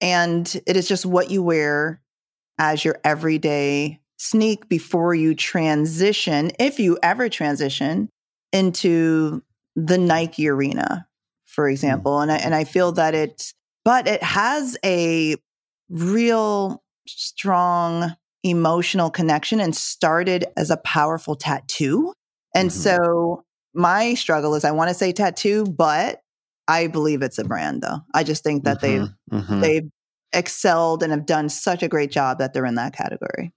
and 0.00 0.62
it 0.68 0.76
is 0.76 0.86
just 0.86 1.04
what 1.04 1.32
you 1.32 1.42
wear 1.42 2.00
as 2.58 2.84
your 2.84 3.00
everyday 3.02 4.00
sneak 4.18 4.68
before 4.68 5.16
you 5.16 5.34
transition, 5.34 6.52
if 6.60 6.78
you 6.78 6.96
ever 7.02 7.28
transition 7.28 8.08
into 8.52 9.42
the 9.74 9.98
Nike 9.98 10.48
arena, 10.48 11.08
for 11.46 11.66
hmm. 11.66 11.72
example. 11.72 12.20
And 12.20 12.30
I, 12.30 12.36
and 12.36 12.54
I 12.54 12.62
feel 12.62 12.92
that 12.92 13.16
it's, 13.16 13.52
but 13.84 14.06
it 14.06 14.22
has 14.22 14.76
a 14.84 15.34
real 15.88 16.84
strong 17.06 18.14
emotional 18.42 19.10
connection 19.10 19.60
and 19.60 19.74
started 19.74 20.44
as 20.56 20.70
a 20.70 20.76
powerful 20.78 21.36
tattoo. 21.36 22.12
And 22.54 22.70
mm-hmm. 22.70 22.80
so 22.80 23.44
my 23.74 24.14
struggle 24.14 24.54
is 24.54 24.64
I 24.64 24.72
want 24.72 24.88
to 24.88 24.94
say 24.94 25.12
tattoo, 25.12 25.64
but 25.64 26.20
I 26.68 26.86
believe 26.86 27.22
it's 27.22 27.38
a 27.38 27.44
brand 27.44 27.82
though. 27.82 28.00
I 28.14 28.24
just 28.24 28.42
think 28.42 28.64
that 28.64 28.80
mm-hmm. 28.80 29.04
they've 29.30 29.42
mm-hmm. 29.42 29.60
they've 29.60 29.90
excelled 30.32 31.02
and 31.02 31.12
have 31.12 31.26
done 31.26 31.48
such 31.48 31.82
a 31.82 31.88
great 31.88 32.10
job 32.10 32.38
that 32.38 32.52
they're 32.52 32.66
in 32.66 32.76
that 32.76 32.94
category. 32.94 33.52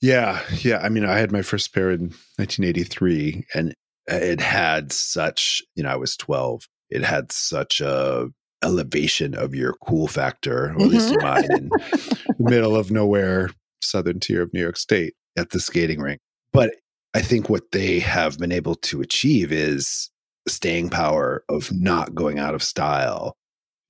Yeah, 0.00 0.42
yeah. 0.60 0.78
I 0.78 0.88
mean, 0.88 1.04
I 1.04 1.18
had 1.18 1.32
my 1.32 1.42
first 1.42 1.72
pair 1.72 1.90
in 1.90 2.10
1983 2.36 3.46
and 3.54 3.74
it 4.06 4.40
had 4.40 4.92
such, 4.92 5.62
you 5.74 5.82
know, 5.82 5.90
I 5.90 5.96
was 5.96 6.16
12. 6.16 6.68
It 6.90 7.02
had 7.02 7.32
such 7.32 7.80
a 7.80 8.28
elevation 8.62 9.34
of 9.34 9.54
your 9.54 9.74
cool 9.84 10.08
factor, 10.08 10.66
or 10.66 10.70
at 10.70 10.78
least 10.78 11.12
mm-hmm. 11.12 11.22
mine, 11.22 11.50
in 11.50 11.68
the 12.38 12.50
middle 12.50 12.76
of 12.76 12.90
nowhere, 12.90 13.50
southern 13.80 14.20
tier 14.20 14.42
of 14.42 14.52
New 14.52 14.60
York 14.60 14.76
State 14.76 15.14
at 15.36 15.50
the 15.50 15.60
skating 15.60 16.00
rink. 16.00 16.20
But 16.52 16.74
I 17.14 17.22
think 17.22 17.48
what 17.48 17.72
they 17.72 17.98
have 18.00 18.38
been 18.38 18.52
able 18.52 18.74
to 18.76 19.00
achieve 19.00 19.52
is 19.52 20.10
staying 20.48 20.90
power 20.90 21.44
of 21.48 21.72
not 21.72 22.14
going 22.14 22.38
out 22.38 22.54
of 22.54 22.62
style 22.62 23.36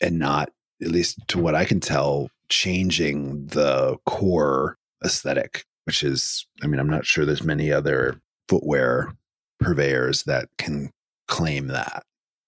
and 0.01 0.19
not, 0.19 0.51
at 0.83 0.89
least 0.89 1.19
to 1.29 1.39
what 1.39 1.55
I 1.55 1.64
can 1.64 1.81
tell, 1.81 2.29
changing 2.49 3.47
the 3.47 3.97
core 4.07 4.77
aesthetic, 5.05 5.64
which 5.85 6.03
is, 6.03 6.47
I 6.62 6.67
mean, 6.67 6.81
I'm 6.81 6.89
not 6.89 7.07
sure 7.07 7.25
there's 7.25 7.43
many 7.43 7.73
other 7.73 8.21
footwear 8.49 9.12
purveyors 9.61 10.25
that 10.25 10.49
can 10.59 10.91
claim 11.29 11.69
that. 11.69 12.05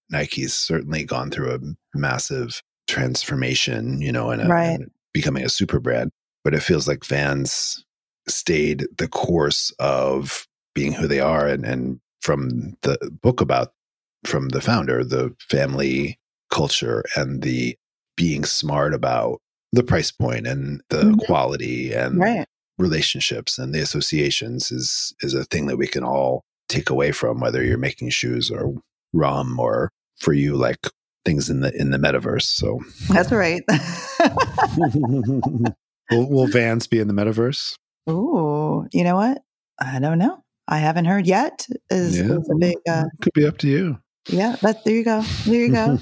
Nike's 0.09 0.53
certainly 0.53 1.03
gone 1.03 1.31
through 1.31 1.53
a 1.53 1.97
massive 1.97 2.61
transformation, 2.87 4.01
you 4.01 4.11
know, 4.11 4.31
and, 4.31 4.49
right. 4.49 4.79
becoming 5.13 5.45
a 5.45 5.49
super 5.49 5.79
brand. 5.79 6.11
But 6.43 6.53
it 6.53 6.63
feels 6.63 6.87
like 6.87 7.05
Vans 7.05 7.83
stayed 8.27 8.87
the 8.97 9.07
course 9.07 9.71
of 9.79 10.47
being 10.73 10.93
who 10.93 11.07
they 11.07 11.19
are. 11.19 11.47
And, 11.47 11.65
and 11.65 11.99
from 12.21 12.77
the 12.81 12.97
book 13.21 13.41
about 13.41 13.73
from 14.25 14.49
the 14.49 14.61
founder, 14.61 15.03
the 15.03 15.33
family 15.39 16.19
culture 16.49 17.03
and 17.15 17.41
the 17.41 17.77
being 18.17 18.43
smart 18.43 18.93
about 18.93 19.39
the 19.71 19.83
price 19.83 20.11
point 20.11 20.47
and 20.47 20.81
the 20.89 21.03
mm-hmm. 21.03 21.19
quality 21.19 21.93
and 21.93 22.19
right. 22.19 22.47
relationships 22.77 23.57
and 23.57 23.73
the 23.73 23.79
associations 23.79 24.71
is 24.71 25.13
is 25.21 25.33
a 25.33 25.45
thing 25.45 25.67
that 25.67 25.77
we 25.77 25.87
can 25.87 26.03
all 26.03 26.43
take 26.67 26.89
away 26.89 27.11
from 27.11 27.39
whether 27.39 27.63
you're 27.63 27.77
making 27.77 28.09
shoes 28.09 28.51
or 28.51 28.73
rum 29.13 29.59
or 29.59 29.91
for 30.19 30.33
you 30.33 30.55
like 30.55 30.87
things 31.25 31.49
in 31.49 31.61
the 31.61 31.73
in 31.75 31.91
the 31.91 31.97
metaverse 31.97 32.43
so 32.43 32.79
that's 33.09 33.31
right 33.31 33.63
will, 36.11 36.29
will 36.29 36.47
vans 36.47 36.87
be 36.87 36.99
in 36.99 37.07
the 37.07 37.13
metaverse 37.13 37.75
oh 38.07 38.85
you 38.91 39.03
know 39.03 39.15
what 39.15 39.41
i 39.79 39.99
don't 39.99 40.17
know 40.17 40.43
i 40.67 40.77
haven't 40.77 41.05
heard 41.05 41.27
yet 41.27 41.67
is, 41.89 42.17
yeah. 42.17 42.37
is 42.37 42.49
a 42.49 42.55
big 42.59 42.77
uh, 42.89 43.03
could 43.21 43.33
be 43.33 43.45
up 43.45 43.57
to 43.57 43.67
you 43.67 43.97
yeah, 44.31 44.55
that 44.61 44.83
there 44.83 44.93
you 44.93 45.03
go. 45.03 45.21
There 45.45 45.55
you 45.55 45.71
go. 45.71 45.97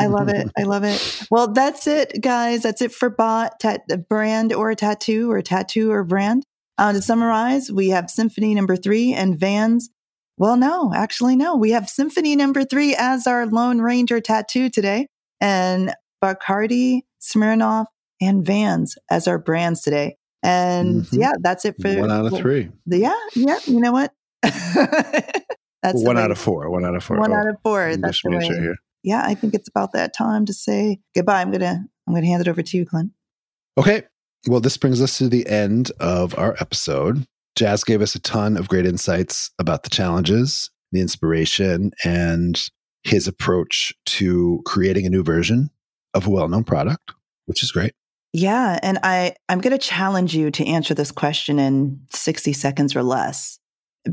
I 0.00 0.06
love 0.06 0.28
it. 0.28 0.50
I 0.58 0.64
love 0.64 0.84
it. 0.84 1.26
Well, 1.30 1.52
that's 1.52 1.86
it, 1.86 2.20
guys. 2.20 2.62
That's 2.62 2.82
it 2.82 2.92
for 2.92 3.08
bot 3.08 3.60
tat, 3.60 3.82
brand 4.08 4.52
or 4.52 4.70
a 4.70 4.76
tattoo 4.76 5.30
or 5.30 5.38
a 5.38 5.42
tattoo 5.42 5.92
or 5.92 6.04
brand. 6.04 6.44
Uh, 6.76 6.92
to 6.92 7.02
summarize, 7.02 7.70
we 7.70 7.88
have 7.88 8.10
Symphony 8.10 8.54
number 8.54 8.76
three 8.76 9.12
and 9.12 9.38
Vans. 9.38 9.90
Well, 10.38 10.56
no, 10.56 10.92
actually, 10.94 11.36
no. 11.36 11.56
We 11.56 11.70
have 11.72 11.88
Symphony 11.88 12.36
number 12.36 12.64
three 12.64 12.94
as 12.96 13.26
our 13.26 13.46
Lone 13.46 13.80
Ranger 13.80 14.20
tattoo 14.20 14.70
today, 14.70 15.08
and 15.40 15.94
Bacardi, 16.22 17.02
Smirnoff, 17.20 17.86
and 18.20 18.44
Vans 18.44 18.96
as 19.10 19.28
our 19.28 19.38
brands 19.38 19.82
today. 19.82 20.16
And 20.42 21.02
mm-hmm. 21.02 21.20
yeah, 21.20 21.32
that's 21.40 21.64
it 21.64 21.74
for 21.80 22.00
one 22.00 22.12
out 22.12 22.26
of 22.26 22.38
three. 22.38 22.70
Yeah, 22.86 23.14
yeah. 23.34 23.58
You 23.66 23.80
know 23.80 23.92
what? 23.92 24.12
That's 25.82 26.02
one 26.02 26.18
out 26.18 26.30
of 26.30 26.38
four. 26.38 26.70
One 26.70 26.84
out 26.84 26.94
of 26.96 27.04
four. 27.04 27.18
One 27.18 27.32
oh, 27.32 27.36
out 27.36 27.48
of 27.48 27.56
four. 27.62 27.96
That's 27.96 28.22
the 28.22 28.30
way. 28.30 28.46
Here. 28.46 28.76
Yeah, 29.02 29.22
I 29.24 29.34
think 29.34 29.54
it's 29.54 29.68
about 29.68 29.92
that 29.92 30.12
time 30.12 30.44
to 30.46 30.52
say 30.52 30.98
goodbye. 31.14 31.40
I'm 31.40 31.50
gonna 31.50 31.84
I'm 32.06 32.14
gonna 32.14 32.26
hand 32.26 32.40
it 32.40 32.48
over 32.48 32.62
to 32.62 32.76
you, 32.76 32.84
Clint. 32.84 33.12
Okay. 33.76 34.02
Well, 34.46 34.60
this 34.60 34.76
brings 34.76 35.00
us 35.00 35.18
to 35.18 35.28
the 35.28 35.46
end 35.46 35.92
of 36.00 36.36
our 36.38 36.56
episode. 36.60 37.26
Jaaz 37.58 37.84
gave 37.84 38.00
us 38.02 38.14
a 38.14 38.20
ton 38.20 38.56
of 38.56 38.68
great 38.68 38.86
insights 38.86 39.50
about 39.58 39.82
the 39.82 39.90
challenges, 39.90 40.70
the 40.92 41.00
inspiration, 41.00 41.90
and 42.04 42.70
his 43.02 43.26
approach 43.26 43.92
to 44.06 44.62
creating 44.64 45.06
a 45.06 45.10
new 45.10 45.24
version 45.24 45.68
of 46.14 46.28
a 46.28 46.30
well-known 46.30 46.62
product, 46.62 47.12
which 47.46 47.64
is 47.64 47.72
great. 47.72 47.94
Yeah, 48.32 48.78
and 48.80 48.98
I 49.02 49.34
I'm 49.48 49.60
going 49.60 49.76
to 49.76 49.78
challenge 49.78 50.36
you 50.36 50.52
to 50.52 50.66
answer 50.66 50.94
this 50.94 51.10
question 51.10 51.58
in 51.58 52.00
60 52.12 52.52
seconds 52.52 52.94
or 52.94 53.02
less. 53.02 53.58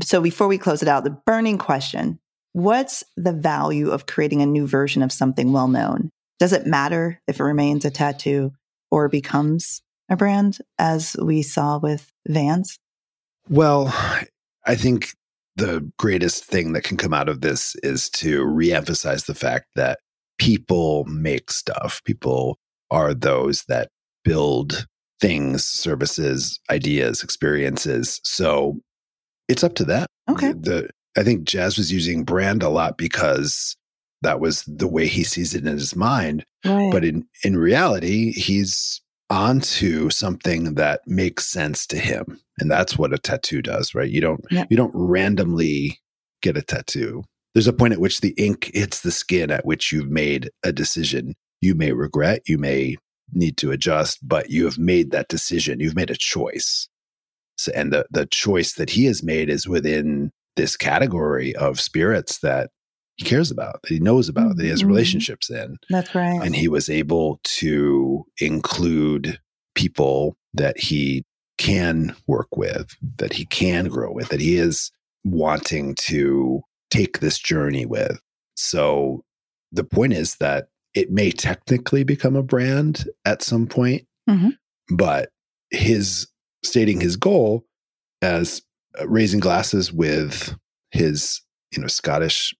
So 0.02 0.20
before 0.20 0.48
we 0.48 0.58
close 0.58 0.82
it 0.82 0.88
out, 0.88 1.04
the 1.04 1.10
burning 1.10 1.58
question 1.58 2.18
what's 2.52 3.04
the 3.16 3.34
value 3.34 3.90
of 3.90 4.06
creating 4.06 4.42
a 4.42 4.46
new 4.46 4.66
version 4.66 5.02
of 5.02 5.12
something 5.12 5.52
well 5.52 5.68
known? 5.68 6.10
Does 6.40 6.52
it 6.52 6.66
matter 6.66 7.20
if 7.28 7.38
it 7.38 7.44
remains 7.44 7.84
a 7.84 7.90
tattoo 7.90 8.52
or 8.90 9.08
becomes 9.08 9.82
a 10.10 10.16
brand, 10.16 10.58
as 10.78 11.14
we 11.22 11.42
saw 11.42 11.78
with 11.78 12.10
Vans? 12.26 12.78
Well, 13.48 13.86
I 14.66 14.74
think 14.74 15.10
the 15.56 15.90
greatest 15.98 16.44
thing 16.44 16.72
that 16.72 16.84
can 16.84 16.96
come 16.96 17.14
out 17.14 17.28
of 17.28 17.40
this 17.40 17.74
is 17.82 18.10
to 18.10 18.44
reemphasize 18.44 19.26
the 19.26 19.34
fact 19.34 19.66
that 19.74 20.00
people 20.38 21.04
make 21.04 21.50
stuff. 21.50 22.02
People 22.04 22.58
are 22.90 23.14
those 23.14 23.64
that 23.68 23.88
build 24.24 24.86
things, 25.20 25.64
services, 25.64 26.60
ideas, 26.70 27.22
experiences. 27.22 28.20
So 28.22 28.80
it's 29.48 29.64
up 29.64 29.74
to 29.76 29.84
that. 29.84 30.08
Okay. 30.28 30.52
The, 30.52 30.90
I 31.16 31.22
think 31.22 31.48
Jaaz 31.48 31.78
was 31.78 31.92
using 31.92 32.24
brand 32.24 32.62
a 32.62 32.68
lot 32.68 32.98
because 32.98 33.76
that 34.22 34.40
was 34.40 34.62
the 34.66 34.88
way 34.88 35.06
he 35.06 35.24
sees 35.24 35.54
it 35.54 35.66
in 35.66 35.72
his 35.72 35.96
mind. 35.96 36.44
Right. 36.64 36.90
But 36.92 37.04
in, 37.04 37.26
in 37.44 37.56
reality, 37.56 38.32
he's 38.32 39.00
onto 39.30 40.10
something 40.10 40.74
that 40.74 41.00
makes 41.06 41.46
sense 41.46 41.86
to 41.88 41.98
him. 41.98 42.40
And 42.58 42.70
that's 42.70 42.96
what 42.96 43.12
a 43.12 43.18
tattoo 43.18 43.62
does, 43.62 43.94
right? 43.94 44.10
You 44.10 44.20
don't 44.20 44.44
yep. 44.50 44.68
you 44.70 44.76
don't 44.76 44.94
randomly 44.94 46.00
get 46.42 46.56
a 46.56 46.62
tattoo. 46.62 47.24
There's 47.54 47.66
a 47.66 47.72
point 47.72 47.94
at 47.94 48.00
which 48.00 48.20
the 48.20 48.34
ink 48.36 48.70
hits 48.74 49.00
the 49.00 49.10
skin 49.10 49.50
at 49.50 49.64
which 49.64 49.90
you've 49.90 50.10
made 50.10 50.50
a 50.62 50.72
decision. 50.72 51.34
You 51.60 51.74
may 51.74 51.92
regret, 51.92 52.42
you 52.46 52.58
may 52.58 52.96
need 53.32 53.56
to 53.58 53.72
adjust, 53.72 54.18
but 54.22 54.50
you 54.50 54.64
have 54.64 54.78
made 54.78 55.10
that 55.10 55.28
decision. 55.28 55.80
You've 55.80 55.96
made 55.96 56.10
a 56.10 56.16
choice. 56.16 56.88
So, 57.56 57.72
and 57.74 57.92
the 57.92 58.06
the 58.10 58.26
choice 58.26 58.74
that 58.74 58.90
he 58.90 59.06
has 59.06 59.22
made 59.22 59.50
is 59.50 59.66
within 59.66 60.30
this 60.56 60.76
category 60.76 61.54
of 61.56 61.80
spirits 61.80 62.38
that 62.38 62.70
he 63.16 63.24
cares 63.24 63.50
about, 63.50 63.82
that 63.82 63.90
he 63.90 63.98
knows 63.98 64.28
about, 64.28 64.48
mm-hmm. 64.48 64.58
that 64.58 64.64
he 64.64 64.70
has 64.70 64.80
mm-hmm. 64.80 64.88
relationships 64.88 65.50
in. 65.50 65.78
That's 65.88 66.14
right. 66.14 66.40
And 66.42 66.54
he 66.54 66.68
was 66.68 66.88
able 66.88 67.40
to 67.44 68.24
include 68.40 69.40
people 69.74 70.36
that 70.54 70.78
he 70.78 71.24
can 71.58 72.14
work 72.26 72.56
with, 72.56 72.94
that 73.16 73.32
he 73.32 73.46
can 73.46 73.86
grow 73.86 74.12
with, 74.12 74.28
that 74.28 74.40
he 74.40 74.56
is 74.56 74.90
wanting 75.24 75.94
to 75.94 76.60
take 76.90 77.20
this 77.20 77.38
journey 77.38 77.86
with. 77.86 78.20
So 78.54 79.24
the 79.72 79.84
point 79.84 80.12
is 80.12 80.36
that 80.36 80.68
it 80.94 81.10
may 81.10 81.30
technically 81.30 82.04
become 82.04 82.36
a 82.36 82.42
brand 82.42 83.08
at 83.24 83.42
some 83.42 83.66
point, 83.66 84.06
mm-hmm. 84.28 84.50
but 84.94 85.30
his 85.70 86.26
stating 86.64 87.00
his 87.00 87.16
goal 87.16 87.64
as 88.22 88.62
uh, 89.00 89.06
raising 89.08 89.40
glasses 89.40 89.92
with 89.92 90.56
his 90.90 91.42
you 91.72 91.80
know 91.80 91.88
Scottish 91.88 92.54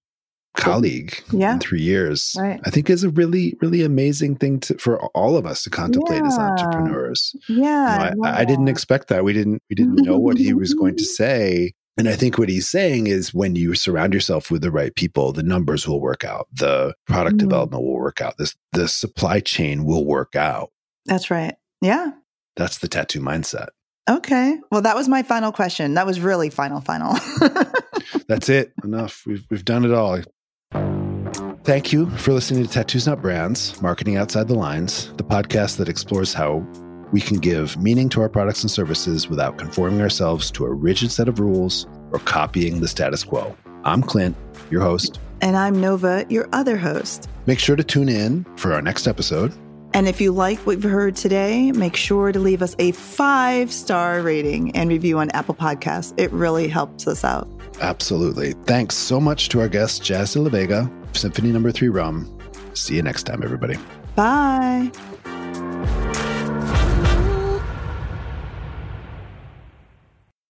colleague 0.56 1.22
yeah. 1.30 1.54
in 1.54 1.60
three 1.60 1.80
years 1.80 2.34
right. 2.38 2.60
i 2.64 2.70
think 2.70 2.90
is 2.90 3.04
a 3.04 3.10
really 3.10 3.56
really 3.60 3.82
amazing 3.82 4.34
thing 4.34 4.58
to, 4.60 4.76
for 4.78 4.98
all 5.08 5.36
of 5.36 5.46
us 5.46 5.62
to 5.62 5.70
contemplate 5.70 6.20
yeah. 6.20 6.26
as 6.26 6.38
entrepreneurs 6.38 7.36
yeah, 7.48 8.10
you 8.10 8.16
know, 8.16 8.24
I, 8.24 8.30
yeah. 8.30 8.38
I, 8.40 8.44
didn't 8.44 8.68
expect 8.68 9.08
that 9.08 9.24
we 9.24 9.32
didn't 9.32 9.62
we 9.70 9.76
didn't 9.76 9.96
know 9.96 10.18
what 10.18 10.38
he 10.38 10.52
was 10.52 10.74
going 10.74 10.96
to 10.96 11.04
say 11.20 11.72
and 11.96 12.08
i 12.08 12.14
think 12.14 12.38
what 12.38 12.48
he's 12.48 12.68
saying 12.68 13.06
is 13.06 13.34
when 13.34 13.54
you 13.56 13.74
surround 13.74 14.14
yourself 14.14 14.50
with 14.50 14.62
the 14.62 14.70
right 14.70 14.94
people 14.94 15.32
the 15.32 15.42
numbers 15.42 15.86
will 15.86 16.00
work 16.00 16.24
out 16.24 16.48
the 16.52 16.94
product 17.06 17.36
mm. 17.36 17.40
development 17.40 17.82
will 17.82 17.94
work 17.94 18.20
out 18.20 18.36
this 18.38 18.56
the 18.72 18.88
supply 18.88 19.40
chain 19.40 19.84
will 19.84 20.04
work 20.04 20.34
out 20.34 20.70
that's 21.04 21.30
right 21.30 21.56
yeah 21.80 22.10
that's 22.56 22.78
the 22.78 22.88
tattoo 22.88 23.20
mindset 23.20 23.68
Okay. 24.08 24.56
Well, 24.70 24.82
that 24.82 24.94
was 24.94 25.08
my 25.08 25.22
final 25.22 25.50
question. 25.50 25.94
That 25.94 26.06
was 26.06 26.20
really 26.20 26.48
final, 26.48 26.80
final. 26.80 27.14
That's 28.28 28.48
it. 28.48 28.72
Enough. 28.84 29.24
We've 29.26 29.44
we've 29.50 29.64
done 29.64 29.84
it 29.84 29.92
all. 29.92 30.20
Thank 31.66 31.92
you 31.92 32.08
for 32.10 32.32
listening 32.32 32.64
to 32.64 32.70
Tattoos 32.70 33.08
Not 33.08 33.20
Brands, 33.20 33.82
Marketing 33.82 34.16
Outside 34.16 34.46
the 34.46 34.54
Lines, 34.54 35.12
the 35.14 35.24
podcast 35.24 35.78
that 35.78 35.88
explores 35.88 36.32
how 36.32 36.64
we 37.10 37.20
can 37.20 37.38
give 37.38 37.76
meaning 37.76 38.08
to 38.10 38.20
our 38.20 38.28
products 38.28 38.62
and 38.62 38.70
services 38.70 39.28
without 39.28 39.58
conforming 39.58 40.00
ourselves 40.00 40.52
to 40.52 40.64
a 40.64 40.72
rigid 40.72 41.10
set 41.10 41.26
of 41.26 41.40
rules 41.40 41.88
or 42.12 42.20
copying 42.20 42.82
the 42.82 42.86
status 42.86 43.24
quo. 43.24 43.56
I'm 43.82 44.00
Clint, 44.00 44.36
your 44.70 44.80
host. 44.80 45.18
And 45.40 45.56
I'm 45.56 45.80
Nova, 45.80 46.24
your 46.28 46.48
other 46.52 46.76
host. 46.76 47.28
Make 47.46 47.58
sure 47.58 47.74
to 47.74 47.82
tune 47.82 48.08
in 48.08 48.46
for 48.56 48.72
our 48.72 48.80
next 48.80 49.08
episode. 49.08 49.52
And 49.92 50.06
if 50.06 50.20
you 50.20 50.30
like 50.30 50.60
what 50.60 50.74
you've 50.74 50.84
heard 50.84 51.16
today, 51.16 51.72
make 51.72 51.96
sure 51.96 52.30
to 52.30 52.38
leave 52.38 52.62
us 52.62 52.76
a 52.78 52.92
five 52.92 53.72
star 53.72 54.22
rating 54.22 54.70
and 54.76 54.88
review 54.88 55.18
on 55.18 55.30
Apple 55.30 55.56
Podcasts. 55.56 56.14
It 56.16 56.30
really 56.30 56.68
helps 56.68 57.08
us 57.08 57.24
out. 57.24 57.50
Absolutely. 57.80 58.52
Thanks 58.66 58.94
so 58.94 59.20
much 59.20 59.48
to 59.48 59.60
our 59.60 59.68
guest, 59.68 60.02
Jaaz 60.02 60.34
de 60.34 60.40
la 60.40 60.48
Vega, 60.48 60.88
Symphony 61.16 61.52
Number. 61.52 61.72
Three 61.72 61.88
Rum. 61.88 62.38
See 62.74 62.96
you 62.96 63.02
next 63.02 63.24
time, 63.24 63.42
everybody. 63.42 63.76
Bye. 64.14 64.90